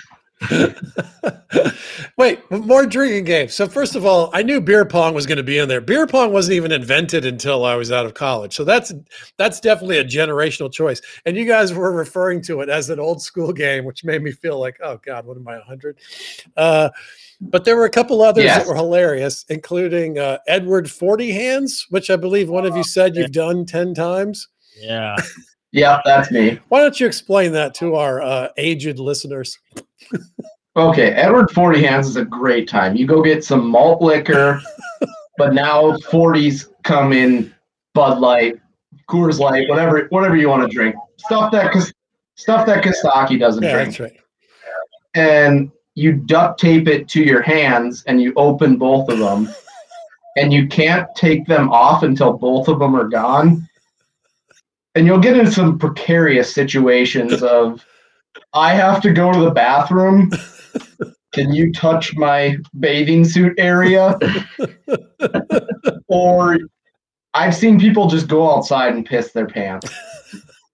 Wait, 2.16 2.50
more 2.50 2.86
drinking 2.86 3.24
games. 3.24 3.54
So 3.54 3.66
first 3.68 3.94
of 3.94 4.04
all, 4.04 4.30
I 4.32 4.42
knew 4.42 4.60
beer 4.60 4.84
pong 4.84 5.14
was 5.14 5.26
going 5.26 5.38
to 5.38 5.42
be 5.42 5.58
in 5.58 5.68
there. 5.68 5.80
Beer 5.80 6.06
pong 6.06 6.32
wasn't 6.32 6.54
even 6.54 6.72
invented 6.72 7.24
until 7.24 7.64
I 7.64 7.74
was 7.74 7.92
out 7.92 8.06
of 8.06 8.14
college. 8.14 8.54
So 8.54 8.64
that's 8.64 8.92
that's 9.38 9.60
definitely 9.60 9.98
a 9.98 10.04
generational 10.04 10.72
choice. 10.72 11.00
And 11.26 11.36
you 11.36 11.44
guys 11.44 11.72
were 11.72 11.92
referring 11.92 12.42
to 12.42 12.60
it 12.60 12.68
as 12.68 12.90
an 12.90 12.98
old 12.98 13.22
school 13.22 13.52
game, 13.52 13.84
which 13.84 14.04
made 14.04 14.22
me 14.22 14.32
feel 14.32 14.58
like, 14.58 14.78
oh 14.82 14.98
God, 15.04 15.26
what 15.26 15.36
am 15.36 15.46
I, 15.48 15.56
100? 15.58 15.98
Uh, 16.56 16.90
but 17.40 17.64
there 17.64 17.76
were 17.76 17.86
a 17.86 17.90
couple 17.90 18.22
others 18.22 18.44
yes. 18.44 18.58
that 18.58 18.68
were 18.68 18.76
hilarious, 18.76 19.44
including 19.48 20.18
uh, 20.18 20.38
Edward 20.46 20.90
Forty 20.90 21.32
Hands, 21.32 21.86
which 21.90 22.10
I 22.10 22.16
believe 22.16 22.48
one 22.48 22.66
of 22.66 22.76
you 22.76 22.84
said 22.84 23.16
you've 23.16 23.32
done 23.32 23.66
10 23.66 23.94
times. 23.94 24.48
Yeah. 24.80 25.16
yeah, 25.72 26.00
that's 26.04 26.30
me. 26.30 26.60
Why 26.68 26.80
don't 26.80 26.98
you 27.00 27.06
explain 27.06 27.52
that 27.52 27.74
to 27.76 27.94
our 27.94 28.20
uh, 28.20 28.48
aged 28.56 28.98
listeners? 28.98 29.58
Okay, 30.76 31.10
Edward 31.10 31.50
Forty 31.50 31.82
Hands 31.82 32.06
is 32.06 32.16
a 32.16 32.24
great 32.24 32.68
time. 32.68 32.96
You 32.96 33.06
go 33.06 33.22
get 33.22 33.44
some 33.44 33.66
malt 33.68 34.00
liquor, 34.00 34.60
but 35.38 35.52
now 35.52 35.96
40s 35.96 36.68
come 36.82 37.12
in 37.12 37.54
Bud 37.94 38.18
Light, 38.18 38.60
Coors 39.08 39.38
Light, 39.38 39.68
whatever 39.68 40.06
whatever 40.10 40.36
you 40.36 40.48
want 40.48 40.68
to 40.68 40.74
drink. 40.74 40.94
Stuff 41.18 41.52
that 41.52 41.74
stuff 42.36 42.66
that 42.66 42.84
Kostaki 42.84 43.38
doesn't 43.38 43.62
yeah, 43.62 43.74
drink. 43.74 43.88
That's 43.96 44.00
right. 44.00 44.20
And 45.14 45.70
you 45.94 46.12
duct 46.12 46.58
tape 46.58 46.88
it 46.88 47.08
to 47.10 47.22
your 47.22 47.42
hands 47.42 48.02
and 48.06 48.20
you 48.20 48.32
open 48.36 48.76
both 48.76 49.10
of 49.10 49.18
them 49.18 49.48
and 50.36 50.52
you 50.52 50.66
can't 50.66 51.06
take 51.14 51.46
them 51.46 51.68
off 51.70 52.02
until 52.02 52.32
both 52.32 52.68
of 52.68 52.78
them 52.78 52.96
are 52.96 53.08
gone. 53.08 53.68
And 54.94 55.06
you'll 55.06 55.20
get 55.20 55.36
in 55.36 55.50
some 55.50 55.78
precarious 55.78 56.54
situations 56.54 57.42
of 57.42 57.84
I 58.52 58.74
have 58.74 59.00
to 59.02 59.12
go 59.12 59.32
to 59.32 59.40
the 59.40 59.50
bathroom 59.50 60.30
can 61.32 61.52
you 61.52 61.72
touch 61.72 62.14
my 62.14 62.56
bathing 62.78 63.24
suit 63.24 63.54
area? 63.58 64.18
or 66.08 66.58
I've 67.34 67.54
seen 67.54 67.80
people 67.80 68.06
just 68.06 68.28
go 68.28 68.50
outside 68.50 68.94
and 68.94 69.04
piss 69.04 69.32
their 69.32 69.46
pants. 69.46 69.90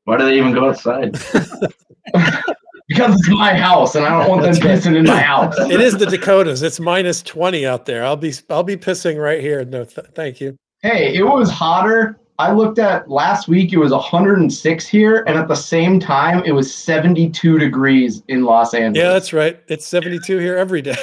Why 0.05 0.19
do 0.19 0.25
they 0.25 0.37
even 0.37 0.53
go 0.53 0.69
outside? 0.69 1.13
because 2.89 3.15
it's 3.15 3.29
my 3.29 3.55
house 3.55 3.95
and 3.95 4.05
I 4.05 4.19
don't 4.19 4.29
want 4.29 4.43
them 4.43 4.55
pissing 4.55 4.97
in 4.97 5.05
my 5.05 5.21
house. 5.21 5.55
It 5.59 5.81
is 5.81 5.97
the 5.97 6.07
Dakotas. 6.07 6.63
It's 6.63 6.81
minus 6.81 7.23
20 7.23 7.67
out 7.67 7.87
there. 7.87 8.05
I'll 8.05 8.17
be 8.17 8.35
I'll 8.51 8.65
be 8.65 8.77
pissing 8.77 9.23
right 9.23 9.41
here. 9.41 9.65
No, 9.65 9.85
th- 9.85 10.09
thank 10.15 10.41
you. 10.41 10.57
Hey, 10.83 11.15
it 11.15 11.23
was 11.23 11.51
hotter 11.51 12.19
I 12.41 12.53
looked 12.53 12.79
at 12.79 13.11
last 13.11 13.49
week, 13.49 13.73
it 13.73 13.79
was 13.79 13.91
106 13.91 14.87
here, 14.87 15.25
and 15.27 15.37
at 15.37 15.49
the 15.49 15.57
same 15.57 15.99
time, 15.99 16.45
it 16.45 16.53
was 16.53 16.73
72 16.73 17.59
degrees 17.59 18.23
in 18.29 18.45
Los 18.45 18.75
Angeles. 18.75 19.05
Yeah, 19.05 19.13
that's 19.13 19.33
right. 19.33 19.61
It's 19.67 19.85
72 19.87 20.39
here 20.39 20.57
every 20.57 20.81
day. 20.81 20.97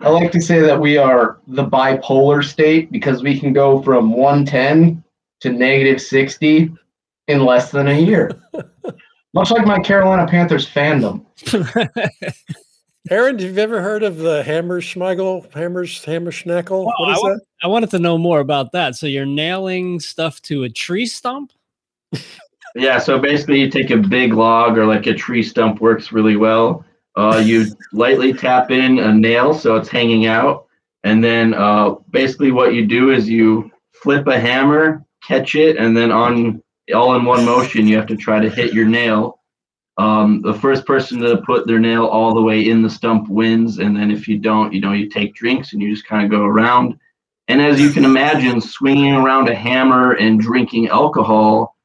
I 0.00 0.10
like 0.10 0.32
to 0.32 0.40
say 0.40 0.60
that 0.60 0.78
we 0.78 0.98
are 0.98 1.38
the 1.46 1.64
bipolar 1.64 2.44
state 2.44 2.92
because 2.92 3.22
we 3.22 3.40
can 3.40 3.54
go 3.54 3.80
from 3.80 4.12
110 4.12 5.02
to 5.40 5.50
negative 5.50 5.98
60 6.00 6.70
in 7.28 7.44
less 7.44 7.70
than 7.70 7.88
a 7.88 7.98
year. 7.98 8.30
Much 9.32 9.50
like 9.50 9.66
my 9.66 9.80
Carolina 9.80 10.26
Panthers 10.26 10.68
fandom. 10.68 11.24
Aaron, 13.10 13.38
have 13.38 13.54
you 13.54 13.62
ever 13.62 13.82
heard 13.82 14.02
of 14.02 14.16
the 14.16 14.42
Hammerschmeigel, 14.42 15.52
Hammers, 15.52 16.02
Hammerschnackel? 16.06 16.84
what 16.86 17.10
is 17.10 17.20
I, 17.22 17.28
that? 17.28 17.40
I 17.62 17.66
wanted 17.66 17.90
to 17.90 17.98
know 17.98 18.16
more 18.16 18.40
about 18.40 18.72
that. 18.72 18.96
So 18.96 19.06
you're 19.06 19.26
nailing 19.26 20.00
stuff 20.00 20.40
to 20.42 20.62
a 20.62 20.70
tree 20.70 21.04
stump? 21.04 21.52
yeah. 22.74 22.98
So 22.98 23.18
basically, 23.18 23.60
you 23.60 23.70
take 23.70 23.90
a 23.90 23.98
big 23.98 24.32
log 24.32 24.78
or 24.78 24.86
like 24.86 25.06
a 25.06 25.12
tree 25.12 25.42
stump 25.42 25.82
works 25.82 26.12
really 26.12 26.36
well. 26.36 26.82
Uh, 27.14 27.42
you 27.44 27.66
lightly 27.92 28.32
tap 28.32 28.70
in 28.70 28.98
a 28.98 29.12
nail 29.12 29.52
so 29.52 29.76
it's 29.76 29.90
hanging 29.90 30.24
out, 30.24 30.66
and 31.04 31.22
then 31.22 31.52
uh, 31.52 31.90
basically 32.10 32.52
what 32.52 32.72
you 32.72 32.86
do 32.86 33.10
is 33.10 33.28
you 33.28 33.70
flip 33.92 34.26
a 34.28 34.40
hammer, 34.40 35.04
catch 35.22 35.54
it, 35.54 35.76
and 35.76 35.94
then 35.94 36.10
on 36.10 36.62
all 36.94 37.14
in 37.16 37.26
one 37.26 37.44
motion, 37.44 37.86
you 37.86 37.96
have 37.96 38.06
to 38.06 38.16
try 38.16 38.40
to 38.40 38.48
hit 38.48 38.72
your 38.72 38.86
nail 38.86 39.40
um, 39.96 40.40
the 40.42 40.54
first 40.54 40.86
person 40.86 41.20
to 41.20 41.36
put 41.38 41.66
their 41.66 41.78
nail 41.78 42.06
all 42.06 42.34
the 42.34 42.42
way 42.42 42.68
in 42.68 42.82
the 42.82 42.90
stump 42.90 43.28
wins, 43.28 43.78
and 43.78 43.96
then 43.96 44.10
if 44.10 44.26
you 44.26 44.38
don't, 44.38 44.72
you 44.72 44.80
know, 44.80 44.92
you 44.92 45.08
take 45.08 45.34
drinks 45.34 45.72
and 45.72 45.80
you 45.80 45.94
just 45.94 46.06
kind 46.06 46.24
of 46.24 46.30
go 46.30 46.42
around. 46.42 46.98
And 47.46 47.60
as 47.60 47.80
you 47.80 47.90
can 47.90 48.04
imagine, 48.04 48.60
swinging 48.60 49.12
around 49.14 49.48
a 49.48 49.54
hammer 49.54 50.12
and 50.12 50.40
drinking 50.40 50.88
alcohol, 50.88 51.76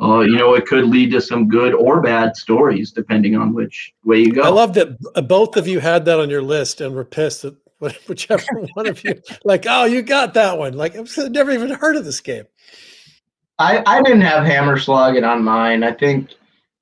uh, 0.00 0.20
you 0.20 0.36
know, 0.36 0.54
it 0.54 0.66
could 0.66 0.86
lead 0.86 1.10
to 1.10 1.20
some 1.20 1.48
good 1.48 1.74
or 1.74 2.00
bad 2.00 2.36
stories 2.36 2.92
depending 2.92 3.36
on 3.36 3.52
which 3.52 3.92
way 4.04 4.20
you 4.20 4.32
go. 4.32 4.42
I 4.42 4.48
love 4.48 4.74
that 4.74 4.96
both 5.26 5.56
of 5.56 5.66
you 5.66 5.80
had 5.80 6.04
that 6.04 6.20
on 6.20 6.30
your 6.30 6.42
list 6.42 6.80
and 6.80 6.94
were 6.94 7.04
pissed 7.04 7.42
that 7.42 7.56
whichever 8.08 8.44
one 8.74 8.86
of 8.86 9.04
you, 9.04 9.20
like, 9.44 9.64
oh, 9.68 9.84
you 9.84 10.02
got 10.02 10.34
that 10.34 10.58
one. 10.58 10.74
Like, 10.74 10.96
I've 10.96 11.16
never 11.30 11.50
even 11.50 11.70
heard 11.70 11.96
of 11.96 12.04
this 12.04 12.20
game. 12.20 12.44
I, 13.58 13.82
I 13.86 14.02
didn't 14.02 14.22
have 14.22 14.44
hammer 14.44 14.78
slugging 14.78 15.24
on 15.24 15.42
mine. 15.42 15.82
I 15.82 15.92
think 15.92 16.30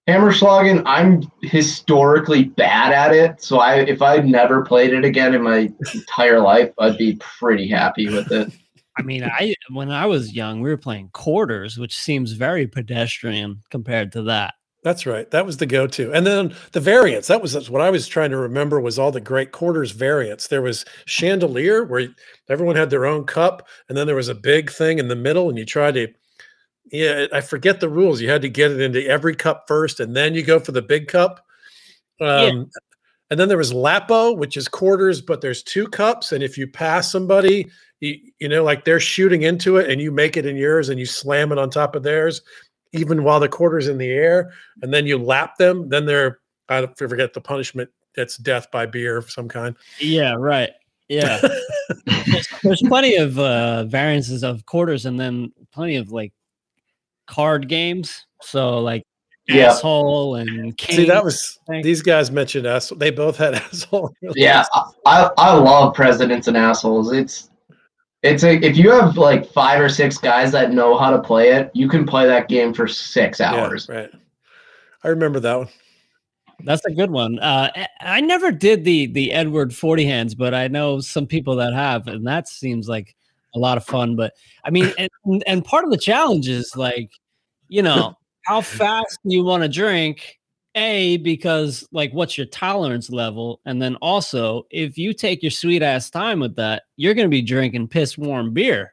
Hammerschlagen, 0.09 0.83
I'm 0.87 1.23
historically 1.43 2.45
bad 2.45 2.93
at 2.93 3.13
it. 3.13 3.43
So 3.43 3.59
I 3.59 3.81
if 3.81 4.03
I 4.03 4.19
never 4.19 4.63
played 4.63 4.93
it 4.93 5.05
again 5.05 5.35
in 5.35 5.43
my 5.43 5.73
entire 5.95 6.41
life, 6.41 6.73
I'd 6.79 6.97
be 6.97 7.17
pretty 7.17 7.69
happy 7.69 8.09
with 8.09 8.31
it. 8.31 8.53
I 8.97 9.03
mean, 9.03 9.25
I 9.25 9.55
when 9.71 9.91
I 9.91 10.07
was 10.07 10.33
young, 10.33 10.61
we 10.61 10.71
were 10.71 10.77
playing 10.77 11.11
quarters, 11.13 11.77
which 11.77 11.99
seems 11.99 12.33
very 12.33 12.67
pedestrian 12.67 13.63
compared 13.71 14.13
to 14.13 14.23
that. 14.23 14.55
That's 14.87 15.05
right. 15.05 15.29
That 15.33 15.45
was 15.45 15.57
the 15.57 15.67
go-to. 15.67 16.13
And 16.13 16.25
then 16.25 16.55
the 16.71 16.79
variants. 16.79 17.27
That 17.27 17.43
was 17.43 17.69
what 17.69 17.83
I 17.83 17.91
was 17.91 18.07
trying 18.07 18.31
to 18.31 18.37
remember 18.37 18.81
was 18.81 19.01
all 19.01 19.11
the 19.11 19.21
great 19.21 19.51
quarters 19.51 19.91
variants. 19.91 20.47
There 20.47 20.63
was 20.63 20.85
chandelier 21.07 21.83
where 21.83 22.11
everyone 22.49 22.77
had 22.77 22.91
their 22.91 23.05
own 23.05 23.25
cup, 23.25 23.67
and 23.89 23.99
then 23.99 24.07
there 24.07 24.15
was 24.15 24.29
a 24.29 24.35
big 24.35 24.71
thing 24.71 25.01
in 25.01 25.09
the 25.09 25.17
middle, 25.17 25.49
and 25.49 25.59
you 25.59 25.65
tried 25.67 25.95
to 25.95 26.07
yeah, 26.93 27.27
I 27.33 27.41
forget 27.41 27.81
the 27.81 27.89
rules. 27.89 28.21
You 28.21 28.31
had 28.31 28.43
to 28.43 28.49
get 28.49 28.71
it 28.71 28.81
into 28.81 29.07
every 29.07 29.35
cup 29.35 29.65
first, 29.67 30.01
and 30.01 30.15
then 30.15 30.35
you 30.35 30.43
go 30.43 30.61
for 30.61 30.73
the 30.73 30.83
big 30.83 31.09
cup. 31.09 31.45
Um, 32.21 32.29
yeah. 32.29 32.65
And 33.31 33.41
then 33.41 33.49
there 33.49 33.59
was 33.59 33.73
Lapo, 33.73 34.33
which 34.33 34.57
is 34.57 34.69
quarters, 34.69 35.21
but 35.21 35.41
there's 35.41 35.63
two 35.63 35.89
cups, 35.89 36.33
and 36.33 36.43
if 36.45 36.57
you 36.57 36.69
pass 36.69 37.11
somebody, 37.11 37.69
you, 38.01 38.19
you 38.39 38.49
know, 38.49 38.63
like 38.63 38.85
they're 38.85 39.01
shooting 39.01 39.43
into 39.43 39.79
it, 39.79 39.91
and 39.91 40.01
you 40.01 40.13
make 40.13 40.37
it 40.37 40.47
in 40.47 40.57
yours, 40.57 40.89
and 40.89 41.01
you 41.01 41.07
slam 41.07 41.51
it 41.51 41.59
on 41.59 41.71
top 41.71 41.97
of 41.97 42.03
theirs, 42.03 42.41
even 42.93 43.25
while 43.25 43.41
the 43.41 43.49
quarter's 43.49 43.89
in 43.89 43.99
the 43.99 44.11
air, 44.11 44.53
and 44.83 44.95
then 44.95 45.07
you 45.07 45.19
lap 45.19 45.57
them. 45.57 45.89
Then 45.89 46.07
they're 46.07 46.39
I 46.69 46.87
forget 46.97 47.33
the 47.33 47.41
punishment. 47.41 47.91
It's 48.15 48.37
death 48.37 48.71
by 48.71 48.87
beer 48.87 49.17
of 49.17 49.31
some 49.31 49.49
kind. 49.49 49.77
Yeah, 50.01 50.35
right. 50.35 50.71
Yeah. 51.09 51.41
there's, 52.07 52.49
there's, 52.63 52.83
plenty 52.83 53.17
of 53.17 53.39
uh, 53.39 53.85
variances 53.85 54.43
of 54.43 54.67
quarters, 54.67 55.07
and 55.07 55.19
then 55.19 55.53
plenty 55.73 55.97
of 55.97 56.11
like 56.11 56.33
card 57.27 57.69
games. 57.69 58.27
So 58.43 58.79
like 58.79 59.03
yeah. 59.49 59.67
asshole 59.67 60.37
and 60.37 60.77
king. 60.77 60.97
See, 60.97 61.07
that 61.07 61.25
was 61.25 61.59
these 61.83 62.03
guys 62.03 62.31
mentioned 62.31 62.67
us. 62.67 62.91
They 62.97 63.11
both 63.11 63.37
had 63.37 63.55
asshole. 63.73 64.13
Yeah, 64.35 64.65
I, 65.05 65.31
I 65.37 65.55
love 65.55 65.95
presidents 65.95 66.49
and 66.49 66.57
assholes. 66.57 67.13
It's 67.13 67.51
it's 68.23 68.43
a 68.43 68.55
if 68.65 68.77
you 68.77 68.91
have 68.91 69.17
like 69.17 69.51
five 69.51 69.81
or 69.81 69.89
six 69.89 70.19
guys 70.19 70.53
that 70.53 70.73
know 70.73 70.97
how 70.97 71.11
to 71.11 71.21
play 71.21 71.53
it, 71.53 71.71
you 71.75 71.89
can 71.89 72.07
play 72.07 72.27
that 72.27 72.49
game 72.49 72.75
for 72.75 72.89
six 72.89 73.41
hours. 73.41 73.87
Yeah, 73.89 73.97
right. 73.97 74.11
I 75.05 75.09
remember 75.09 75.41
that 75.41 75.55
one. 75.55 75.69
That's 76.65 76.85
a 76.87 76.91
good 76.91 77.11
one. 77.11 77.39
Uh, 77.39 77.71
I 78.01 78.21
never 78.21 78.51
did 78.51 78.85
the 78.85 79.07
the 79.07 79.33
Edward 79.33 79.75
Forty 79.75 80.07
Hands, 80.07 80.35
but 80.35 80.55
I 80.55 80.69
know 80.69 81.01
some 81.01 81.27
people 81.27 81.57
that 81.57 81.75
have, 81.75 82.09
and 82.09 82.27
that 82.27 82.49
seems 82.49 82.89
like 82.89 83.15
a 83.55 83.59
lot 83.59 83.77
of 83.77 83.85
fun. 83.85 84.17
But 84.17 84.33
I 84.65 84.71
mean, 84.71 84.93
and, 84.99 85.11
and 85.47 85.65
part 85.65 85.85
of 85.85 85.91
the 85.91 85.99
challenge 85.99 86.49
is 86.49 86.75
like, 86.75 87.11
you 87.69 87.83
know, 87.83 88.17
how 88.45 88.61
fast 88.61 89.19
you 89.25 89.45
want 89.45 89.63
to 89.63 89.69
drink. 89.69 90.39
A, 90.79 91.17
because 91.19 91.89
like, 91.91 92.13
what's 92.13 92.37
your 92.37 92.47
tolerance 92.49 93.09
level? 93.09 93.61
And 93.65 93.81
then 93.81 93.97
also, 93.97 94.67
if 94.71 94.99
you 94.99 95.15
take 95.15 95.43
your 95.43 95.51
sweet 95.51 95.83
ass 95.83 96.11
time 96.11 96.39
with 96.39 96.55
that, 96.57 96.83
you're 96.97 97.15
going 97.15 97.25
to 97.25 97.31
be 97.31 97.41
drinking 97.41 97.89
piss 97.89 98.19
warm 98.19 98.53
beer. 98.53 98.93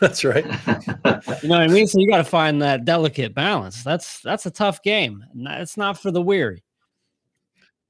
that's 0.00 0.24
right. 0.24 0.44
you 0.44 1.48
know 1.48 1.58
what 1.58 1.62
I 1.62 1.66
mean? 1.66 1.88
So 1.88 1.98
you 1.98 2.08
got 2.08 2.18
to 2.18 2.24
find 2.24 2.62
that 2.62 2.84
delicate 2.84 3.34
balance. 3.34 3.82
That's 3.82 4.20
that's 4.20 4.46
a 4.46 4.52
tough 4.52 4.82
game. 4.84 5.24
It's 5.34 5.76
not 5.76 5.98
for 5.98 6.12
the 6.12 6.22
weary. 6.22 6.62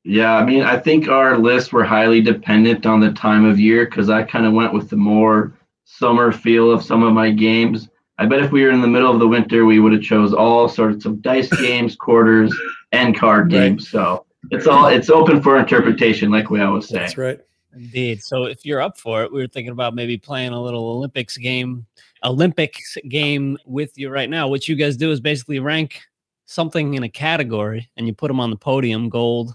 Yeah, 0.02 0.34
I 0.34 0.44
mean, 0.44 0.62
I 0.62 0.78
think 0.78 1.08
our 1.08 1.36
lists 1.36 1.72
were 1.72 1.84
highly 1.84 2.22
dependent 2.22 2.86
on 2.86 3.00
the 3.00 3.12
time 3.12 3.44
of 3.44 3.60
year 3.60 3.84
because 3.84 4.08
I 4.08 4.22
kind 4.22 4.46
of 4.46 4.54
went 4.54 4.72
with 4.72 4.88
the 4.88 4.96
more 4.96 5.52
summer 5.84 6.32
feel 6.32 6.70
of 6.70 6.82
some 6.82 7.02
of 7.02 7.12
my 7.12 7.30
games. 7.30 7.89
I 8.20 8.26
bet 8.26 8.40
if 8.40 8.52
we 8.52 8.62
were 8.62 8.70
in 8.70 8.82
the 8.82 8.86
middle 8.86 9.10
of 9.10 9.18
the 9.18 9.26
winter, 9.26 9.64
we 9.64 9.80
would 9.80 9.92
have 9.92 10.02
chose 10.02 10.34
all 10.34 10.68
sorts 10.68 11.06
of 11.06 11.22
dice 11.22 11.48
games, 11.62 11.96
quarters, 11.96 12.54
and 12.92 13.18
card 13.18 13.48
games. 13.48 13.94
Right. 13.94 14.04
So 14.04 14.26
it's 14.50 14.66
all 14.66 14.88
it's 14.88 15.08
open 15.08 15.42
for 15.42 15.58
interpretation, 15.58 16.30
like 16.30 16.50
we 16.50 16.60
always 16.60 16.86
say. 16.86 16.98
That's 16.98 17.16
right. 17.16 17.40
Indeed. 17.74 18.22
So 18.22 18.44
if 18.44 18.66
you're 18.66 18.82
up 18.82 18.98
for 18.98 19.22
it, 19.22 19.32
we 19.32 19.40
were 19.40 19.46
thinking 19.46 19.72
about 19.72 19.94
maybe 19.94 20.18
playing 20.18 20.52
a 20.52 20.62
little 20.62 20.86
Olympics 20.90 21.38
game, 21.38 21.86
Olympics 22.22 22.98
game 23.08 23.56
with 23.64 23.96
you 23.96 24.10
right 24.10 24.28
now. 24.28 24.48
What 24.48 24.68
you 24.68 24.76
guys 24.76 24.98
do 24.98 25.10
is 25.12 25.20
basically 25.20 25.58
rank 25.58 26.02
something 26.44 26.94
in 26.94 27.04
a 27.04 27.08
category 27.08 27.88
and 27.96 28.06
you 28.06 28.12
put 28.12 28.28
them 28.28 28.40
on 28.40 28.50
the 28.50 28.56
podium 28.56 29.08
gold, 29.08 29.54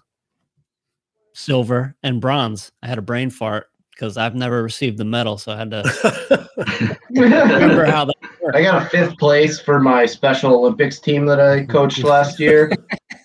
silver, 1.34 1.95
and 2.01 2.20
bronze. 2.20 2.72
I 2.82 2.88
had 2.88 2.97
a 2.97 3.03
brain 3.03 3.30
fart 3.30 3.68
because 3.96 4.18
I've 4.18 4.36
never 4.36 4.62
received 4.62 4.98
the 4.98 5.06
medal, 5.06 5.38
so 5.38 5.54
I 5.54 5.58
had 5.58 5.72
to 5.72 7.00
remember 7.12 7.86
how 7.86 8.06
that 8.06 8.16
worked. 8.41 8.58
I 8.58 8.62
got 8.62 8.86
a 8.86 8.89
fifth 8.89 9.18
place 9.18 9.60
for 9.60 9.80
my 9.80 10.06
Special 10.06 10.54
Olympics 10.54 11.00
team 11.00 11.26
that 11.28 11.39
I 11.39 11.66
coached 11.66 12.04
last 12.04 12.39
year. 12.39 12.72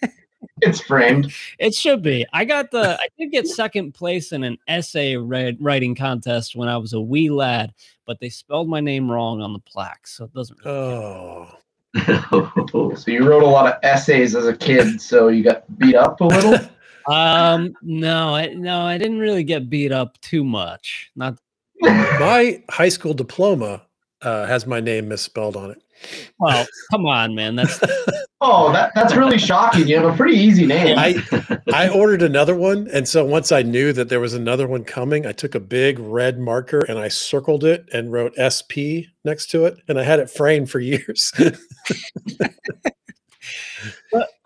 it's 0.63 0.81
framed. 0.81 1.33
It 1.59 1.75
should 1.75 2.03
be. 2.03 2.25
I 2.33 2.45
got 2.45 2.71
the. 2.71 2.99
I 3.01 3.09
did 3.19 3.33
get 3.33 3.49
second 3.49 3.93
place 3.93 4.33
in 4.33 4.45
an 4.45 4.59
essay 4.69 5.17
read, 5.17 5.59
writing 5.61 5.95
contest 5.95 6.55
when 6.55 6.69
I 6.69 6.77
was 6.77 6.93
a 6.93 7.01
wee 7.01 7.31
lad, 7.31 7.75
but 8.07 8.21
they 8.21 8.29
spelled 8.29 8.69
my 8.69 8.81
name 8.81 9.11
wrong 9.11 9.43
on 9.43 9.53
the 9.53 9.59
plaque, 9.59 10.07
so 10.07 10.25
it 10.25 10.35
doesn't. 10.35 10.65
Really 10.65 10.77
oh. 10.77 11.57
so 12.95 13.03
you 13.09 13.29
wrote 13.29 13.43
a 13.43 13.47
lot 13.47 13.67
of 13.67 13.75
essays 13.83 14.37
as 14.37 14.47
a 14.47 14.57
kid, 14.57 15.01
so 15.01 15.27
you 15.27 15.43
got 15.43 15.65
beat 15.79 15.97
up 15.97 16.21
a 16.21 16.25
little. 16.25 16.71
Um, 17.11 17.75
no, 17.83 18.35
I, 18.35 18.49
no, 18.49 18.83
I 18.83 18.99
didn't 18.99 19.19
really 19.19 19.45
get 19.45 19.71
beat 19.71 19.93
up 19.93 20.21
too 20.21 20.45
much. 20.45 21.11
Not 21.17 21.39
my 21.83 22.63
high 22.71 22.89
school 22.89 23.15
diploma 23.15 23.83
uh, 24.23 24.47
has 24.47 24.67
my 24.67 24.81
name 24.81 25.09
misspelled 25.09 25.57
on 25.57 25.71
it. 25.71 25.83
Well, 26.39 26.67
come 26.91 27.07
on, 27.07 27.35
man. 27.35 27.57
That's 27.57 27.79
oh, 28.41 28.73
that, 28.73 28.93
that's 28.95 29.15
really 29.15 29.39
shocking. 29.39 29.87
You 29.87 29.97
have 29.97 30.15
a 30.15 30.17
pretty 30.17 30.39
easy 30.39 30.67
name. 30.67 30.99
I 30.99 31.23
I 31.75 31.89
ordered 31.89 32.23
another 32.23 32.55
one, 32.55 32.89
and 32.93 33.07
so 33.07 33.25
once 33.25 33.53
I 33.53 33.63
knew 33.63 33.93
that 33.93 34.09
there 34.09 34.21
was 34.21 34.35
another 34.35 34.67
one 34.67 34.85
coming, 34.85 35.27
I 35.27 35.33
took 35.33 35.55
a 35.55 35.61
big 35.61 35.99
red 35.99 36.39
marker 36.39 36.81
and 36.81 36.99
I 36.99 37.09
circled 37.09 37.65
it 37.65 37.87
and 37.93 38.13
wrote 38.13 38.33
SP 38.37 39.13
next 39.25 39.51
to 39.51 39.67
it, 39.67 39.79
and 39.89 39.99
I 39.99 40.05
had 40.05 40.21
it 40.21 40.31
framed 40.31 40.71
for 40.71 40.81
years. 40.81 41.33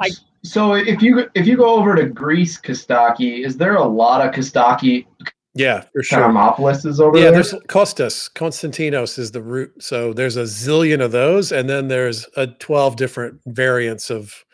I, 0.00 0.10
so 0.44 0.74
if 0.74 1.02
you 1.02 1.28
if 1.34 1.46
you 1.46 1.56
go 1.56 1.74
over 1.74 1.94
to 1.94 2.06
Greece, 2.06 2.60
Kostaki, 2.60 3.44
is 3.44 3.56
there 3.56 3.76
a 3.76 3.84
lot 3.84 4.26
of 4.26 4.34
Kostaki 4.34 5.06
yeah, 5.54 5.84
for 5.92 6.02
sure. 6.02 6.18
Karamopolis 6.18 6.84
is 6.84 7.00
over 7.00 7.16
yeah, 7.16 7.24
there. 7.24 7.32
there's 7.34 7.54
Kostas. 7.68 8.30
Konstantinos 8.32 9.18
is 9.18 9.30
the 9.30 9.40
root. 9.40 9.72
So 9.80 10.12
there's 10.12 10.36
a 10.36 10.42
zillion 10.42 11.00
of 11.00 11.12
those, 11.12 11.52
and 11.52 11.68
then 11.70 11.86
there's 11.86 12.26
a 12.36 12.48
12 12.48 12.96
different 12.96 13.40
variants 13.46 14.10
of 14.10 14.44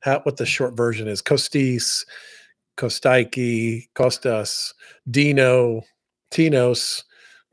how, 0.00 0.20
what 0.20 0.38
the 0.38 0.46
short 0.46 0.76
version 0.76 1.06
is. 1.06 1.22
Kostis, 1.22 2.04
Kostaiki, 2.76 3.88
Kostas, 3.94 4.74
Dino, 5.08 5.82
Tinos. 6.32 7.04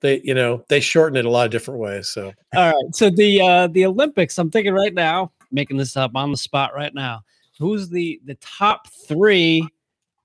They, 0.02 0.22
you 0.24 0.34
know, 0.34 0.64
they 0.68 0.80
shorten 0.80 1.18
it 1.18 1.26
a 1.26 1.30
lot 1.30 1.46
of 1.46 1.52
different 1.52 1.80
ways. 1.80 2.08
So 2.08 2.32
all 2.56 2.74
right. 2.74 2.96
So 2.96 3.10
the 3.10 3.42
uh 3.42 3.68
the 3.68 3.86
Olympics, 3.86 4.38
I'm 4.40 4.50
thinking 4.50 4.74
right 4.74 4.94
now, 4.94 5.32
making 5.52 5.78
this 5.78 5.98
up 5.98 6.12
on 6.16 6.32
the 6.32 6.38
spot 6.38 6.74
right 6.76 6.94
now. 6.94 7.22
Who's 7.60 7.90
the 7.90 8.22
the 8.26 8.36
top 8.36 8.88
three 9.08 9.68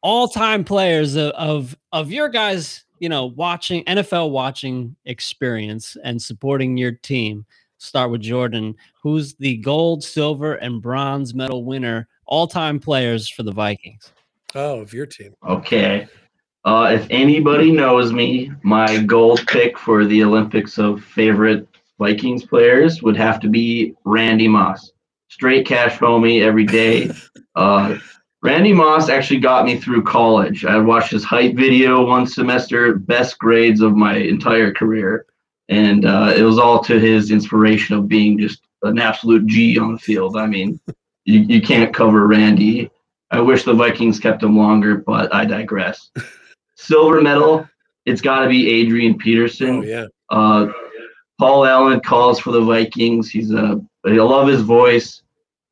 all-time 0.03 0.65
players 0.65 1.17
of, 1.17 1.31
of 1.33 1.77
of 1.93 2.11
your 2.11 2.29
guys, 2.29 2.85
you 2.99 3.09
know, 3.09 3.27
watching 3.27 3.85
NFL 3.85 4.31
watching 4.31 4.97
experience 5.05 5.97
and 6.05 6.21
supporting 6.21 6.77
your 6.77 6.93
team. 6.93 7.47
Start 7.79 8.11
with 8.11 8.21
Jordan, 8.21 8.77
who's 9.03 9.35
the 9.35 9.57
gold, 9.57 10.05
silver, 10.05 10.55
and 10.55 10.81
bronze 10.81 11.35
medal 11.35 11.65
winner, 11.65 12.07
all-time 12.27 12.79
players 12.79 13.29
for 13.29 13.43
the 13.43 13.51
Vikings. 13.51 14.13
Oh, 14.55 14.81
of 14.81 14.93
your 14.93 15.07
team. 15.07 15.35
Okay. 15.49 16.07
Uh, 16.65 16.93
if 16.95 17.07
anybody 17.11 17.73
knows 17.73 18.13
me, 18.13 18.53
my 18.63 18.99
gold 18.99 19.45
pick 19.49 19.77
for 19.77 20.05
the 20.05 20.23
Olympics 20.23 20.79
of 20.79 21.03
favorite 21.03 21.67
Vikings 21.99 22.45
players 22.45 23.03
would 23.03 23.17
have 23.17 23.41
to 23.41 23.49
be 23.49 23.95
Randy 24.05 24.47
Moss. 24.47 24.92
Straight 25.33 25.67
cash 25.67 25.97
homie 25.99 26.43
every 26.43 26.65
day. 26.65 27.11
Uh, 27.55 27.99
Randy 28.43 28.73
Moss 28.73 29.11
actually 29.11 29.41
got 29.41 29.67
me 29.67 29.77
through 29.77 30.05
college. 30.05 30.65
I 30.65 30.79
watched 30.79 31.11
his 31.11 31.23
hype 31.23 31.55
video 31.55 32.03
one 32.03 32.27
semester, 32.27 32.95
best 32.95 33.39
grades 33.39 33.83
of 33.83 33.95
my 33.95 34.17
entire 34.17 34.73
career. 34.73 35.27
And 35.69 36.07
uh, 36.07 36.33
it 36.35 36.41
was 36.45 36.59
all 36.59 36.83
to 36.85 36.99
his 36.99 37.31
inspiration 37.31 37.95
of 37.95 38.09
being 38.09 38.39
just 38.39 38.63
an 38.85 38.99
absolute 38.99 39.45
G 39.45 39.79
on 39.79 39.93
the 39.93 39.99
field. 39.99 40.39
I 40.39 40.47
mean, 40.47 40.81
you, 41.27 41.41
you 41.41 41.61
can't 41.61 41.95
cover 41.95 42.27
Randy. 42.27 42.91
I 43.31 43.41
wish 43.41 43.65
the 43.65 43.75
Vikings 43.75 44.19
kept 44.19 44.43
him 44.43 44.57
longer, 44.57 44.97
but 44.97 45.35
I 45.35 45.45
digress. 45.45 46.11
Silver 46.77 47.21
medal, 47.21 47.69
it's 48.07 48.23
got 48.23 48.45
to 48.45 48.49
be 48.49 48.71
Adrian 48.81 49.19
Peterson. 49.19 49.81
Oh, 49.81 49.83
yeah. 49.83 50.07
Uh, 50.31 50.69
Paul 51.43 51.67
Allen 51.67 51.99
calls 51.99 52.39
for 52.39 52.53
the 52.53 52.61
Vikings. 52.61 53.29
He's 53.29 53.51
a, 53.51 53.85
I 54.07 54.11
love 54.11 54.47
his 54.47 54.61
voice. 54.61 55.23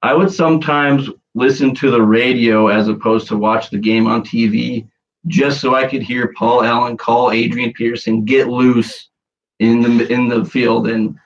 I 0.03 0.13
would 0.15 0.33
sometimes 0.33 1.09
listen 1.37 1.77
to 1.77 1.93
the 1.93 2.03
radio 2.03 2.67
as 2.67 2.89
opposed 2.89 3.29
to 3.29 3.37
watch 3.37 3.71
the 3.71 3.79
game 3.79 4.09
on 4.09 4.25
TV 4.25 4.89
just 5.29 5.61
so 5.61 5.77
I 5.77 5.87
could 5.87 6.03
hear 6.03 6.35
Paul 6.37 6.65
Allen 6.65 6.97
call 6.97 7.31
Adrian 7.31 7.73
Peterson 7.73 8.25
get 8.25 8.49
loose 8.49 9.11
in 9.61 9.81
the 9.81 10.13
in 10.13 10.27
the 10.27 10.45
field 10.45 10.89
and 10.89 11.17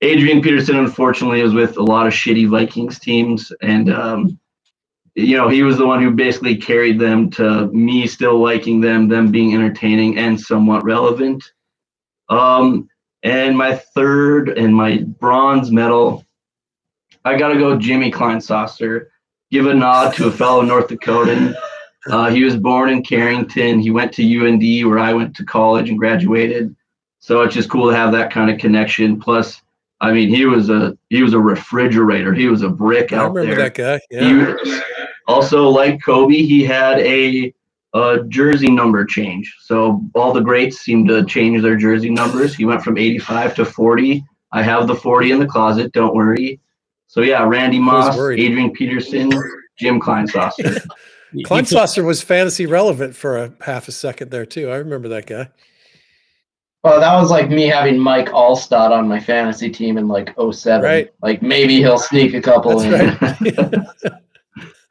Adrian 0.00 0.40
Peterson 0.40 0.78
unfortunately 0.78 1.42
was 1.42 1.52
with 1.52 1.76
a 1.76 1.82
lot 1.82 2.06
of 2.06 2.14
shitty 2.14 2.48
Vikings 2.48 2.98
teams 2.98 3.52
and 3.60 3.92
um, 3.92 4.40
you 5.14 5.36
know 5.36 5.50
he 5.50 5.62
was 5.62 5.76
the 5.76 5.86
one 5.86 6.00
who 6.02 6.12
basically 6.12 6.56
carried 6.56 6.98
them 6.98 7.28
to 7.32 7.66
me 7.66 8.06
still 8.06 8.40
liking 8.40 8.80
them 8.80 9.06
them 9.06 9.30
being 9.30 9.52
entertaining 9.52 10.16
and 10.16 10.40
somewhat 10.40 10.82
relevant 10.82 11.44
um, 12.30 12.88
and 13.22 13.56
my 13.56 13.76
third 13.76 14.50
and 14.50 14.74
my 14.74 14.98
bronze 14.98 15.70
medal 15.70 16.24
I 17.24 17.36
got 17.38 17.48
to 17.48 17.58
go 17.58 17.78
Jimmy 17.78 18.10
Kleinsasser 18.10 19.06
give 19.50 19.66
a 19.66 19.74
nod 19.74 20.14
to 20.14 20.26
a 20.26 20.32
fellow 20.32 20.62
North 20.62 20.88
Dakotan. 20.88 21.54
Uh, 22.06 22.30
he 22.30 22.42
was 22.42 22.56
born 22.56 22.90
in 22.90 23.02
Carrington. 23.02 23.78
He 23.78 23.90
went 23.90 24.12
to 24.14 24.22
UND, 24.24 24.90
where 24.90 24.98
I 24.98 25.12
went 25.12 25.36
to 25.36 25.44
college 25.44 25.88
and 25.88 25.98
graduated. 25.98 26.74
So 27.20 27.42
it's 27.42 27.54
just 27.54 27.70
cool 27.70 27.88
to 27.88 27.96
have 27.96 28.10
that 28.12 28.32
kind 28.32 28.50
of 28.50 28.58
connection. 28.58 29.20
Plus, 29.20 29.62
I 30.00 30.10
mean, 30.12 30.28
he 30.28 30.46
was 30.46 30.68
a 30.68 30.98
he 31.10 31.22
was 31.22 31.34
a 31.34 31.38
refrigerator. 31.38 32.34
He 32.34 32.48
was 32.48 32.62
a 32.62 32.68
brick 32.68 33.12
out 33.12 33.34
there. 33.34 33.44
I 33.44 33.50
remember 33.50 33.62
that 33.62 33.74
guy. 33.74 34.00
Yeah. 34.10 34.56
He, 34.64 34.80
also, 35.28 35.68
like 35.68 36.02
Kobe, 36.02 36.34
he 36.34 36.64
had 36.64 36.98
a, 36.98 37.54
a 37.94 38.20
jersey 38.28 38.70
number 38.70 39.04
change. 39.04 39.54
So 39.60 40.02
all 40.14 40.32
the 40.32 40.40
greats 40.40 40.78
seem 40.78 41.06
to 41.08 41.24
change 41.24 41.62
their 41.62 41.76
jersey 41.76 42.10
numbers. 42.10 42.54
He 42.54 42.64
went 42.64 42.82
from 42.82 42.96
85 42.96 43.54
to 43.56 43.64
40. 43.64 44.24
I 44.52 44.62
have 44.62 44.86
the 44.86 44.94
40 44.94 45.32
in 45.32 45.38
the 45.38 45.46
closet. 45.46 45.92
Don't 45.92 46.14
worry. 46.14 46.60
So 47.06 47.20
yeah, 47.20 47.44
Randy 47.44 47.78
Moss, 47.78 48.18
Adrian 48.18 48.70
Peterson, 48.70 49.30
Jim 49.78 50.00
Kleinsasser. 50.00 50.86
Kleinsasser 51.34 52.04
was 52.04 52.22
fantasy 52.22 52.66
relevant 52.66 53.16
for 53.16 53.38
a 53.38 53.52
half 53.62 53.88
a 53.88 53.92
second 53.92 54.30
there 54.30 54.46
too. 54.46 54.70
I 54.70 54.76
remember 54.76 55.08
that 55.08 55.26
guy. 55.26 55.48
Well, 56.84 56.98
that 56.98 57.14
was 57.14 57.30
like 57.30 57.48
me 57.48 57.68
having 57.68 57.98
Mike 57.98 58.28
Alstott 58.30 58.90
on 58.90 59.06
my 59.06 59.20
fantasy 59.20 59.70
team 59.70 59.98
in 59.98 60.08
like 60.08 60.34
07. 60.36 60.84
Right. 60.84 61.12
Like 61.22 61.40
maybe 61.40 61.76
he'll 61.76 61.98
sneak 61.98 62.34
a 62.34 62.42
couple 62.42 62.80
That's 62.80 63.40
in. 63.40 63.52
Right. 63.52 64.22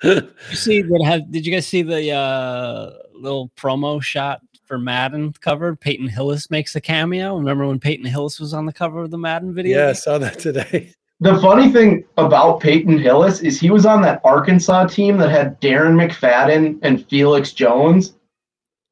you 0.04 0.56
see 0.56 0.82
that 0.82 1.04
have 1.06 1.32
did 1.32 1.46
you 1.46 1.54
guys 1.54 1.68
see 1.68 1.82
the 1.82 2.12
uh, 2.12 2.92
little 3.14 3.52
promo 3.58 4.02
shot 4.02 4.42
for 4.66 4.78
Madden 4.78 5.34
cover? 5.34 5.76
Peyton 5.76 6.08
Hillis 6.08 6.50
makes 6.50 6.76
a 6.76 6.82
cameo. 6.82 7.38
Remember 7.38 7.68
when 7.68 7.80
Peyton 7.80 8.06
Hillis 8.06 8.40
was 8.40 8.54
on 8.54 8.66
the 8.66 8.74
cover 8.74 9.02
of 9.02 9.12
the 9.12 9.18
Madden 9.18 9.54
video? 9.54 9.80
Yeah, 9.80 9.90
I 9.90 9.94
saw 9.94 10.18
that 10.18 10.40
today. 10.40 10.94
The 11.22 11.40
funny 11.40 11.72
thing 11.72 12.04
about 12.18 12.62
Peyton 12.62 12.98
Hillis 12.98 13.42
is 13.42 13.60
he 13.60 13.70
was 13.70 13.86
on 13.86 14.02
that 14.02 14.22
Arkansas 14.24 14.88
team 14.88 15.18
that 15.18 15.30
had 15.30 15.62
Darren 15.62 15.94
McFadden 15.94 16.80
and 16.82 17.08
Felix 17.10 17.54
Jones, 17.54 18.16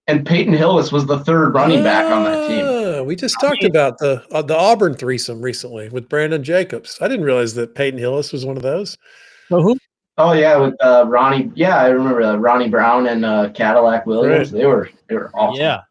and 0.06 0.24
Peyton 0.24 0.54
Hillis 0.54 0.92
was 0.92 1.08
the 1.08 1.22
third 1.22 1.56
running 1.56 1.82
back 1.82 2.06
on 2.06 2.26
that 2.26 2.48
team. 2.48 2.66
Ah, 3.00 3.02
we 3.02 3.16
just 3.16 3.36
talked 3.42 3.64
about 3.64 3.98
the 3.98 4.24
uh, 4.32 4.44
the 4.44 4.56
Auburn 4.56 4.94
threesome 4.94 5.42
recently 5.42 5.90
with 5.90 6.08
Brandon 6.08 6.44
Jacobs. 6.44 7.00
I 7.02 7.08
didn't 7.08 7.26
realize 7.26 7.56
that 7.56 7.74
Peyton 7.74 8.00
Hillis 8.00 8.32
was 8.32 8.46
one 8.46 8.58
of 8.58 8.62
those. 8.62 8.96
So 9.50 9.64
who? 9.64 9.76
Oh 10.20 10.34
yeah, 10.34 10.58
with 10.58 10.76
uh, 10.82 11.06
Ronnie. 11.08 11.50
Yeah, 11.56 11.78
I 11.78 11.88
remember 11.88 12.22
uh, 12.22 12.36
Ronnie 12.36 12.68
Brown 12.68 13.08
and 13.08 13.24
uh, 13.24 13.50
Cadillac 13.54 14.06
Williams. 14.06 14.52
Right. 14.52 14.60
They 14.60 14.66
were 14.66 14.90
they 15.08 15.16
were 15.16 15.32
awesome. 15.34 15.62
Yeah, 15.62 15.82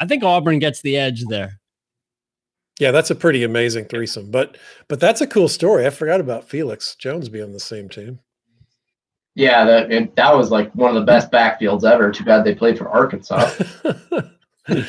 I 0.00 0.06
think 0.06 0.24
Auburn 0.24 0.58
gets 0.58 0.80
the 0.80 0.96
edge 0.96 1.22
there. 1.26 1.60
Yeah, 2.80 2.92
that's 2.92 3.10
a 3.10 3.14
pretty 3.14 3.44
amazing 3.44 3.84
threesome. 3.84 4.30
But 4.30 4.56
but 4.88 5.00
that's 5.00 5.20
a 5.20 5.26
cool 5.26 5.48
story. 5.48 5.86
I 5.86 5.90
forgot 5.90 6.18
about 6.18 6.48
Felix 6.48 6.94
Jones 6.94 7.28
being 7.28 7.44
on 7.44 7.52
the 7.52 7.60
same 7.60 7.90
team. 7.90 8.20
Yeah, 9.34 9.66
that 9.66 9.92
it, 9.92 10.16
that 10.16 10.34
was 10.34 10.50
like 10.50 10.74
one 10.74 10.88
of 10.88 10.94
the 10.94 11.06
best 11.06 11.30
backfields 11.30 11.84
ever. 11.84 12.10
Too 12.10 12.24
bad 12.24 12.44
they 12.44 12.54
played 12.54 12.78
for 12.78 12.88
Arkansas. 12.88 13.50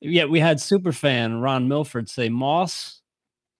yeah, 0.00 0.26
we 0.26 0.38
had 0.38 0.60
super 0.60 0.92
fan 0.92 1.40
Ron 1.40 1.66
Milford 1.66 2.08
say 2.08 2.28
Moss, 2.28 3.02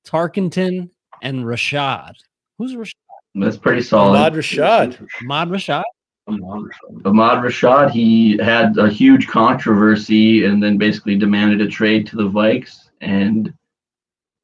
Tarkenton, 0.06 0.90
and 1.20 1.44
Rashad. 1.44 2.14
Who's 2.58 2.76
Rashad? 2.76 2.92
That's 3.35 3.57
pretty 3.57 3.82
solid. 3.82 4.16
Ahmad 4.16 4.35
Rashad. 4.35 5.09
Ahmad 5.22 5.49
Rashad. 5.49 5.82
Ahmad 6.26 7.45
Rashad, 7.45 7.91
he 7.91 8.39
had 8.39 8.78
a 8.78 8.89
huge 8.89 9.26
controversy 9.26 10.45
and 10.45 10.62
then 10.62 10.78
basically 10.78 11.16
demanded 11.16 11.61
a 11.61 11.68
trade 11.68 12.07
to 12.09 12.16
the 12.16 12.30
Vikes. 12.30 12.89
And 13.01 13.53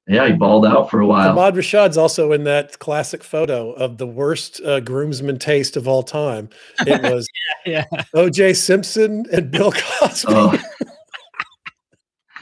yeah, 0.07 0.26
he 0.26 0.32
balled 0.32 0.66
out 0.66 0.91
for 0.91 1.01
a 1.01 1.07
while. 1.07 1.30
Ahmad 1.30 1.55
Rashad's 1.55 1.97
also 1.97 2.32
in 2.32 2.45
that 2.45 2.78
classic 2.80 3.22
photo 3.22 3.72
of 3.72 3.99
the 3.99 4.07
worst 4.07 4.61
uh, 4.62 4.80
groomsman 4.80 5.38
taste 5.38 5.76
of 5.76 5.86
all 5.86 6.03
time. 6.03 6.51
It 6.80 7.01
was 7.12 7.28
yeah, 7.64 7.84
yeah. 7.93 8.05
O.J. 8.14 8.55
Simpson 8.55 9.24
and 9.32 9.51
Bill 9.51 9.72
Cosby. 9.72 10.32
Oh. 10.34 10.59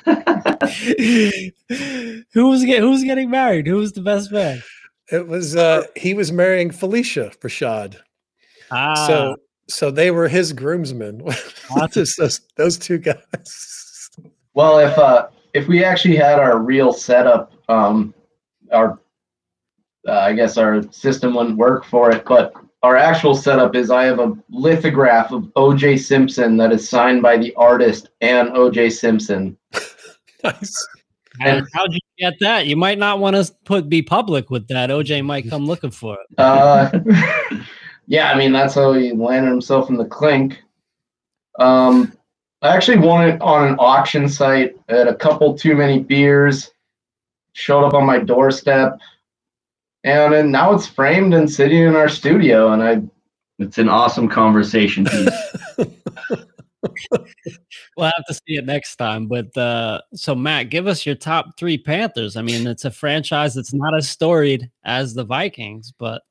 who 2.33 2.49
was 2.49 2.65
get, 2.65 2.81
who 2.81 2.91
was 2.91 3.05
getting 3.05 3.31
married? 3.31 3.67
Who 3.67 3.77
was 3.77 3.93
the 3.93 4.01
best 4.01 4.33
man? 4.33 4.63
It 5.11 5.27
was 5.27 5.57
uh, 5.57 5.85
he 5.97 6.15
was 6.15 6.33
marrying 6.33 6.71
Phylicia 6.71 7.37
Rashad. 7.39 7.97
Ah, 8.71 8.95
So 9.07 9.37
so 9.69 9.91
they 9.91 10.11
were 10.11 10.29
his 10.29 10.53
groomsmen. 10.53 11.23
Just 11.93 12.19
those, 12.19 12.41
those 12.57 12.79
two 12.79 12.99
guys. 12.99 14.11
Well, 14.55 14.79
if 14.79 14.97
uh, 14.99 15.29
if 15.55 15.69
we 15.69 15.85
actually 15.85 16.17
had 16.17 16.39
our 16.39 16.59
real 16.59 16.93
setup, 16.93 17.53
um, 17.69 18.15
our 18.73 18.99
uh, 20.07 20.13
I 20.13 20.33
guess 20.33 20.57
our 20.57 20.83
system 20.91 21.35
wouldn't 21.35 21.59
work 21.59 21.85
for 21.85 22.11
it. 22.11 22.25
But 22.25 22.53
our 22.83 22.97
actual 22.97 23.35
setup 23.35 23.75
is 23.75 23.91
I 23.91 24.05
have 24.05 24.21
a 24.21 24.37
lithograph 24.51 25.33
of 25.33 25.51
O.J. 25.57 25.99
Simpson 25.99 26.57
that 26.59 26.73
is 26.73 26.89
signed 26.89 27.23
by 27.23 27.37
the 27.37 27.55
artist 27.57 28.11
and 28.21 28.51
O.J. 28.51 28.91
Simpson. 28.91 29.57
Nice. 30.45 30.87
And 31.41 31.67
how'd 31.73 31.93
you 31.93 32.01
get 32.19 32.35
that? 32.41 32.67
You 32.67 32.77
might 32.77 32.99
not 32.99 33.19
want 33.19 33.37
to 33.37 33.53
put 33.65 33.89
be 33.89 34.03
public 34.03 34.51
with 34.51 34.69
that. 34.69 34.91
OJ 34.91 35.25
might 35.25 35.49
come 35.49 35.67
looking 35.67 35.91
for 35.91 36.15
it. 36.15 36.39
Uh, 36.39 36.91
yeah, 38.07 38.31
I 38.31 38.39
mean 38.39 38.53
that's 38.53 38.75
how 38.75 38.93
he 38.93 39.13
landed 39.13 39.51
himself 39.51 39.91
in 39.91 39.97
the 39.97 40.05
clink. 40.05 40.63
Um, 41.59 42.13
I 42.63 42.75
actually 42.75 42.99
won 42.99 43.29
it 43.29 43.41
on 43.41 43.69
an 43.69 43.77
auction 43.79 44.29
site 44.29 44.77
at 44.89 45.07
a 45.07 45.15
couple 45.15 45.57
too 45.57 45.75
many 45.75 46.01
beers. 46.01 46.71
Showed 47.53 47.85
up 47.85 47.95
on 47.95 48.07
my 48.07 48.19
doorstep, 48.19 48.99
and, 50.05 50.33
then 50.33 50.51
now 50.51 50.73
it's 50.75 50.87
framed 50.87 51.35
and 51.35 51.51
sitting 51.51 51.83
in 51.83 51.97
our 51.97 52.09
studio. 52.09 52.73
And 52.73 52.83
I, 52.83 53.03
It's 53.59 53.79
an 53.79 53.89
awesome 53.89 54.29
conversation 54.29 55.05
piece. 55.05 55.29
We'll 57.99 58.13
have 58.17 58.27
to 58.29 58.35
see 58.35 58.55
it 58.55 58.65
next 58.65 58.95
time. 58.95 59.27
But 59.27 59.57
uh, 59.57 60.01
so 60.15 60.37
Matt, 60.37 60.71
give 60.71 60.87
us 60.87 61.05
your 61.05 61.17
top 61.17 61.59
three 61.59 61.77
Panthers. 61.77 62.37
I 62.37 62.43
mean, 62.43 62.65
it's 62.69 62.85
a 62.85 62.93
franchise 62.93 63.55
that's 63.55 63.75
not 63.75 63.97
as 63.97 64.09
storied 64.09 64.71
as 64.85 65.15
the 65.15 65.25
Vikings, 65.25 65.93
but 65.99 66.23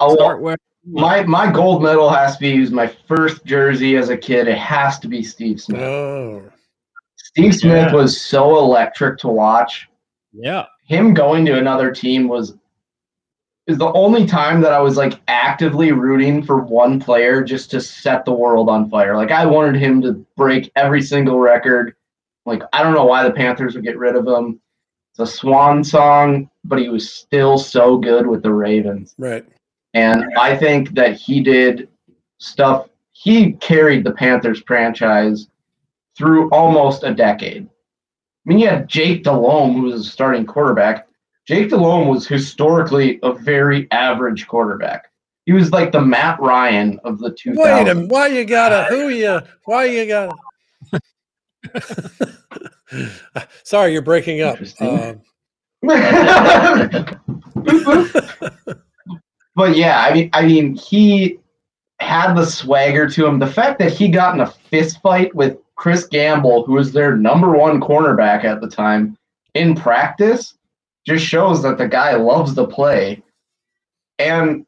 I'll, 0.00 0.16
start 0.16 0.42
where 0.42 0.56
my 0.90 1.22
my 1.22 1.52
gold 1.52 1.84
medal 1.84 2.10
has 2.10 2.34
to 2.34 2.40
be 2.40 2.50
used. 2.50 2.72
My 2.72 2.88
first 3.06 3.44
jersey 3.44 3.96
as 3.96 4.08
a 4.08 4.16
kid, 4.16 4.48
it 4.48 4.58
has 4.58 4.98
to 4.98 5.06
be 5.08 5.22
Steve 5.22 5.60
Smith. 5.60 5.80
Oh, 5.82 6.42
Steve 7.16 7.54
Smith 7.54 7.90
Yeah. 7.90 7.94
was 7.94 8.20
so 8.20 8.58
electric 8.58 9.18
to 9.20 9.28
watch. 9.28 9.88
yeah. 10.32 10.66
him 10.86 11.14
going 11.14 11.44
to 11.46 11.58
another 11.58 11.92
team 11.92 12.26
was 12.26 12.54
is 13.68 13.76
the 13.76 13.92
only 13.92 14.26
time 14.26 14.62
that 14.62 14.72
I 14.72 14.80
was 14.80 14.96
like 14.96 15.20
actively 15.28 15.92
rooting 15.92 16.42
for 16.42 16.62
one 16.62 16.98
player 16.98 17.44
just 17.44 17.70
to 17.72 17.80
set 17.82 18.24
the 18.24 18.32
world 18.32 18.70
on 18.70 18.88
fire. 18.88 19.14
Like 19.14 19.30
I 19.30 19.44
wanted 19.44 19.76
him 19.76 20.00
to 20.02 20.14
break 20.36 20.72
every 20.74 21.02
single 21.02 21.38
record. 21.38 21.94
Like 22.46 22.62
I 22.72 22.82
don't 22.82 22.94
know 22.94 23.04
why 23.04 23.22
the 23.22 23.30
Panthers 23.30 23.74
would 23.74 23.84
get 23.84 23.98
rid 23.98 24.16
of 24.16 24.26
him. 24.26 24.58
It's 25.12 25.20
a 25.20 25.26
swan 25.26 25.84
song, 25.84 26.48
but 26.64 26.78
he 26.78 26.88
was 26.88 27.12
still 27.12 27.58
so 27.58 27.98
good 27.98 28.26
with 28.26 28.42
the 28.42 28.52
Ravens. 28.52 29.14
right. 29.18 29.44
And 29.94 30.24
I 30.38 30.56
think 30.56 30.94
that 30.94 31.16
he 31.16 31.40
did 31.40 31.88
stuff. 32.38 32.88
He 33.12 33.52
carried 33.52 34.04
the 34.04 34.12
Panthers 34.12 34.62
franchise 34.66 35.48
through 36.16 36.50
almost 36.50 37.04
a 37.04 37.14
decade. 37.14 37.64
I 37.66 37.68
mean, 38.48 38.58
you 38.60 38.68
had 38.68 38.88
Jake 38.88 39.24
Delhomme, 39.24 39.74
who 39.74 39.82
was 39.82 40.06
a 40.06 40.10
starting 40.10 40.46
quarterback. 40.46 41.07
Jake 41.48 41.70
Delhomme 41.70 42.08
was 42.08 42.28
historically 42.28 43.18
a 43.22 43.32
very 43.32 43.90
average 43.90 44.46
quarterback. 44.46 45.10
He 45.46 45.54
was 45.54 45.72
like 45.72 45.92
the 45.92 46.00
Matt 46.02 46.38
Ryan 46.40 47.00
of 47.04 47.20
the 47.20 47.30
2000s. 47.30 47.56
Wait 47.56 47.88
a 47.88 47.94
minute. 47.94 48.10
Why 48.10 48.26
you 48.26 48.44
gotta? 48.44 48.84
Who 48.94 49.08
you? 49.08 49.40
Why 49.64 49.86
you 49.86 50.06
gotta? 50.06 50.36
Sorry, 53.64 53.94
you're 53.94 54.02
breaking 54.02 54.42
up. 54.42 54.58
Um, 54.78 55.22
but 59.56 59.74
yeah, 59.74 60.02
I 60.02 60.12
mean, 60.12 60.28
I 60.34 60.44
mean, 60.44 60.74
he 60.74 61.38
had 61.98 62.34
the 62.34 62.44
swagger 62.44 63.08
to 63.08 63.26
him. 63.26 63.38
The 63.38 63.46
fact 63.46 63.78
that 63.78 63.90
he 63.90 64.08
got 64.08 64.34
in 64.34 64.42
a 64.42 64.50
fist 64.50 65.00
fight 65.00 65.34
with 65.34 65.56
Chris 65.76 66.06
Gamble, 66.06 66.66
who 66.66 66.74
was 66.74 66.92
their 66.92 67.16
number 67.16 67.56
one 67.56 67.80
cornerback 67.80 68.44
at 68.44 68.60
the 68.60 68.68
time, 68.68 69.16
in 69.54 69.74
practice, 69.74 70.57
just 71.08 71.24
shows 71.24 71.62
that 71.62 71.78
the 71.78 71.88
guy 71.88 72.14
loves 72.14 72.54
to 72.54 72.66
play. 72.66 73.22
And 74.18 74.66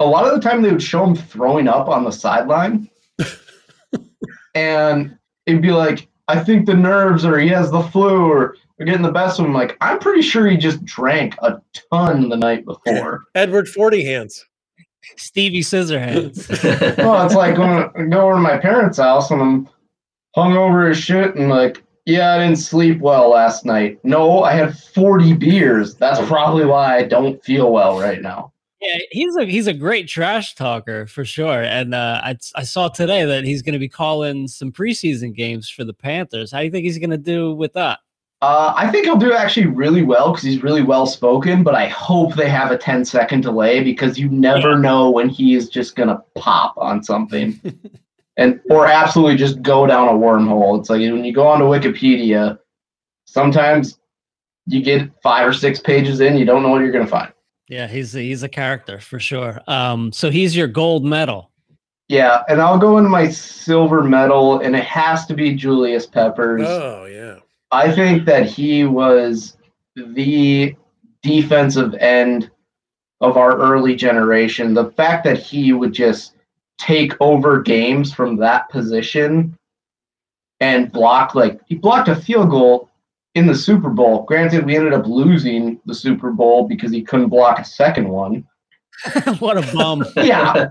a 0.00 0.06
lot 0.06 0.26
of 0.26 0.34
the 0.34 0.48
time, 0.48 0.62
they 0.62 0.70
would 0.70 0.82
show 0.82 1.04
him 1.04 1.14
throwing 1.14 1.68
up 1.68 1.88
on 1.88 2.04
the 2.04 2.10
sideline, 2.10 2.88
and 4.54 5.18
it'd 5.46 5.62
be 5.62 5.72
like, 5.72 6.08
"I 6.28 6.42
think 6.42 6.66
the 6.66 6.74
nerves, 6.74 7.24
or 7.24 7.38
he 7.38 7.48
has 7.48 7.70
the 7.70 7.82
flu, 7.82 8.30
or." 8.30 8.56
We're 8.78 8.86
getting 8.86 9.02
the 9.02 9.10
best 9.10 9.40
of 9.40 9.44
him. 9.44 9.54
Like, 9.54 9.76
I'm 9.80 9.98
pretty 9.98 10.22
sure 10.22 10.46
he 10.46 10.56
just 10.56 10.84
drank 10.84 11.34
a 11.42 11.60
ton 11.90 12.28
the 12.28 12.36
night 12.36 12.64
before. 12.64 13.24
Edward 13.34 13.68
Forty 13.68 14.04
Hands. 14.04 14.46
Stevie 15.16 15.62
Scissorhands. 15.62 16.48
well, 16.98 17.24
it's 17.26 17.34
like 17.34 17.56
going, 17.56 17.90
going 17.92 18.14
over 18.14 18.34
to 18.34 18.40
my 18.40 18.58
parents' 18.58 18.98
house 18.98 19.32
and 19.32 19.42
I'm 19.42 19.68
hungover 20.36 20.90
as 20.90 20.98
shit 20.98 21.34
and 21.34 21.48
like, 21.48 21.82
yeah, 22.08 22.32
I 22.32 22.38
didn't 22.38 22.56
sleep 22.56 23.00
well 23.00 23.28
last 23.28 23.66
night. 23.66 23.98
No, 24.02 24.42
I 24.42 24.52
had 24.52 24.78
40 24.78 25.34
beers. 25.34 25.94
That's 25.94 26.18
probably 26.26 26.64
why 26.64 26.96
I 26.96 27.02
don't 27.02 27.44
feel 27.44 27.70
well 27.70 28.00
right 28.00 28.22
now. 28.22 28.54
Yeah, 28.80 28.96
he's 29.10 29.36
a 29.36 29.44
he's 29.44 29.66
a 29.66 29.74
great 29.74 30.08
trash 30.08 30.54
talker 30.54 31.06
for 31.06 31.26
sure. 31.26 31.62
And 31.62 31.94
uh, 31.94 32.22
I 32.24 32.38
I 32.54 32.62
saw 32.62 32.88
today 32.88 33.26
that 33.26 33.44
he's 33.44 33.60
going 33.60 33.74
to 33.74 33.78
be 33.78 33.90
calling 33.90 34.48
some 34.48 34.72
preseason 34.72 35.34
games 35.34 35.68
for 35.68 35.84
the 35.84 35.92
Panthers. 35.92 36.50
How 36.50 36.60
do 36.60 36.64
you 36.64 36.70
think 36.70 36.84
he's 36.84 36.98
going 36.98 37.10
to 37.10 37.18
do 37.18 37.54
with 37.54 37.74
that? 37.74 37.98
Uh, 38.40 38.72
I 38.74 38.88
think 38.90 39.04
he'll 39.04 39.16
do 39.16 39.34
actually 39.34 39.66
really 39.66 40.02
well 40.02 40.30
because 40.30 40.44
he's 40.44 40.62
really 40.62 40.82
well 40.82 41.04
spoken, 41.04 41.62
but 41.62 41.74
I 41.74 41.88
hope 41.88 42.36
they 42.36 42.48
have 42.48 42.70
a 42.70 42.78
10 42.78 43.04
second 43.04 43.42
delay 43.42 43.82
because 43.82 44.16
you 44.16 44.30
never 44.30 44.78
know 44.78 45.10
when 45.10 45.28
he 45.28 45.54
is 45.54 45.68
just 45.68 45.94
going 45.94 46.08
to 46.08 46.22
pop 46.36 46.74
on 46.78 47.02
something 47.02 47.60
and 48.38 48.60
or 48.70 48.86
absolutely 48.86 49.36
just 49.36 49.60
go 49.60 49.86
down 49.86 50.08
a 50.08 50.12
wormhole. 50.12 50.78
It's 50.78 50.88
like 50.88 51.00
when 51.00 51.24
you 51.24 51.34
go 51.34 51.46
onto 51.46 51.66
Wikipedia, 51.66 52.58
sometimes 53.26 53.98
you 54.66 54.80
get 54.80 55.10
five 55.22 55.46
or 55.46 55.52
six 55.52 55.80
pages 55.80 56.20
in, 56.20 56.38
you 56.38 56.46
don't 56.46 56.62
know 56.62 56.70
what 56.70 56.80
you're 56.80 56.92
going 56.92 57.04
to 57.04 57.10
find. 57.10 57.32
Yeah, 57.68 57.86
he's 57.86 58.14
a, 58.16 58.20
he's 58.20 58.42
a 58.42 58.48
character 58.48 59.00
for 59.00 59.20
sure. 59.20 59.60
Um, 59.66 60.12
so 60.12 60.30
he's 60.30 60.56
your 60.56 60.68
gold 60.68 61.04
medal. 61.04 61.50
Yeah, 62.08 62.42
and 62.48 62.62
I'll 62.62 62.78
go 62.78 62.96
into 62.96 63.10
my 63.10 63.28
silver 63.28 64.02
medal, 64.02 64.60
and 64.60 64.74
it 64.74 64.84
has 64.84 65.26
to 65.26 65.34
be 65.34 65.54
Julius 65.54 66.06
Peppers. 66.06 66.62
Oh 66.64 67.04
yeah. 67.04 67.40
I 67.70 67.94
think 67.94 68.24
that 68.24 68.46
he 68.46 68.84
was 68.84 69.58
the 69.94 70.74
defensive 71.22 71.94
end 71.96 72.50
of 73.20 73.36
our 73.36 73.58
early 73.58 73.94
generation. 73.94 74.72
The 74.72 74.90
fact 74.92 75.24
that 75.24 75.38
he 75.38 75.74
would 75.74 75.92
just 75.92 76.34
take 76.78 77.14
over 77.20 77.60
games 77.60 78.12
from 78.12 78.36
that 78.36 78.68
position 78.70 79.56
and 80.60 80.90
block, 80.90 81.34
like, 81.34 81.60
he 81.66 81.74
blocked 81.74 82.08
a 82.08 82.16
field 82.16 82.50
goal 82.50 82.88
in 83.34 83.46
the 83.46 83.54
Super 83.54 83.90
Bowl. 83.90 84.24
Granted, 84.24 84.64
we 84.64 84.76
ended 84.76 84.92
up 84.92 85.06
losing 85.06 85.80
the 85.86 85.94
Super 85.94 86.32
Bowl 86.32 86.66
because 86.66 86.90
he 86.90 87.02
couldn't 87.02 87.28
block 87.28 87.58
a 87.58 87.64
second 87.64 88.08
one. 88.08 88.44
what 89.38 89.56
a 89.56 89.72
bum. 89.72 90.04
Yeah. 90.16 90.68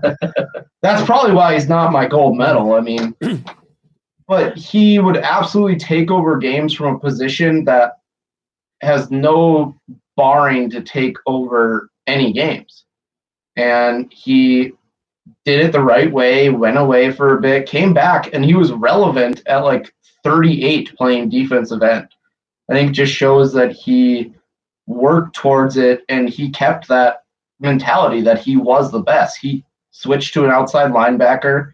That's 0.82 1.04
probably 1.04 1.32
why 1.32 1.54
he's 1.54 1.68
not 1.68 1.92
my 1.92 2.06
gold 2.06 2.36
medal. 2.36 2.74
I 2.74 2.80
mean, 2.80 3.14
but 4.28 4.56
he 4.56 4.98
would 4.98 5.16
absolutely 5.16 5.78
take 5.78 6.10
over 6.10 6.36
games 6.36 6.74
from 6.74 6.94
a 6.94 6.98
position 6.98 7.64
that 7.64 7.98
has 8.82 9.10
no 9.10 9.74
barring 10.16 10.68
to 10.70 10.82
take 10.82 11.16
over 11.26 11.88
any 12.06 12.32
games. 12.32 12.84
And 13.56 14.12
he 14.12 14.72
did 15.48 15.64
it 15.64 15.72
the 15.72 15.80
right 15.80 16.12
way, 16.12 16.50
went 16.50 16.76
away 16.76 17.10
for 17.10 17.34
a 17.34 17.40
bit, 17.40 17.66
came 17.66 17.94
back, 17.94 18.34
and 18.34 18.44
he 18.44 18.52
was 18.52 18.70
relevant 18.70 19.42
at 19.46 19.64
like 19.64 19.94
38 20.22 20.94
playing 20.94 21.30
defensive 21.30 21.82
end. 21.82 22.06
I 22.68 22.74
think 22.74 22.92
just 22.92 23.14
shows 23.14 23.54
that 23.54 23.72
he 23.72 24.34
worked 24.86 25.34
towards 25.34 25.78
it 25.78 26.02
and 26.10 26.28
he 26.28 26.50
kept 26.50 26.86
that 26.88 27.24
mentality 27.60 28.20
that 28.20 28.40
he 28.40 28.58
was 28.58 28.90
the 28.90 29.00
best. 29.00 29.38
He 29.38 29.64
switched 29.90 30.34
to 30.34 30.44
an 30.44 30.50
outside 30.50 30.90
linebacker, 30.92 31.72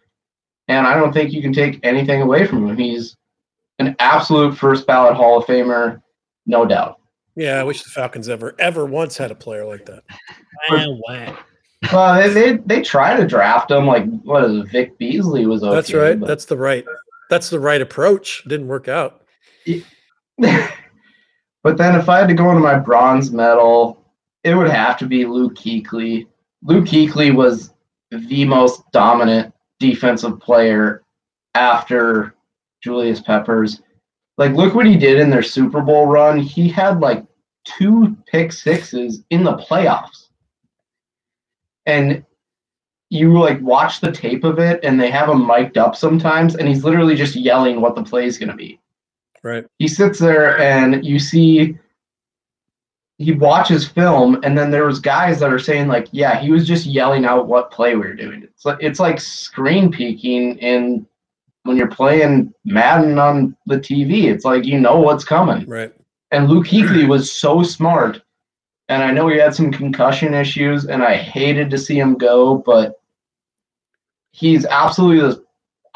and 0.69 0.87
I 0.87 0.95
don't 0.95 1.13
think 1.13 1.33
you 1.33 1.43
can 1.43 1.53
take 1.53 1.81
anything 1.83 2.23
away 2.23 2.47
from 2.47 2.69
him. 2.69 2.77
He's 2.77 3.17
an 3.81 3.97
absolute 3.99 4.57
first 4.57 4.87
ballot 4.87 5.17
Hall 5.17 5.39
of 5.39 5.47
Famer, 5.47 6.01
no 6.47 6.65
doubt. 6.65 7.01
Yeah, 7.35 7.59
I 7.59 7.65
wish 7.65 7.83
the 7.83 7.91
Falcons 7.91 8.29
ever, 8.29 8.55
ever 8.61 8.87
once 8.87 9.17
had 9.17 9.33
a 9.33 9.35
player 9.35 9.65
like 9.65 9.85
that. 9.87 10.05
Well, 11.93 12.15
they, 12.15 12.29
they 12.33 12.57
they 12.59 12.83
try 12.83 13.17
to 13.17 13.27
draft 13.27 13.71
him 13.71 13.87
like 13.87 14.05
what 14.23 14.45
is 14.45 14.57
it, 14.57 14.69
Vic 14.71 14.99
Beasley 14.99 15.47
was 15.47 15.63
okay. 15.63 15.75
That's 15.75 15.93
right. 15.93 16.19
But... 16.19 16.27
That's 16.27 16.45
the 16.45 16.57
right. 16.57 16.85
That's 17.31 17.51
the 17.51 17.61
right 17.61 17.81
approach. 17.81 18.43
Didn't 18.47 18.69
work 18.69 18.89
out. 18.89 19.23
but 20.39 21.77
then 21.77 21.99
if 21.99 22.09
I 22.09 22.19
had 22.19 22.29
to 22.29 22.35
go 22.35 22.51
into 22.51 22.61
my 22.61 22.79
bronze 22.79 23.31
medal, 23.31 24.05
it 24.45 24.55
would 24.55 24.71
have 24.71 24.99
to 24.99 25.07
be 25.07 25.25
Luke 25.25 25.55
Kuechly. 25.55 26.27
Luke 26.63 26.85
Kuechly 26.85 27.35
was 27.35 27.73
the 28.11 28.45
most 28.45 28.83
dominant 28.93 29.53
defensive 29.81 30.39
player 30.41 31.03
after 31.55 32.35
Julius 32.83 33.21
Peppers. 33.21 33.81
Like, 34.37 34.53
look 34.53 34.75
what 34.75 34.87
he 34.87 34.97
did 34.97 35.21
in 35.21 35.31
their 35.31 35.43
Super 35.43 35.81
Bowl 35.81 36.07
run. 36.07 36.39
He 36.39 36.69
had 36.69 37.01
like 37.01 37.25
two 37.65 38.17
pick 38.27 38.53
sixes 38.53 39.25
in 39.31 39.45
the 39.45 39.57
playoffs. 39.57 40.24
And 41.87 42.25
you 43.11 43.39
like 43.39 43.61
watch 43.61 44.01
the 44.01 44.11
tape 44.11 44.45
of 44.45 44.59
it 44.59 44.81
and 44.83 45.01
they 45.01 45.11
have 45.11 45.29
him 45.29 45.47
mic'd 45.47 45.79
up 45.79 45.95
sometimes 45.95 46.57
and 46.57 46.67
he's 46.69 46.85
literally 46.85 47.15
just 47.15 47.37
yelling 47.37 47.81
what 47.81 47.95
the 47.95 48.03
play 48.03 48.27
is 48.27 48.39
going 48.39 48.49
to 48.49 48.57
be. 48.57 48.81
Right. 49.43 49.65
He 49.79 49.89
sits 49.89 50.19
there 50.19 50.59
and 50.59 51.05
you 51.05 51.19
see 51.19 51.79
he 53.19 53.33
watches 53.33 53.87
film 53.87 54.41
and 54.43 54.59
then 54.59 54.71
there 54.71 54.87
was 54.87 54.99
guys 54.99 55.39
that 55.41 55.53
are 55.53 55.59
saying 55.59 55.87
like, 55.87 56.09
yeah, 56.11 56.41
he 56.41 56.51
was 56.51 56.67
just 56.67 56.87
yelling 56.87 57.25
out 57.25 57.47
what 57.47 57.71
play 57.71 57.95
we 57.95 58.01
were 58.01 58.15
doing. 58.15 58.43
It's 58.43 58.65
like 58.65 58.79
it's 58.81 58.99
like 58.99 59.21
screen 59.21 59.93
peeking 59.93 60.59
in 60.59 61.07
when 61.63 61.77
you're 61.77 61.89
playing 61.89 62.53
Madden 62.65 63.19
on 63.19 63.57
the 63.67 63.77
TV. 63.77 64.25
It's 64.25 64.45
like 64.45 64.65
you 64.65 64.81
know 64.81 64.99
what's 64.99 65.25
coming. 65.25 65.67
Right. 65.67 65.95
And 66.31 66.49
Luke 66.49 66.67
Kuechly 66.67 67.07
was 67.07 67.31
so 67.31 67.63
smart. 67.63 68.23
And 68.89 69.03
I 69.03 69.11
know 69.13 69.29
he 69.29 69.39
had 69.39 69.55
some 69.55 69.73
concussion 69.73 70.35
issues 70.35 70.87
and 70.87 71.03
I 71.03 71.17
hated 71.17 71.71
to 71.71 71.79
see 71.79 71.99
him 71.99 72.17
go, 72.17 72.59
but 72.59 73.01
he's 74.33 74.67
absolutely 74.67 75.21
the 75.21 75.45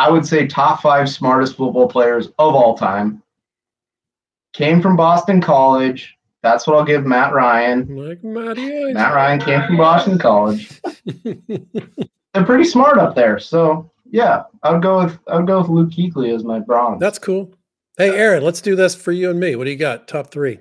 I 0.00 0.10
would 0.10 0.24
say 0.24 0.46
top 0.46 0.80
five 0.80 1.08
smartest 1.08 1.56
football 1.56 1.88
players 1.88 2.28
of 2.38 2.54
all 2.54 2.76
time. 2.76 3.22
Came 4.52 4.80
from 4.80 4.96
Boston 4.96 5.40
College 5.40 6.18
that's 6.42 6.66
what 6.66 6.76
I'll 6.76 6.84
give 6.84 7.04
Matt 7.04 7.32
Ryan. 7.32 7.96
Like 7.96 8.22
Matty 8.22 8.92
Matt 8.92 9.14
Ryan 9.14 9.40
came 9.40 9.66
from 9.66 9.76
Boston 9.76 10.18
College. 10.18 10.80
They're 11.04 12.44
pretty 12.44 12.64
smart 12.64 12.98
up 12.98 13.14
there. 13.14 13.38
So 13.38 13.90
yeah, 14.10 14.44
I 14.62 14.72
would 14.72 14.82
go 14.82 15.04
with 15.04 15.18
I 15.26 15.36
would 15.36 15.46
go 15.46 15.60
with 15.60 15.68
Luke 15.68 15.90
Kuechly 15.90 16.34
as 16.34 16.44
my 16.44 16.60
bronze. 16.60 17.00
That's 17.00 17.18
cool. 17.18 17.52
Hey 17.96 18.10
Aaron, 18.10 18.44
let's 18.44 18.60
do 18.60 18.76
this 18.76 18.94
for 18.94 19.10
you 19.10 19.30
and 19.30 19.40
me. 19.40 19.56
What 19.56 19.64
do 19.64 19.70
you 19.70 19.76
got? 19.76 20.06
Top 20.06 20.30
three. 20.30 20.60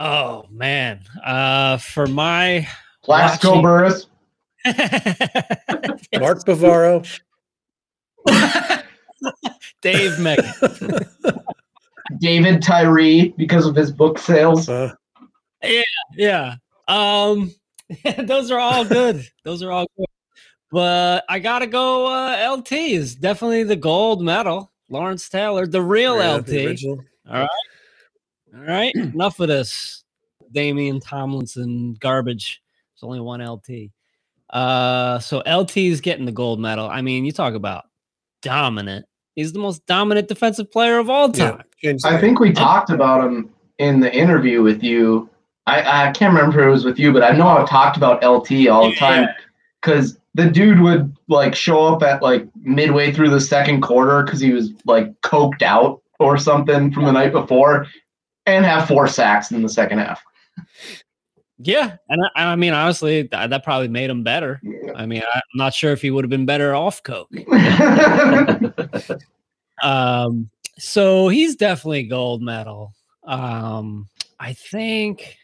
Oh 0.00 0.46
man. 0.50 1.02
Uh 1.24 1.76
for 1.76 2.06
my 2.08 2.66
Plaxico 3.04 3.50
watching... 3.50 3.62
Burress. 3.62 4.06
Mark 6.18 6.44
Bavaro. 6.44 7.20
Dave 9.82 10.12
Meggett. 10.18 11.06
David 12.18 12.62
Tyree 12.62 13.34
because 13.36 13.66
of 13.66 13.74
his 13.74 13.90
book 13.90 14.18
sales. 14.18 14.68
Uh, 14.68 14.92
yeah, 15.62 15.82
yeah. 16.16 16.54
Um, 16.88 17.54
those 18.18 18.50
are 18.50 18.58
all 18.58 18.84
good. 18.84 19.26
those 19.44 19.62
are 19.62 19.70
all 19.70 19.86
good. 19.96 20.06
But 20.70 21.24
I 21.28 21.38
gotta 21.38 21.66
go. 21.66 22.06
Uh, 22.06 22.56
LT 22.56 22.72
is 22.72 23.14
definitely 23.14 23.64
the 23.64 23.76
gold 23.76 24.22
medal. 24.22 24.70
Lawrence 24.88 25.28
Taylor, 25.28 25.66
the 25.66 25.82
real 25.82 26.18
yeah, 26.18 26.36
LT. 26.36 26.46
The 26.46 26.98
all 27.28 27.40
right, 27.40 27.48
all 28.54 28.64
right. 28.64 28.94
Enough 28.94 29.40
of 29.40 29.48
this. 29.48 30.04
Damian 30.52 31.00
Tomlinson 31.00 31.94
garbage. 32.00 32.60
It's 32.94 33.02
only 33.02 33.20
one 33.20 33.40
LT. 33.44 33.90
Uh, 34.50 35.18
so 35.20 35.38
LT 35.46 35.76
is 35.76 36.00
getting 36.00 36.24
the 36.24 36.32
gold 36.32 36.60
medal. 36.60 36.88
I 36.88 37.02
mean, 37.02 37.24
you 37.24 37.32
talk 37.32 37.54
about 37.54 37.84
dominant. 38.42 39.06
He's 39.36 39.52
the 39.52 39.60
most 39.60 39.86
dominant 39.86 40.28
defensive 40.28 40.70
player 40.70 40.98
of 40.98 41.08
all 41.08 41.30
time. 41.30 41.62
Yeah. 41.82 41.94
I 42.04 42.20
think 42.20 42.40
we 42.40 42.52
talked 42.52 42.90
about 42.90 43.24
him 43.24 43.50
in 43.78 44.00
the 44.00 44.12
interview 44.12 44.62
with 44.62 44.82
you. 44.82 45.30
I, 45.66 46.08
I 46.08 46.12
can't 46.12 46.34
remember 46.34 46.60
if 46.60 46.66
it 46.66 46.70
was 46.70 46.84
with 46.84 46.98
you, 46.98 47.12
but 47.12 47.22
I 47.22 47.30
know 47.30 47.46
I've 47.46 47.68
talked 47.68 47.96
about 47.96 48.24
LT 48.24 48.66
all 48.68 48.90
the 48.90 48.96
time 48.96 49.28
because 49.80 50.18
the 50.34 50.50
dude 50.50 50.80
would 50.80 51.16
like 51.28 51.54
show 51.54 51.86
up 51.86 52.02
at 52.02 52.22
like 52.22 52.46
midway 52.56 53.12
through 53.12 53.30
the 53.30 53.40
second 53.40 53.82
quarter 53.82 54.22
because 54.24 54.40
he 54.40 54.52
was 54.52 54.72
like 54.84 55.12
coked 55.22 55.62
out 55.62 56.02
or 56.18 56.36
something 56.36 56.92
from 56.92 57.04
the 57.04 57.12
night 57.12 57.32
before 57.32 57.86
and 58.46 58.64
have 58.64 58.88
four 58.88 59.06
sacks 59.06 59.50
in 59.50 59.62
the 59.62 59.68
second 59.68 59.98
half. 59.98 60.22
Yeah, 61.62 61.96
and 62.08 62.22
I, 62.36 62.52
I 62.52 62.56
mean, 62.56 62.72
honestly, 62.72 63.22
that, 63.24 63.50
that, 63.50 63.64
probably 63.64 63.88
made 63.88 64.08
him 64.08 64.22
better. 64.22 64.60
I 64.96 65.04
mean, 65.04 65.22
I'm 65.32 65.42
not 65.54 65.74
sure 65.74 65.92
if 65.92 66.00
he 66.00 66.10
would 66.10 66.24
have 66.24 66.30
been 66.30 66.46
better 66.46 66.74
off 66.74 67.02
coke. 67.02 67.28
um, 69.82 70.48
so 70.78 71.28
he's 71.28 71.56
definitely 71.56 72.04
gold 72.04 72.40
medal. 72.40 72.94
Um, 73.24 74.08
I 74.38 74.54
think 74.54 75.36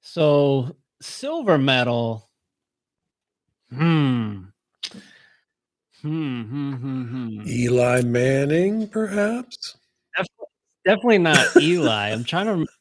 so. 0.00 0.74
Silver 1.00 1.58
medal. 1.58 2.28
Hmm. 3.72 4.46
Hmm, 6.02 6.42
hmm, 6.42 6.72
hmm, 6.74 7.02
hmm. 7.04 7.42
Eli 7.46 8.02
Manning, 8.02 8.88
perhaps. 8.88 9.76
Definitely, 10.84 11.18
not 11.18 11.56
Eli. 11.56 12.10
I'm 12.10 12.24
trying 12.24 12.46
to. 12.46 12.72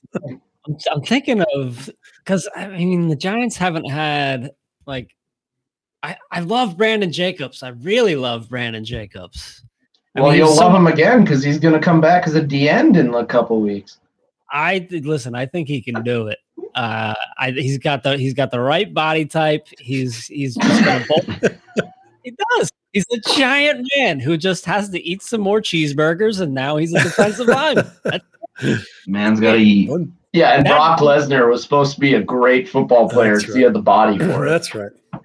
I'm, 0.68 0.78
I'm 0.92 1.02
thinking 1.02 1.44
of 1.56 1.90
because 2.24 2.48
I 2.56 2.68
mean 2.68 3.08
the 3.08 3.16
Giants 3.16 3.58
haven't 3.58 3.90
had 3.90 4.52
like 4.86 5.16
I 6.04 6.18
I 6.32 6.40
love 6.42 6.78
Brandon 6.78 7.12
Jacobs. 7.12 7.64
I 7.64 7.70
really 7.70 8.16
love 8.16 8.50
Brandon 8.50 8.86
Jacobs. 8.86 9.64
I 10.16 10.22
well, 10.22 10.32
mean, 10.32 10.40
you'll 10.40 10.56
love 10.56 10.74
him 10.74 10.88
again 10.88 11.24
because 11.24 11.44
he's 11.44 11.60
going 11.60 11.74
to 11.76 11.80
come 11.80 12.02
back 12.02 12.28
as 12.28 12.36
a 12.36 12.42
D 12.42 12.68
end 12.68 12.98
in 12.98 13.14
a 13.14 13.26
couple 13.26 13.62
weeks. 13.62 14.00
I 14.52 14.88
listen. 14.90 15.36
I 15.36 15.46
think 15.46 15.68
he 15.68 15.82
can 15.82 16.02
do 16.04 16.28
it. 16.28 16.40
Uh, 16.74 17.14
I, 17.38 17.52
he's 17.52 17.78
got 17.78 18.04
the 18.04 18.18
he's 18.18 18.34
got 18.34 18.50
the 18.50 18.60
right 18.60 18.92
body 18.92 19.26
type. 19.26 19.68
He's 19.78 20.26
he's 20.26 20.56
just 20.56 20.84
going 20.84 21.04
to. 21.42 21.60
he 22.24 22.36
does. 22.58 22.72
He's 22.94 23.06
a 23.12 23.20
giant 23.36 23.88
man 23.96 24.20
who 24.20 24.36
just 24.36 24.66
has 24.66 24.90
to 24.90 25.00
eat 25.00 25.22
some 25.22 25.42
more 25.42 25.62
cheeseburgers, 25.62 26.42
and 26.42 26.54
now 26.54 26.78
he's 26.78 26.94
a 26.94 27.04
defensive 27.04 27.48
lineman. 27.48 27.92
Man's 29.08 29.40
got 29.40 29.54
to 29.54 29.60
eat. 29.60 29.90
Yeah, 30.34 30.56
and 30.56 30.66
that, 30.66 30.76
Brock 30.76 31.00
Lesnar 31.00 31.50
was 31.50 31.64
supposed 31.64 31.96
to 31.96 32.00
be 32.00 32.16
a 32.16 32.22
great 32.22 32.70
football 32.70 33.10
player 33.10 33.38
because 33.38 33.50
right. 33.50 33.58
he 33.58 33.64
had 33.64 33.74
the 33.74 33.82
body 33.82 34.18
for 34.34 34.46
it. 34.46 34.50
That's 34.50 34.74
right. 34.74 34.92
Right, 35.14 35.24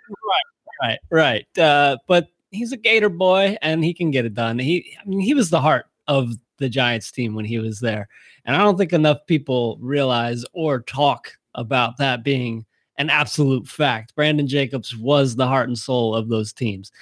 right, 0.82 0.98
right. 1.10 1.58
Uh, 1.58 1.96
but 2.06 2.28
he's 2.50 2.72
a 2.72 2.76
Gator 2.76 3.08
boy, 3.08 3.56
and 3.62 3.84
he 3.84 3.94
can 3.94 4.10
get 4.10 4.24
it 4.24 4.34
done. 4.34 4.58
He, 4.58 4.96
I 5.00 5.08
mean, 5.08 5.20
he 5.20 5.34
was 5.34 5.50
the 5.50 5.60
heart 5.60 5.86
of 6.06 6.32
the 6.58 6.68
Giants 6.68 7.10
team 7.10 7.34
when 7.34 7.44
he 7.44 7.58
was 7.58 7.80
there, 7.80 8.08
and 8.44 8.56
I 8.56 8.60
don't 8.60 8.78
think 8.78 8.92
enough 8.92 9.26
people 9.26 9.78
realize 9.80 10.44
or 10.52 10.80
talk 10.80 11.32
about 11.54 11.96
that 11.98 12.24
being 12.24 12.64
an 12.98 13.10
absolute 13.10 13.66
fact. 13.66 14.14
Brandon 14.14 14.46
Jacobs 14.46 14.96
was 14.96 15.34
the 15.34 15.46
heart 15.46 15.68
and 15.68 15.78
soul 15.78 16.14
of 16.14 16.28
those 16.28 16.52
teams. 16.52 16.92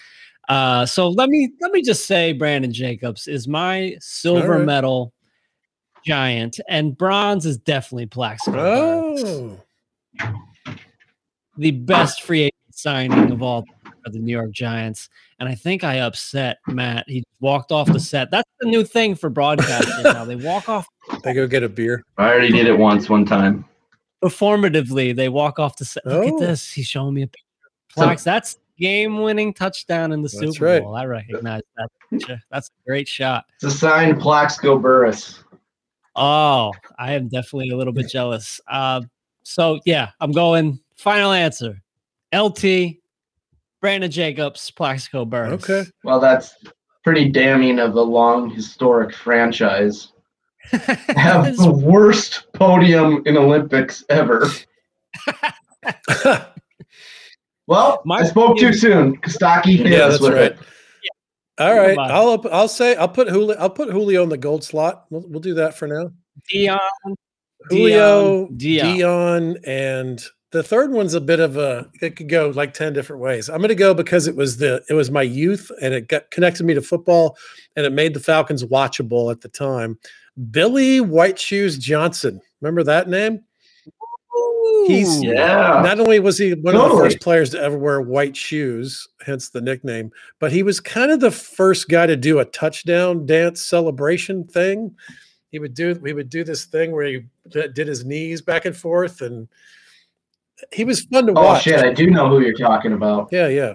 Uh, 0.48 0.84
so 0.84 1.08
let 1.08 1.28
me 1.28 1.52
let 1.60 1.72
me 1.72 1.82
just 1.82 2.06
say, 2.06 2.32
Brandon 2.32 2.72
Jacobs 2.72 3.28
is 3.28 3.46
my 3.46 3.96
silver 4.00 4.58
right. 4.58 4.64
medal 4.64 5.12
giant, 6.04 6.60
and 6.68 6.96
bronze 6.96 7.46
is 7.46 7.58
definitely 7.58 8.06
Plaxico. 8.06 8.58
Oh. 8.58 9.60
The 11.56 11.70
best 11.70 12.22
free 12.22 12.42
agent 12.42 12.54
signing 12.70 13.30
of 13.30 13.42
all 13.42 13.64
for 14.02 14.10
the 14.10 14.18
New 14.18 14.32
York 14.32 14.50
Giants. 14.52 15.08
And 15.38 15.48
I 15.48 15.54
think 15.54 15.84
I 15.84 16.00
upset 16.00 16.58
Matt. 16.66 17.04
He 17.08 17.24
walked 17.40 17.72
off 17.72 17.92
the 17.92 18.00
set. 18.00 18.30
That's 18.30 18.48
the 18.60 18.68
new 18.68 18.84
thing 18.84 19.14
for 19.14 19.30
broadcasters 19.30 20.04
now. 20.04 20.24
They 20.24 20.36
walk 20.36 20.68
off. 20.68 20.86
They 21.22 21.34
go 21.34 21.46
get 21.46 21.62
a 21.62 21.68
beer. 21.68 22.02
I 22.18 22.30
already 22.30 22.50
did 22.50 22.66
it 22.66 22.76
once, 22.76 23.08
one 23.08 23.24
time. 23.24 23.64
Performatively, 24.22 25.14
they 25.14 25.28
walk 25.28 25.58
off 25.58 25.76
the 25.76 25.84
set. 25.84 26.06
Look 26.06 26.24
oh. 26.24 26.34
at 26.34 26.40
this. 26.40 26.70
He's 26.70 26.86
showing 26.86 27.14
me 27.14 27.22
a 27.22 27.26
picture. 27.26 27.44
Plax, 27.96 28.22
that's 28.24 28.56
game-winning 28.82 29.54
touchdown 29.54 30.10
in 30.10 30.22
the 30.22 30.28
that's 30.28 30.56
Super 30.56 30.80
Bowl. 30.80 30.96
I 30.96 31.04
recognize 31.04 31.62
that. 31.76 32.40
That's 32.50 32.68
a 32.68 32.88
great 32.88 33.08
shot. 33.08 33.44
It's 33.54 33.64
a 33.74 33.78
sign 33.78 34.20
Plaxico 34.20 34.76
Burress. 34.76 35.42
Oh, 36.16 36.72
I 36.98 37.12
am 37.12 37.28
definitely 37.28 37.70
a 37.70 37.76
little 37.76 37.92
bit 37.92 38.08
jealous. 38.10 38.60
Uh, 38.68 39.00
so 39.44 39.80
yeah, 39.86 40.10
I'm 40.20 40.32
going 40.32 40.80
final 40.96 41.32
answer. 41.32 41.80
LT, 42.34 42.96
Brandon 43.80 44.10
Jacobs, 44.10 44.70
Plaxico 44.72 45.24
Burress. 45.24 45.62
Okay. 45.62 45.88
Well, 46.02 46.20
that's 46.20 46.56
pretty 47.04 47.30
damning 47.30 47.78
of 47.78 47.94
a 47.94 48.02
long 48.02 48.50
historic 48.50 49.14
franchise. 49.14 50.12
Have 50.70 51.56
the 51.56 51.72
worst 51.72 52.46
podium 52.52 53.22
in 53.26 53.36
Olympics 53.36 54.04
ever. 54.08 54.48
Well, 57.72 58.02
My 58.04 58.18
I 58.18 58.24
spoke 58.24 58.58
too 58.58 58.72
soon. 58.72 59.16
Kostaki 59.18 59.78
hit 59.78 59.88
yeah, 59.88 60.04
us 60.04 60.20
with 60.20 60.34
right. 60.34 60.52
it. 60.52 60.58
All 61.58 61.76
right, 61.76 61.98
I'll 61.98 62.44
I'll 62.50 62.68
say 62.68 62.96
I'll 62.96 63.08
put 63.08 63.28
Julio 63.28 63.56
I'll 63.58 63.70
put 63.70 63.90
Julio 63.90 64.22
in 64.22 64.28
the 64.28 64.38
gold 64.38 64.64
slot. 64.64 65.04
We'll, 65.10 65.24
we'll 65.28 65.40
do 65.40 65.54
that 65.54 65.76
for 65.76 65.86
now. 65.86 66.10
Deion, 66.52 66.78
Julio, 67.68 68.48
Dion, 68.48 68.96
Dion, 68.96 69.56
and 69.64 70.24
the 70.50 70.62
third 70.62 70.92
one's 70.92 71.14
a 71.14 71.20
bit 71.20 71.40
of 71.40 71.56
a 71.56 71.90
it 72.00 72.16
could 72.16 72.28
go 72.28 72.50
like 72.50 72.74
10 72.74 72.92
different 72.92 73.22
ways. 73.22 73.48
I'm 73.48 73.58
going 73.58 73.68
to 73.68 73.74
go 73.74 73.94
because 73.94 74.26
it 74.26 74.36
was 74.36 74.58
the 74.58 74.82
it 74.88 74.94
was 74.94 75.10
my 75.10 75.22
youth 75.22 75.70
and 75.80 75.94
it 75.94 76.08
got 76.08 76.30
connected 76.30 76.64
me 76.64 76.74
to 76.74 76.82
football 76.82 77.36
and 77.76 77.86
it 77.86 77.92
made 77.92 78.14
the 78.14 78.20
Falcons 78.20 78.64
watchable 78.64 79.30
at 79.30 79.40
the 79.40 79.48
time. 79.48 79.98
Billy 80.50 81.00
White 81.00 81.38
Shoes 81.38 81.78
Johnson. 81.78 82.40
Remember 82.60 82.82
that 82.84 83.08
name? 83.08 83.44
He's 84.86 85.22
yeah. 85.22 85.80
Not 85.84 86.00
only 86.00 86.20
was 86.20 86.38
he 86.38 86.54
one 86.54 86.74
totally. 86.74 86.84
of 86.84 86.90
the 86.90 87.04
first 87.04 87.20
players 87.20 87.50
to 87.50 87.60
ever 87.60 87.78
wear 87.78 88.00
white 88.00 88.36
shoes, 88.36 89.08
hence 89.24 89.48
the 89.48 89.60
nickname, 89.60 90.10
but 90.38 90.52
he 90.52 90.62
was 90.62 90.80
kind 90.80 91.10
of 91.10 91.20
the 91.20 91.30
first 91.30 91.88
guy 91.88 92.06
to 92.06 92.16
do 92.16 92.38
a 92.38 92.44
touchdown 92.44 93.26
dance 93.26 93.60
celebration 93.62 94.44
thing. 94.44 94.94
He 95.50 95.58
would 95.58 95.74
do 95.74 95.94
we 96.00 96.12
would 96.12 96.30
do 96.30 96.44
this 96.44 96.64
thing 96.64 96.92
where 96.92 97.06
he 97.06 97.24
did 97.48 97.76
his 97.76 98.04
knees 98.04 98.40
back 98.40 98.64
and 98.64 98.76
forth, 98.76 99.20
and 99.20 99.48
he 100.72 100.84
was 100.84 101.02
fun 101.02 101.26
to 101.26 101.32
oh, 101.32 101.42
watch. 101.42 101.68
Oh 101.68 101.70
shit! 101.70 101.84
I 101.84 101.92
do 101.92 102.10
know 102.10 102.28
who 102.28 102.40
you're 102.40 102.54
talking 102.54 102.92
about. 102.92 103.28
Yeah, 103.32 103.48
yeah. 103.48 103.74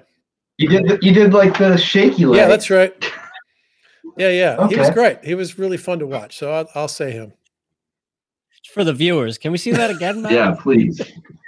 You 0.57 0.69
did 0.69 0.87
the, 0.87 0.99
you 1.01 1.13
did 1.13 1.33
like 1.33 1.57
the 1.57 1.77
shaky 1.77 2.25
leg. 2.25 2.37
Yeah, 2.37 2.47
that's 2.47 2.69
right. 2.69 2.93
Yeah, 4.17 4.29
yeah. 4.29 4.55
Okay. 4.57 4.73
He 4.73 4.79
was 4.79 4.89
great. 4.89 5.23
He 5.23 5.35
was 5.35 5.59
really 5.59 5.77
fun 5.77 5.99
to 5.99 6.07
watch. 6.07 6.39
So 6.39 6.51
I'll, 6.51 6.67
I'll 6.73 6.87
say 6.87 7.11
him 7.11 7.33
for 8.73 8.83
the 8.83 8.93
viewers. 8.93 9.37
Can 9.37 9.51
we 9.51 9.57
see 9.57 9.71
that 9.71 9.89
again, 9.89 10.21
Matt? 10.21 10.31
yeah, 10.31 10.55
please. 10.59 11.01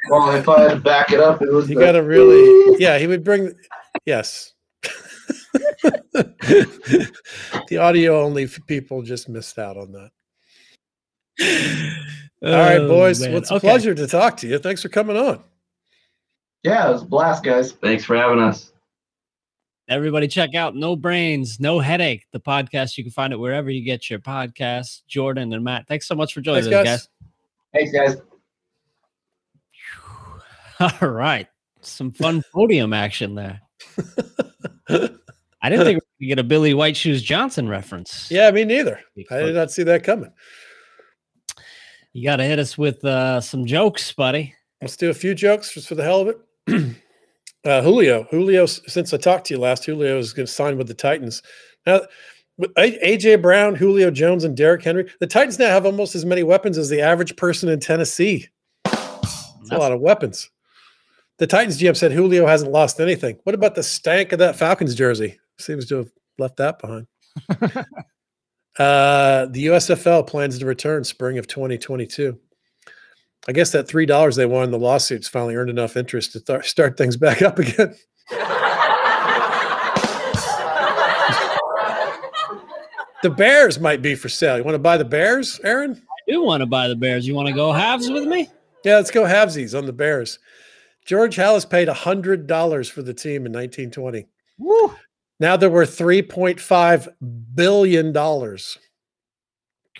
Well, 0.10 0.36
if 0.36 0.48
I 0.50 0.62
had 0.62 0.70
to 0.72 0.76
back 0.78 1.12
it 1.12 1.20
up, 1.20 1.42
it 1.42 1.52
was. 1.52 1.70
You 1.70 1.80
got 1.80 1.94
to 1.94 2.04
really, 2.04 2.78
yeah. 2.80 2.98
He 2.98 3.08
would 3.08 3.24
bring, 3.24 3.54
yes. 4.06 4.54
the 6.14 7.78
audio 7.80 8.24
only 8.24 8.48
people 8.68 9.02
just 9.02 9.30
missed 9.30 9.60
out 9.60 9.78
on 9.78 9.92
that. 9.92 10.12
All 12.42 12.52
right, 12.52 12.80
oh, 12.80 12.88
boys. 12.88 13.22
Man. 13.22 13.32
Well, 13.32 13.42
it's 13.42 13.52
a 13.52 13.56
okay. 13.56 13.68
pleasure 13.68 13.94
to 13.94 14.08
talk 14.08 14.38
to 14.38 14.48
you. 14.48 14.58
Thanks 14.60 14.82
for 14.82 14.90
coming 14.90 15.18
on. 15.18 15.44
Yeah, 16.64 16.90
it 16.90 16.92
was 16.92 17.04
a 17.04 17.06
blast, 17.06 17.44
guys. 17.44 17.72
Thanks 17.74 18.04
for 18.04 18.16
having 18.18 18.40
us. 18.40 18.72
Everybody, 19.90 20.28
check 20.28 20.54
out 20.54 20.76
No 20.76 20.96
Brains, 20.96 21.60
No 21.60 21.80
Headache, 21.80 22.28
the 22.32 22.40
podcast. 22.40 22.96
You 22.96 23.04
can 23.04 23.12
find 23.12 23.34
it 23.34 23.38
wherever 23.38 23.72
you 23.72 23.84
get 23.84 24.08
your 24.08 24.20
podcasts. 24.20 25.02
Jordan 25.08 25.52
and 25.52 25.64
Matt, 25.64 25.88
thanks 25.88 26.08
so 26.08 26.14
much 26.14 26.32
for 26.32 26.42
joining 26.42 26.70
thanks, 26.70 26.90
us, 26.92 27.10
guys. 27.74 27.92
Thanks, 27.92 28.22
guys. 30.80 31.02
All 31.02 31.10
right. 31.10 31.48
Some 31.82 32.12
fun 32.12 32.44
podium 32.54 32.94
action 32.94 33.34
there. 33.34 33.60
I 35.60 35.70
didn't 35.72 35.86
think 35.86 36.04
we 36.20 36.28
could 36.28 36.36
get 36.36 36.40
a 36.40 36.44
Billy 36.44 36.76
White 36.76 36.96
Shoes 36.96 37.24
Johnson 37.24 37.68
reference. 37.68 38.30
Yeah, 38.30 38.52
me 38.52 38.66
neither. 38.66 39.00
I 39.32 39.40
did 39.40 39.56
not 39.56 39.72
see 39.72 39.82
that 39.84 40.04
coming. 40.04 40.32
You 42.14 42.24
got 42.24 42.36
to 42.36 42.44
hit 42.44 42.60
us 42.60 42.78
with 42.78 43.04
uh, 43.04 43.42
some 43.42 43.66
jokes, 43.66 44.12
buddy. 44.14 44.54
Let's 44.84 44.98
do 44.98 45.10
a 45.10 45.16
few 45.16 45.34
jokes 45.34 45.74
just 45.74 45.88
for 45.88 45.96
the 45.96 46.04
hell 46.04 46.22
of 46.22 46.28
it. 46.28 46.96
Uh, 47.66 47.82
Julio, 47.82 48.24
Julio. 48.32 48.66
Since 48.66 49.14
I 49.14 49.18
talked 49.18 49.48
to 49.48 49.54
you 49.54 49.60
last, 49.60 49.86
Julio 49.86 50.18
is 50.18 50.34
going 50.34 50.46
to 50.46 50.52
sign 50.52 50.78
with 50.78 50.88
the 50.88 50.94
Titans. 50.94 51.44
Now, 51.86 52.02
with 52.58 52.74
AJ 52.76 53.42
Brown, 53.42 53.76
Julio 53.76 54.12
Jones, 54.12 54.44
and 54.44 54.56
Derrick 54.56 54.84
Henry, 54.84 55.10
the 55.20 55.28
Titans 55.28 55.60
now 55.60 55.70
have 55.70 55.86
almost 55.86 56.16
as 56.16 56.26
many 56.26 56.44
weapons 56.44 56.78
as 56.78 56.90
the 56.90 57.02
average 57.02 57.36
person 57.36 57.70
in 57.70 57.80
Tennessee. 57.80 58.48
That's 58.84 59.72
a 59.72 59.78
lot 59.78 59.92
of 59.92 60.02
weapons. 60.02 60.50
The 61.38 61.48
Titans 61.48 61.80
GM 61.80 61.96
said 61.96 62.12
Julio 62.12 62.46
hasn't 62.46 62.72
lost 62.72 63.00
anything. 63.00 63.40
What 63.44 63.56
about 63.56 63.76
the 63.76 63.84
stank 63.84 64.34
of 64.34 64.40
that 64.40 64.58
Falcons 64.58 64.94
jersey? 64.94 65.40
Seems 65.58 65.86
to 65.88 65.98
have 65.98 66.12
left 66.38 66.58
that 66.58 66.80
behind. 66.80 67.08
uh, 68.78 69.46
the 69.46 69.68
USFL 69.68 70.28
plans 70.28 70.60
to 70.60 70.66
return 70.66 71.06
spring 71.06 71.38
of 71.38 71.48
2022. 71.48 72.38
I 73.48 73.52
guess 73.52 73.72
that 73.72 73.88
three 73.88 74.06
dollars 74.06 74.36
they 74.36 74.46
won 74.46 74.66
in 74.66 74.72
the 74.72 74.80
lawsuits 74.80 75.28
finally 75.28 75.56
earned 75.56 75.70
enough 75.70 75.96
interest 75.96 76.34
to 76.34 76.42
th- 76.42 76.66
start 76.66 76.98
things 76.98 77.18
back 77.18 77.42
up 77.42 77.58
again. 77.58 77.96
the 83.24 83.30
Bears 83.30 83.80
might 83.80 84.02
be 84.02 84.16
for 84.16 84.30
sale. 84.30 84.58
You 84.58 84.64
want 84.64 84.76
to 84.76 84.80
buy 84.80 84.98
the 84.98 85.06
Bears, 85.06 85.60
Aaron? 85.64 85.92
I 85.92 86.32
do 86.32 86.44
want 86.44 86.62
to 86.62 86.68
buy 86.68 86.88
the 86.88 86.96
Bears. 86.96 87.28
You 87.28 87.34
want 87.34 87.48
to 87.48 87.54
go 87.54 87.72
halves 87.72 88.10
with 88.10 88.26
me? 88.26 88.50
Yeah, 88.84 88.96
let's 88.96 89.12
go 89.12 89.24
halvesies 89.24 89.78
on 89.78 89.86
the 89.86 89.94
Bears. 89.94 90.40
George 91.06 91.36
Halas 91.38 91.68
paid 91.68 91.88
hundred 91.88 92.46
dollars 92.46 92.90
for 92.90 93.02
the 93.02 93.14
team 93.14 93.46
in 93.46 93.52
1920. 93.52 94.28
Woo. 94.60 94.94
Now 95.40 95.56
there 95.56 95.70
were 95.70 95.86
3.5 95.86 97.08
billion 97.56 98.12
dollars. 98.12 98.78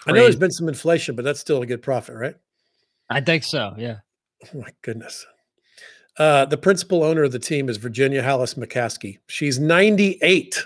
I 0.06 0.12
know 0.12 0.22
there's 0.22 0.36
been 0.36 0.52
some 0.52 0.68
inflation, 0.68 1.16
but 1.16 1.26
that's 1.26 1.40
still 1.40 1.62
a 1.62 1.66
good 1.66 1.82
profit, 1.82 2.16
right? 2.16 2.36
I 3.10 3.22
think 3.22 3.44
so. 3.44 3.74
Yeah. 3.78 3.98
Oh 4.46 4.60
my 4.60 4.70
goodness. 4.82 5.26
Uh, 6.18 6.46
the 6.46 6.58
principal 6.58 7.04
owner 7.04 7.24
of 7.24 7.32
the 7.32 7.40
team 7.40 7.70
is 7.70 7.78
Virginia 7.78 8.22
Halas 8.22 8.56
McCaskey. 8.56 9.20
She's 9.28 9.58
98. 9.58 10.66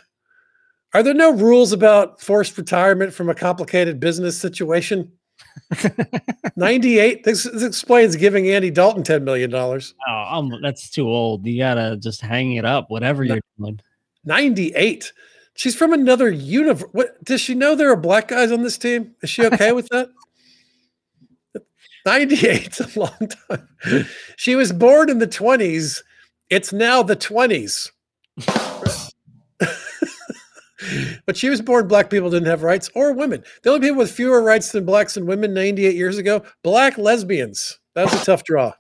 Are 0.94 1.04
there 1.04 1.14
no 1.14 1.32
rules 1.32 1.72
about 1.72 2.22
forced 2.22 2.58
retirement 2.58 3.14
from 3.14 3.30
a 3.30 3.36
complicated 3.36 4.00
business 4.00 4.38
situation? 4.38 5.12
98. 6.56 7.24
This, 7.24 7.44
this, 7.44 7.64
explains 7.64 8.16
giving 8.16 8.50
Andy 8.50 8.72
Dalton 8.72 9.04
$10 9.04 9.24
million. 9.24 9.54
Oh, 9.54 9.80
um, 10.08 10.60
that's 10.62 10.90
too 10.90 11.08
old. 11.08 11.46
You 11.46 11.60
got 11.60 11.76
to 11.76 11.98
just 11.98 12.22
hang 12.22 12.54
it 12.54 12.66
up, 12.66 12.90
whatever 12.90 13.24
you're 13.24 13.40
doing. 13.60 13.80
98. 14.26 15.14
She's 15.56 15.76
from 15.76 15.94
another 15.94 16.32
universe. 16.32 16.90
What 16.94 17.24
does 17.24 17.42
she 17.42 17.54
know 17.54 17.76
there 17.76 17.92
are 17.92 17.96
black 17.96 18.30
guys 18.30 18.52
on 18.52 18.64
this 18.64 18.78
team? 18.78 19.16
Is 19.22 19.30
she 19.30 19.46
okay 19.46 19.72
with 19.72 19.88
that? 19.90 20.10
98 22.06 22.80
a 22.80 23.00
long 23.00 23.30
time. 23.50 23.68
She 24.36 24.56
was 24.56 24.72
born 24.72 25.10
in 25.10 25.20
the 25.20 25.28
20s. 25.28 26.02
It's 26.50 26.74
now 26.74 27.02
the 27.04 27.16
20s. 27.16 27.92
but 31.26 31.38
she 31.38 31.50
was 31.50 31.62
born 31.62 31.88
black 31.88 32.10
people 32.10 32.30
didn't 32.30 32.50
have 32.50 32.64
rights 32.64 32.90
or 32.96 33.14
women. 33.14 33.44
The 33.64 33.70
only 33.70 33.88
people 33.88 34.00
with 34.00 34.12
fewer 34.12 34.42
rights 34.42 34.72
than 34.72 34.86
blacks 34.86 35.18
and 35.18 35.28
women 35.28 35.54
98 35.54 35.96
years 35.96 36.18
ago, 36.18 36.44
black 36.62 36.98
lesbians. 36.98 37.80
That's 37.94 38.14
a 38.14 38.26
tough 38.26 38.44
draw. 38.44 38.74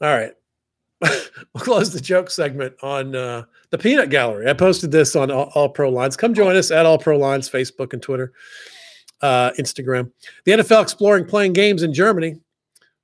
All 0.00 0.14
right. 0.14 0.32
we'll 1.00 1.64
close 1.64 1.92
the 1.92 2.00
joke 2.00 2.30
segment 2.30 2.74
on 2.82 3.14
uh, 3.14 3.44
the 3.70 3.78
Peanut 3.78 4.10
Gallery. 4.10 4.48
I 4.48 4.52
posted 4.52 4.90
this 4.90 5.16
on 5.16 5.30
All, 5.30 5.50
All 5.54 5.68
Pro 5.68 5.88
Lines. 5.90 6.16
Come 6.16 6.34
join 6.34 6.56
us 6.56 6.70
at 6.70 6.86
All 6.86 6.98
Pro 6.98 7.16
Lines, 7.16 7.48
Facebook 7.48 7.92
and 7.92 8.02
Twitter 8.02 8.32
uh, 9.24 9.52
Instagram. 9.58 10.12
The 10.44 10.52
NFL 10.52 10.82
exploring 10.82 11.24
playing 11.24 11.54
games 11.54 11.82
in 11.82 11.94
Germany. 11.94 12.40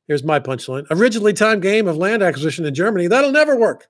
Here's 0.07 0.23
my 0.23 0.39
punchline. 0.39 0.87
Originally 0.91 1.33
timed 1.33 1.63
game 1.63 1.89
of 1.89 1.97
land 1.97 2.23
acquisition 2.23 2.67
in 2.67 2.75
Germany. 2.75 3.07
That'll 3.07 3.33
never 3.33 3.57
work. 3.57 3.89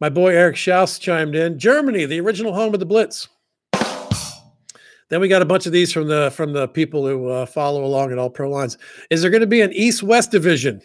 My 0.00 0.08
boy 0.08 0.34
Eric 0.34 0.56
Schaus 0.56 0.98
chimed 0.98 1.36
in. 1.36 1.58
Germany, 1.58 2.06
the 2.06 2.20
original 2.20 2.54
home 2.54 2.72
of 2.72 2.80
the 2.80 2.86
Blitz. 2.86 3.28
Then 5.10 5.20
we 5.20 5.28
got 5.28 5.42
a 5.42 5.44
bunch 5.44 5.66
of 5.66 5.72
these 5.72 5.92
from 5.92 6.08
the 6.08 6.30
from 6.30 6.54
the 6.54 6.68
people 6.68 7.06
who 7.06 7.28
uh, 7.28 7.44
follow 7.44 7.84
along 7.84 8.12
at 8.12 8.18
all 8.18 8.30
pro 8.30 8.48
lines. 8.48 8.78
Is 9.10 9.20
there 9.20 9.30
going 9.30 9.42
to 9.42 9.46
be 9.46 9.60
an 9.60 9.72
East 9.74 10.02
West 10.02 10.30
division? 10.30 10.80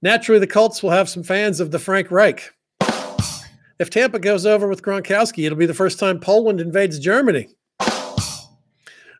Naturally, 0.00 0.38
the 0.38 0.46
Colts 0.46 0.80
will 0.80 0.90
have 0.90 1.08
some 1.08 1.24
fans 1.24 1.58
of 1.58 1.72
the 1.72 1.78
Frank 1.78 2.12
Reich. 2.12 2.52
If 3.80 3.90
Tampa 3.90 4.20
goes 4.20 4.46
over 4.46 4.68
with 4.68 4.82
Gronkowski, 4.82 5.44
it'll 5.44 5.58
be 5.58 5.66
the 5.66 5.74
first 5.74 5.98
time 5.98 6.20
Poland 6.20 6.60
invades 6.60 7.00
Germany 7.00 7.48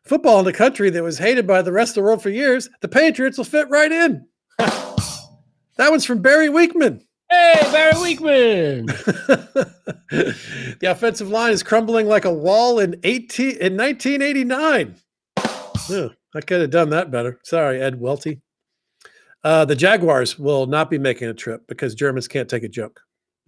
football 0.03 0.39
in 0.39 0.47
a 0.47 0.53
country 0.53 0.89
that 0.89 1.03
was 1.03 1.17
hated 1.17 1.47
by 1.47 1.61
the 1.61 1.71
rest 1.71 1.91
of 1.91 1.95
the 1.95 2.03
world 2.03 2.21
for 2.21 2.29
years, 2.29 2.69
the 2.81 2.87
Patriots 2.87 3.37
will 3.37 3.45
fit 3.45 3.69
right 3.69 3.91
in. 3.91 4.25
that 4.57 5.89
one's 5.89 6.05
from 6.05 6.21
Barry 6.21 6.49
Weekman. 6.49 7.01
Hey, 7.29 7.59
Barry 7.71 8.01
Weekman. 8.01 8.85
the 8.85 10.35
offensive 10.83 11.29
line 11.29 11.51
is 11.51 11.63
crumbling 11.63 12.07
like 12.07 12.25
a 12.25 12.33
wall 12.33 12.79
in 12.79 12.99
18 13.03 13.57
in 13.57 13.77
1989. 13.77 14.95
I 16.35 16.41
could 16.41 16.61
have 16.61 16.69
done 16.69 16.89
that 16.89 17.11
better. 17.11 17.39
Sorry, 17.43 17.81
Ed 17.81 17.99
Welty. 17.99 18.41
Uh, 19.43 19.65
the 19.65 19.75
Jaguars 19.75 20.39
will 20.39 20.67
not 20.67 20.89
be 20.89 20.97
making 20.97 21.27
a 21.27 21.33
trip 21.33 21.67
because 21.67 21.95
Germans 21.95 22.27
can't 22.27 22.49
take 22.49 22.63
a 22.63 22.69
joke. 22.69 23.01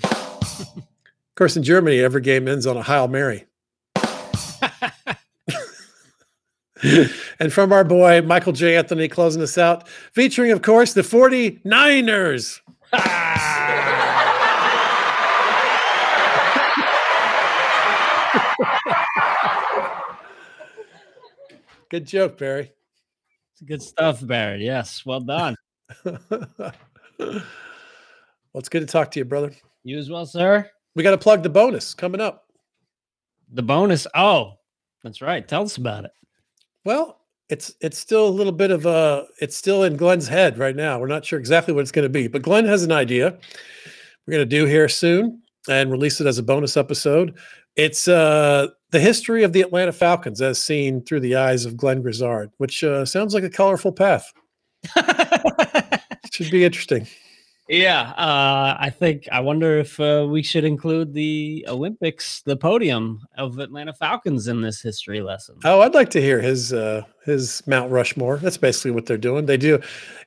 of 0.04 0.86
course, 1.36 1.56
in 1.56 1.64
Germany, 1.64 2.00
every 2.00 2.22
game 2.22 2.48
ends 2.48 2.68
on 2.68 2.78
a 2.78 2.84
Hail 2.84 3.08
Mary. 3.08 3.46
and 7.40 7.54
from 7.54 7.72
our 7.72 7.84
boy 7.84 8.22
Michael 8.22 8.54
J. 8.54 8.78
Anthony 8.78 9.08
closing 9.08 9.42
us 9.42 9.58
out, 9.58 9.88
featuring, 9.88 10.52
of 10.52 10.62
course, 10.62 10.94
the 10.94 11.02
49ers. 11.02 12.62
Good 21.90 22.06
joke, 22.06 22.38
Barry. 22.38 22.72
Good 23.66 23.82
stuff, 23.82 24.26
Barry. 24.26 24.66
Yes, 24.66 25.06
well 25.06 25.22
done. 25.22 25.56
well, 26.04 26.74
it's 28.56 28.70
good 28.70 28.82
to 28.82 28.86
talk 28.86 29.12
to 29.12 29.20
you, 29.20 29.26
brother. 29.26 29.52
You 29.84 29.98
as 29.98 30.10
well, 30.10 30.26
sir. 30.26 30.70
We 30.96 31.04
got 31.04 31.12
to 31.12 31.18
plug 31.18 31.44
the 31.44 31.50
bonus 31.50 31.94
coming 31.94 32.20
up. 32.20 32.48
The 33.54 33.64
bonus. 33.64 34.08
Oh, 34.14 34.56
that's 35.04 35.22
right. 35.22 35.48
Tell 35.48 35.64
us 35.64 35.78
about 35.78 36.06
it. 36.06 36.12
Well, 36.86 37.20
it's 37.50 37.74
it's 37.82 37.98
still 37.98 38.28
a 38.28 38.30
little 38.30 38.54
bit 38.54 38.72
of 38.72 38.86
a 38.86 39.26
it's 39.42 39.58
still 39.58 39.84
in 39.84 39.98
Glenn's 39.98 40.28
head 40.28 40.58
right 40.58 40.76
now. 40.76 41.00
We're 41.00 41.08
not 41.08 41.26
sure 41.26 41.40
exactly 41.40 41.74
what 41.74 41.82
it's 41.82 41.92
going 41.92 42.04
to 42.04 42.10
be, 42.10 42.28
but 42.28 42.42
Glenn 42.42 42.66
has 42.66 42.84
an 42.84 42.92
idea. 42.92 43.38
We're 44.26 44.32
going 44.32 44.48
to 44.50 44.58
do 44.58 44.66
here 44.66 44.88
soon 44.88 45.42
and 45.68 45.92
release 45.92 46.22
it 46.22 46.28
as 46.28 46.38
a 46.38 46.44
bonus 46.44 46.78
episode. 46.78 47.38
It's 47.76 48.08
uh 48.08 48.68
the 48.92 49.00
history 49.00 49.44
of 49.44 49.52
the 49.52 49.62
Atlanta 49.62 49.92
Falcons 49.92 50.42
as 50.42 50.64
seen 50.64 51.04
through 51.04 51.20
the 51.20 51.36
eyes 51.36 51.66
of 51.66 51.76
Glenn 51.76 52.02
Grizzard, 52.02 52.50
which 52.58 52.82
uh, 52.82 53.04
sounds 53.04 53.34
like 53.34 53.44
a 53.44 53.50
colorful 53.50 53.92
path. 53.92 54.32
Should 56.32 56.50
be 56.50 56.64
interesting. 56.64 57.06
Yeah, 57.68 58.12
uh, 58.12 58.78
I 58.80 58.92
think 58.92 59.28
I 59.32 59.40
wonder 59.40 59.80
if 59.80 60.00
uh, 60.00 60.28
we 60.30 60.44
should 60.44 60.66
include 60.66 61.14
the 61.14 61.66
Olympics, 61.68 62.42
the 62.44 62.56
podium 62.56 63.22
of 63.40 63.58
Atlanta 63.58 63.92
Falcons 63.92 64.48
in 64.48 64.62
this 64.62 64.82
history 64.82 65.22
lesson. 65.22 65.56
Oh, 65.64 65.82
I'd 65.82 65.96
like 65.96 66.12
to 66.12 66.22
hear 66.22 66.40
his 66.40 66.74
uh, 66.74 67.02
his 67.24 67.64
Mount 67.66 67.92
Rushmore. 67.92 68.38
That's 68.38 68.58
basically 68.58 68.92
what 68.92 69.08
they're 69.08 69.18
doing. 69.18 69.48
They 69.48 69.58
do 69.58 69.82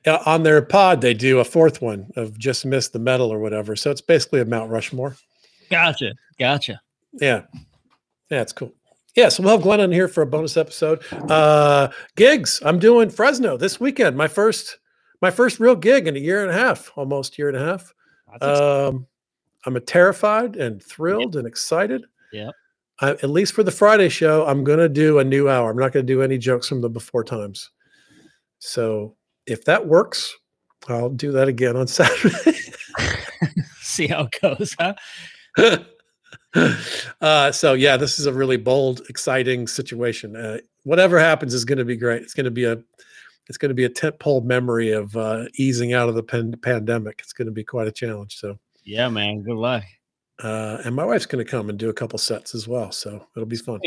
uh, 0.05 0.19
on 0.25 0.43
their 0.43 0.61
pod. 0.61 0.99
They 0.99 1.13
do 1.13 1.39
a 1.39 1.45
fourth 1.45 1.81
one 1.81 2.11
of 2.17 2.37
just 2.37 2.65
missed 2.65 2.91
the 2.91 2.99
medal 2.99 3.31
or 3.31 3.39
whatever. 3.39 3.77
So 3.77 3.89
it's 3.89 4.01
basically 4.01 4.41
a 4.41 4.45
Mount 4.45 4.69
Rushmore. 4.69 5.15
Gotcha, 5.69 6.15
gotcha. 6.37 6.81
Yeah, 7.13 7.43
yeah, 8.29 8.41
it's 8.41 8.51
cool. 8.51 8.73
Yeah, 9.15 9.29
so 9.29 9.43
we'll 9.43 9.53
have 9.53 9.61
Glenn 9.61 9.79
on 9.79 9.93
here 9.93 10.09
for 10.09 10.23
a 10.23 10.27
bonus 10.27 10.57
episode. 10.57 11.01
Uh, 11.29 11.87
gigs. 12.17 12.61
I'm 12.65 12.79
doing 12.79 13.09
Fresno 13.09 13.55
this 13.55 13.79
weekend. 13.79 14.17
My 14.17 14.27
first 14.27 14.78
my 15.21 15.31
first 15.31 15.59
real 15.59 15.75
gig 15.75 16.07
in 16.07 16.15
a 16.15 16.19
year 16.19 16.41
and 16.41 16.51
a 16.51 16.53
half, 16.53 16.91
almost 16.95 17.37
year 17.37 17.49
and 17.49 17.57
a 17.57 17.65
half. 17.65 17.93
Um, 18.41 19.07
I'm 19.65 19.75
a 19.75 19.79
terrified 19.79 20.55
and 20.55 20.81
thrilled 20.81 21.35
yep. 21.35 21.39
and 21.39 21.47
excited. 21.47 22.05
Yeah. 22.31 22.51
At 23.01 23.29
least 23.29 23.53
for 23.53 23.63
the 23.63 23.71
Friday 23.71 24.09
show, 24.09 24.45
I'm 24.45 24.65
going 24.65 24.79
to 24.79 24.89
do 24.89 25.19
a 25.19 25.23
new 25.23 25.47
hour. 25.47 25.71
I'm 25.71 25.77
not 25.77 25.93
going 25.93 26.05
to 26.05 26.13
do 26.13 26.21
any 26.21 26.37
jokes 26.37 26.67
from 26.67 26.81
the 26.81 26.89
before 26.89 27.23
times. 27.23 27.69
So 28.59 29.15
if 29.45 29.63
that 29.65 29.87
works, 29.87 30.35
I'll 30.87 31.09
do 31.09 31.31
that 31.31 31.47
again 31.47 31.77
on 31.77 31.87
Saturday. 31.87 32.59
See 33.81 34.07
how 34.07 34.27
it 34.31 34.35
goes, 34.41 34.75
huh? 34.77 34.95
uh, 37.21 37.51
so 37.53 37.73
yeah, 37.73 37.95
this 37.95 38.19
is 38.19 38.25
a 38.25 38.33
really 38.33 38.57
bold, 38.57 39.01
exciting 39.09 39.67
situation. 39.67 40.35
Uh, 40.35 40.57
whatever 40.83 41.19
happens 41.19 41.53
is 41.53 41.63
going 41.63 41.77
to 41.77 41.85
be 41.85 41.97
great. 41.97 42.21
It's 42.21 42.33
going 42.33 42.45
to 42.45 42.51
be 42.51 42.65
a 42.65 42.83
it's 43.49 43.57
going 43.57 43.69
to 43.69 43.75
be 43.75 43.85
a 43.85 43.89
tentpole 43.89 44.43
memory 44.43 44.91
of 44.91 45.15
uh, 45.17 45.45
easing 45.55 45.93
out 45.93 46.07
of 46.07 46.15
the 46.15 46.23
pan- 46.23 46.55
pandemic. 46.61 47.19
It's 47.19 47.33
going 47.33 47.47
to 47.47 47.51
be 47.51 47.63
quite 47.63 47.87
a 47.87 47.91
challenge. 47.91 48.37
So 48.37 48.57
yeah, 48.83 49.09
man, 49.09 49.41
good 49.41 49.57
luck. 49.57 49.83
Uh, 50.41 50.77
and 50.85 50.95
my 50.95 51.03
wife's 51.03 51.25
going 51.25 51.43
to 51.43 51.49
come 51.49 51.69
and 51.69 51.77
do 51.77 51.89
a 51.89 51.93
couple 51.93 52.17
sets 52.17 52.55
as 52.55 52.67
well, 52.67 52.91
so 52.91 53.25
it'll 53.35 53.45
be 53.45 53.57
fun. 53.57 53.81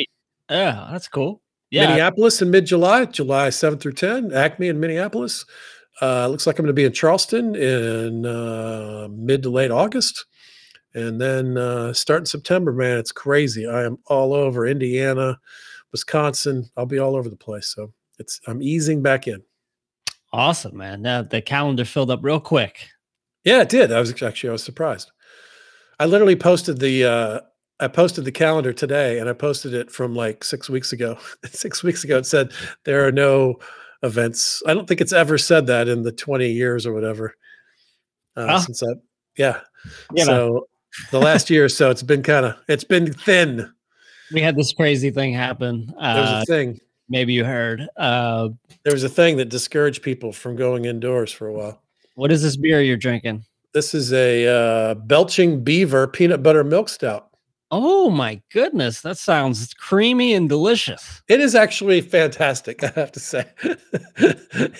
Yeah, 0.50 0.88
that's 0.90 1.08
cool. 1.08 1.40
Yeah, 1.70 1.88
Minneapolis 1.88 2.42
in 2.42 2.50
mid 2.50 2.66
July, 2.66 3.06
July 3.06 3.48
seven 3.48 3.78
through 3.78 3.94
ten. 3.94 4.32
Acme 4.32 4.68
in 4.68 4.78
Minneapolis. 4.78 5.46
Uh, 6.02 6.26
looks 6.26 6.46
like 6.46 6.58
I'm 6.58 6.64
going 6.64 6.74
to 6.74 6.74
be 6.74 6.84
in 6.84 6.92
Charleston 6.92 7.54
in 7.54 8.26
uh, 8.26 9.08
mid 9.10 9.42
to 9.44 9.50
late 9.50 9.70
August, 9.70 10.26
and 10.94 11.18
then 11.18 11.56
uh, 11.56 11.94
starting 11.94 12.26
September. 12.26 12.72
Man, 12.72 12.98
it's 12.98 13.12
crazy. 13.12 13.66
I 13.66 13.84
am 13.84 13.96
all 14.06 14.34
over 14.34 14.66
Indiana, 14.66 15.38
Wisconsin. 15.92 16.68
I'll 16.76 16.84
be 16.84 16.98
all 16.98 17.16
over 17.16 17.30
the 17.30 17.36
place. 17.36 17.68
So 17.68 17.92
it's 18.18 18.40
I'm 18.46 18.60
easing 18.60 19.00
back 19.00 19.26
in. 19.26 19.42
Awesome, 20.32 20.76
man. 20.76 21.02
Now 21.02 21.22
the 21.22 21.42
calendar 21.42 21.84
filled 21.84 22.10
up 22.10 22.20
real 22.22 22.40
quick. 22.40 22.88
Yeah, 23.44 23.62
it 23.62 23.68
did. 23.68 23.92
I 23.92 24.00
was 24.00 24.10
actually 24.22 24.50
I 24.50 24.52
was 24.52 24.64
surprised. 24.64 25.10
I 25.98 26.06
literally 26.06 26.36
posted 26.36 26.78
the 26.78 27.04
uh 27.04 27.40
I 27.80 27.88
posted 27.88 28.24
the 28.24 28.32
calendar 28.32 28.72
today 28.72 29.18
and 29.18 29.28
I 29.28 29.32
posted 29.32 29.74
it 29.74 29.90
from 29.90 30.14
like 30.14 30.44
6 30.44 30.70
weeks 30.70 30.92
ago. 30.92 31.18
6 31.44 31.82
weeks 31.82 32.04
ago 32.04 32.18
it 32.18 32.26
said 32.26 32.52
there 32.84 33.06
are 33.06 33.12
no 33.12 33.58
events. 34.02 34.62
I 34.66 34.74
don't 34.74 34.86
think 34.86 35.00
it's 35.00 35.12
ever 35.12 35.36
said 35.36 35.66
that 35.66 35.88
in 35.88 36.02
the 36.02 36.12
20 36.12 36.50
years 36.50 36.86
or 36.86 36.92
whatever. 36.92 37.34
Uh, 38.36 38.46
huh? 38.46 38.60
since 38.60 38.82
I 38.82 38.94
yeah. 39.36 39.60
You 40.14 40.24
so 40.24 40.32
know. 40.32 40.66
the 41.10 41.18
last 41.18 41.50
year 41.50 41.66
or 41.66 41.68
so 41.68 41.90
it's 41.90 42.02
been 42.02 42.22
kind 42.22 42.46
of 42.46 42.56
it's 42.68 42.84
been 42.84 43.12
thin. 43.12 43.70
We 44.32 44.40
had 44.40 44.56
this 44.56 44.72
crazy 44.72 45.10
thing 45.10 45.34
happen. 45.34 45.92
Uh, 45.98 46.14
there 46.14 46.22
was 46.22 46.30
a 46.30 46.36
uh, 46.36 46.44
thing 46.46 46.80
maybe 47.12 47.34
you 47.34 47.44
heard. 47.44 47.88
Uh, 47.96 48.48
there 48.82 48.92
was 48.92 49.04
a 49.04 49.08
thing 49.08 49.36
that 49.36 49.50
discouraged 49.50 50.02
people 50.02 50.32
from 50.32 50.56
going 50.56 50.86
indoors 50.86 51.30
for 51.30 51.46
a 51.46 51.52
while. 51.52 51.80
What 52.14 52.32
is 52.32 52.42
this 52.42 52.56
beer 52.56 52.80
you're 52.80 52.96
drinking? 52.96 53.44
This 53.74 53.94
is 53.94 54.12
a 54.12 54.48
uh, 54.48 54.94
Belching 54.94 55.62
Beaver 55.62 56.08
peanut 56.08 56.42
butter 56.42 56.64
milk 56.64 56.88
stout. 56.88 57.28
Oh 57.70 58.10
my 58.10 58.42
goodness, 58.52 59.00
that 59.00 59.16
sounds 59.16 59.72
creamy 59.72 60.34
and 60.34 60.48
delicious. 60.48 61.22
It 61.28 61.40
is 61.40 61.54
actually 61.54 62.02
fantastic, 62.02 62.84
I 62.84 62.88
have 62.88 63.12
to 63.12 63.20
say. 63.20 63.46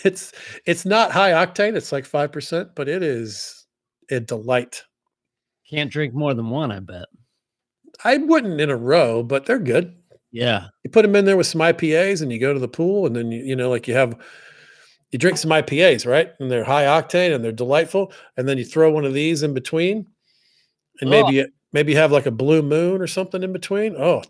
it's 0.05 0.33
it's 0.67 0.85
not 0.85 1.11
high 1.13 1.31
octane, 1.31 1.75
it's 1.75 1.93
like 1.93 2.07
5%, 2.07 2.71
but 2.75 2.89
it 2.89 3.03
is 3.03 3.67
a 4.11 4.21
delight. 4.21 4.83
Can't 5.71 5.91
drink 5.91 6.13
more 6.13 6.35
than 6.35 6.51
one, 6.51 6.71
I 6.71 6.81
bet. 6.81 7.07
I 8.05 8.19
wouldn't 8.19 8.61
in 8.61 8.69
a 8.69 8.77
row, 8.77 9.23
but 9.23 9.47
they're 9.47 9.59
good. 9.59 9.97
Yeah. 10.33 10.69
You 10.83 10.91
put 10.91 11.03
them 11.03 11.15
in 11.15 11.27
there 11.27 11.37
with 11.37 11.47
some 11.47 11.61
IPAs 11.61 12.23
and 12.23 12.33
you 12.33 12.39
go 12.39 12.53
to 12.53 12.59
the 12.59 12.69
pool 12.69 13.07
and 13.07 13.15
then 13.15 13.31
you, 13.31 13.45
you 13.45 13.55
know, 13.55 13.71
like 13.71 13.87
you 13.87 13.95
have 13.95 14.19
you 15.11 15.19
drink 15.19 15.37
some 15.37 15.51
IPAs, 15.51 16.07
right? 16.07 16.33
And 16.41 16.51
they're 16.51 16.65
high 16.65 16.85
octane 16.85 17.35
and 17.35 17.45
they're 17.45 17.53
delightful. 17.53 18.13
And 18.37 18.49
then 18.49 18.57
you 18.57 18.65
throw 18.65 18.91
one 18.91 19.05
of 19.05 19.13
these 19.13 19.43
in 19.43 19.53
between 19.53 20.07
and 21.01 21.13
oh. 21.13 21.23
maybe 21.23 21.47
maybe 21.73 21.93
you 21.93 21.99
have 21.99 22.13
like 22.13 22.27
a 22.27 22.31
blue 22.31 22.63
moon 22.63 23.01
or 23.01 23.07
something 23.07 23.43
in 23.43 23.53
between. 23.53 23.95
Oh, 23.97 24.23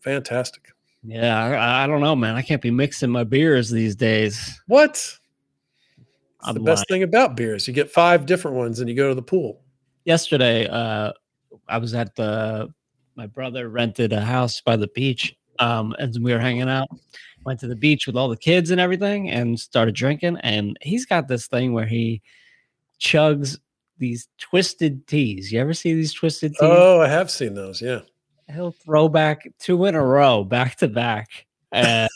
fantastic. 0.00 0.68
Yeah, 1.04 1.36
I, 1.36 1.84
I 1.84 1.86
don't 1.88 2.00
know, 2.00 2.14
man. 2.14 2.36
I 2.36 2.42
can't 2.42 2.62
be 2.62 2.70
mixing 2.70 3.10
my 3.10 3.24
beers 3.24 3.70
these 3.70 3.96
days. 3.96 4.60
What? 4.68 5.18
the 6.52 6.60
best 6.60 6.88
thing 6.88 7.04
about 7.04 7.36
beers. 7.36 7.68
You 7.68 7.74
get 7.74 7.90
five 7.90 8.26
different 8.26 8.56
ones 8.56 8.80
and 8.80 8.88
you 8.88 8.96
go 8.96 9.08
to 9.08 9.14
the 9.14 9.22
pool. 9.22 9.60
Yesterday, 10.04 10.66
uh, 10.66 11.12
I 11.68 11.78
was 11.78 11.94
at 11.94 12.16
the 12.16 12.72
my 13.16 13.26
brother 13.26 13.68
rented 13.68 14.12
a 14.12 14.20
house 14.20 14.60
by 14.60 14.76
the 14.76 14.88
beach 14.88 15.36
um, 15.58 15.94
and 15.98 16.16
we 16.22 16.32
were 16.32 16.38
hanging 16.38 16.68
out 16.68 16.88
went 17.44 17.60
to 17.60 17.66
the 17.66 17.76
beach 17.76 18.06
with 18.06 18.16
all 18.16 18.28
the 18.28 18.36
kids 18.36 18.70
and 18.70 18.80
everything 18.80 19.30
and 19.30 19.58
started 19.58 19.94
drinking 19.94 20.36
and 20.38 20.76
he's 20.80 21.04
got 21.04 21.28
this 21.28 21.46
thing 21.46 21.72
where 21.72 21.86
he 21.86 22.22
chugs 23.00 23.58
these 23.98 24.28
twisted 24.38 25.06
teas. 25.06 25.52
You 25.52 25.60
ever 25.60 25.74
see 25.74 25.94
these 25.94 26.12
twisted 26.12 26.52
teas? 26.52 26.60
Oh 26.62 27.00
i 27.00 27.08
have 27.08 27.30
seen 27.30 27.54
those 27.54 27.80
yeah. 27.80 28.00
He'll 28.52 28.72
throw 28.72 29.08
back 29.08 29.48
two 29.58 29.86
in 29.86 29.94
a 29.94 30.04
row 30.04 30.44
back 30.44 30.76
to 30.78 30.88
back 30.88 31.46
and 31.72 32.08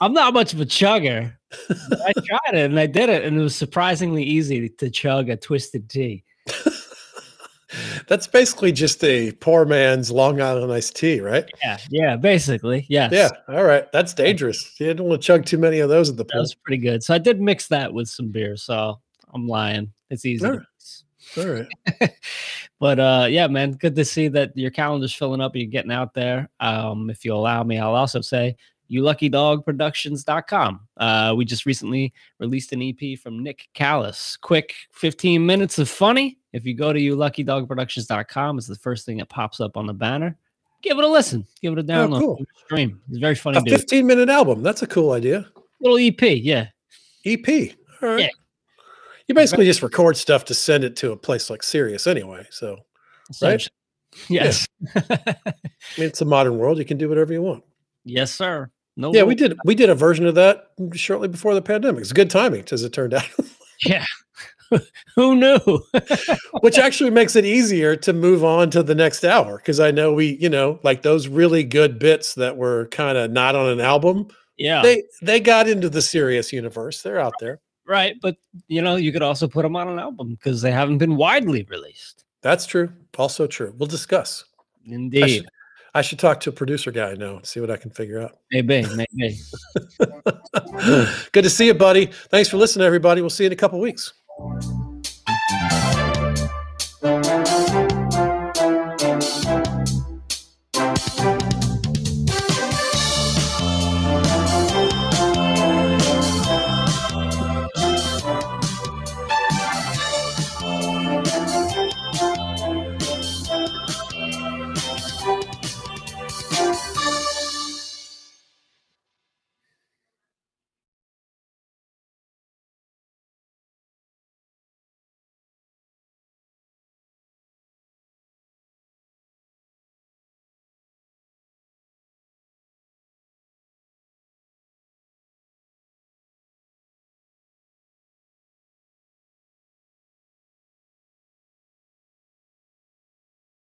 i'm 0.00 0.12
not 0.12 0.34
much 0.34 0.52
of 0.52 0.60
a 0.60 0.66
chugger 0.66 1.32
i 1.70 2.12
tried 2.12 2.54
it 2.54 2.70
and 2.70 2.78
i 2.78 2.86
did 2.86 3.08
it 3.08 3.24
and 3.24 3.38
it 3.38 3.42
was 3.42 3.54
surprisingly 3.54 4.22
easy 4.22 4.68
to 4.68 4.90
chug 4.90 5.28
a 5.28 5.36
twisted 5.36 5.88
tea 5.88 6.24
that's 8.06 8.26
basically 8.26 8.72
just 8.72 9.02
a 9.02 9.32
poor 9.32 9.64
man's 9.64 10.10
Long 10.10 10.40
Island 10.40 10.72
iced 10.72 10.96
tea, 10.96 11.20
right? 11.20 11.44
Yeah, 11.62 11.78
yeah, 11.90 12.16
basically, 12.16 12.86
yes. 12.88 13.12
Yeah, 13.12 13.30
all 13.48 13.64
right. 13.64 13.90
That's 13.92 14.14
dangerous. 14.14 14.78
You 14.78 14.94
don't 14.94 15.08
want 15.08 15.22
to 15.22 15.26
chug 15.26 15.44
too 15.44 15.58
many 15.58 15.80
of 15.80 15.88
those 15.88 16.08
at 16.08 16.16
the 16.16 16.24
pool. 16.24 16.42
That's 16.42 16.54
pretty 16.54 16.82
good. 16.82 17.02
So 17.02 17.14
I 17.14 17.18
did 17.18 17.40
mix 17.40 17.68
that 17.68 17.92
with 17.92 18.08
some 18.08 18.28
beer. 18.28 18.56
So 18.56 19.00
I'm 19.32 19.46
lying. 19.46 19.92
It's 20.10 20.24
easy. 20.24 20.46
All 20.46 20.52
right. 20.52 20.66
All 21.38 21.46
right. 21.48 22.12
but 22.78 23.00
uh 23.00 23.26
yeah, 23.28 23.46
man, 23.48 23.72
good 23.72 23.96
to 23.96 24.04
see 24.04 24.28
that 24.28 24.56
your 24.56 24.70
calendar's 24.70 25.12
filling 25.12 25.40
up. 25.40 25.56
You're 25.56 25.66
getting 25.66 25.92
out 25.92 26.14
there. 26.14 26.48
Um, 26.60 27.10
if 27.10 27.24
you 27.24 27.34
allow 27.34 27.62
me, 27.64 27.78
I'll 27.78 27.94
also 27.94 28.20
say 28.20 28.56
youluckydogproductions.com. 28.90 30.80
Uh, 30.96 31.34
we 31.36 31.44
just 31.44 31.66
recently 31.66 32.12
released 32.38 32.72
an 32.72 32.82
EP 32.82 33.18
from 33.18 33.42
Nick 33.42 33.68
Callis. 33.74 34.36
Quick 34.36 34.74
15 34.92 35.44
minutes 35.44 35.78
of 35.78 35.88
funny. 35.88 36.38
If 36.56 36.64
you 36.64 36.72
go 36.72 36.90
to 36.90 36.98
youluckydogproductions.com, 36.98 38.56
it's 38.56 38.66
the 38.66 38.76
first 38.76 39.04
thing 39.04 39.18
that 39.18 39.28
pops 39.28 39.60
up 39.60 39.76
on 39.76 39.86
the 39.86 39.92
banner. 39.92 40.38
Give 40.82 40.96
it 40.96 41.04
a 41.04 41.08
listen. 41.08 41.46
Give 41.60 41.76
it 41.76 41.78
a 41.78 41.82
oh, 41.82 41.84
download. 41.84 42.16
Oh, 42.16 42.20
cool. 42.20 42.44
Stream. 42.64 42.98
It's 43.10 43.18
very 43.18 43.34
funny. 43.34 43.58
A 43.58 43.62
15 43.62 44.06
minute 44.06 44.30
album. 44.30 44.62
That's 44.62 44.80
a 44.80 44.86
cool 44.86 45.12
idea. 45.12 45.46
Little 45.82 45.98
EP. 45.98 46.22
Yeah. 46.42 46.68
EP. 47.26 47.76
All 48.00 48.08
right. 48.08 48.20
Yeah. 48.20 48.28
You 49.28 49.34
basically 49.34 49.66
just 49.66 49.82
record 49.82 50.16
stuff 50.16 50.46
to 50.46 50.54
send 50.54 50.82
it 50.82 50.96
to 50.96 51.12
a 51.12 51.16
place 51.16 51.50
like 51.50 51.62
Sirius 51.62 52.06
anyway. 52.06 52.46
So, 52.50 52.78
right? 53.42 53.68
Yes. 54.30 54.66
Yeah. 54.94 55.02
I 55.04 55.34
mean, 55.98 56.06
it's 56.06 56.22
a 56.22 56.24
modern 56.24 56.56
world. 56.56 56.78
You 56.78 56.86
can 56.86 56.96
do 56.96 57.10
whatever 57.10 57.34
you 57.34 57.42
want. 57.42 57.64
Yes, 58.04 58.32
sir. 58.32 58.70
No. 58.96 59.12
Yeah, 59.12 59.24
we 59.24 59.34
did. 59.34 59.58
We 59.66 59.74
did 59.74 59.90
a 59.90 59.94
version 59.94 60.26
of 60.26 60.36
that 60.36 60.68
shortly 60.94 61.28
before 61.28 61.54
the 61.54 61.60
pandemic. 61.60 62.00
It's 62.00 62.12
good 62.12 62.30
timing, 62.30 62.64
as 62.72 62.82
it 62.82 62.94
turned 62.94 63.12
out. 63.12 63.28
yeah. 63.84 64.06
Who 65.16 65.36
knew? 65.36 65.58
Which 66.60 66.78
actually 66.78 67.10
makes 67.10 67.36
it 67.36 67.44
easier 67.44 67.96
to 67.96 68.12
move 68.12 68.44
on 68.44 68.70
to 68.70 68.82
the 68.82 68.94
next 68.94 69.24
hour 69.24 69.58
because 69.58 69.80
I 69.80 69.90
know 69.90 70.12
we, 70.12 70.36
you 70.40 70.48
know, 70.48 70.78
like 70.82 71.02
those 71.02 71.28
really 71.28 71.64
good 71.64 71.98
bits 71.98 72.34
that 72.34 72.56
were 72.56 72.86
kind 72.86 73.18
of 73.18 73.30
not 73.30 73.54
on 73.54 73.68
an 73.68 73.80
album. 73.80 74.28
Yeah, 74.56 74.82
they 74.82 75.02
they 75.22 75.40
got 75.40 75.68
into 75.68 75.88
the 75.88 76.02
Sirius 76.02 76.52
universe. 76.52 77.02
They're 77.02 77.20
out 77.20 77.34
there, 77.40 77.60
right? 77.86 78.16
But 78.22 78.36
you 78.68 78.82
know, 78.82 78.96
you 78.96 79.12
could 79.12 79.22
also 79.22 79.46
put 79.46 79.62
them 79.62 79.76
on 79.76 79.88
an 79.88 79.98
album 79.98 80.30
because 80.34 80.62
they 80.62 80.72
haven't 80.72 80.98
been 80.98 81.16
widely 81.16 81.66
released. 81.68 82.24
That's 82.42 82.66
true. 82.66 82.92
Also 83.18 83.46
true. 83.46 83.74
We'll 83.76 83.88
discuss. 83.88 84.44
Indeed. 84.86 85.46
I 85.96 86.02
should 86.02 86.18
talk 86.18 86.40
to 86.40 86.50
a 86.50 86.52
producer 86.52 86.92
guy 86.92 87.14
now 87.14 87.36
and 87.36 87.46
see 87.46 87.58
what 87.58 87.70
I 87.70 87.78
can 87.78 87.90
figure 87.90 88.20
out. 88.20 88.36
Maybe, 88.52 88.84
maybe. 88.94 89.38
Good 91.32 91.44
to 91.44 91.48
see 91.48 91.68
you, 91.68 91.74
buddy. 91.74 92.10
Thanks 92.28 92.50
for 92.50 92.58
listening, 92.58 92.86
everybody. 92.86 93.22
We'll 93.22 93.30
see 93.30 93.44
you 93.44 93.46
in 93.46 93.54
a 93.54 93.56
couple 93.56 93.80
weeks. 93.80 94.12
Thank 94.38 94.64
you. 94.64 94.85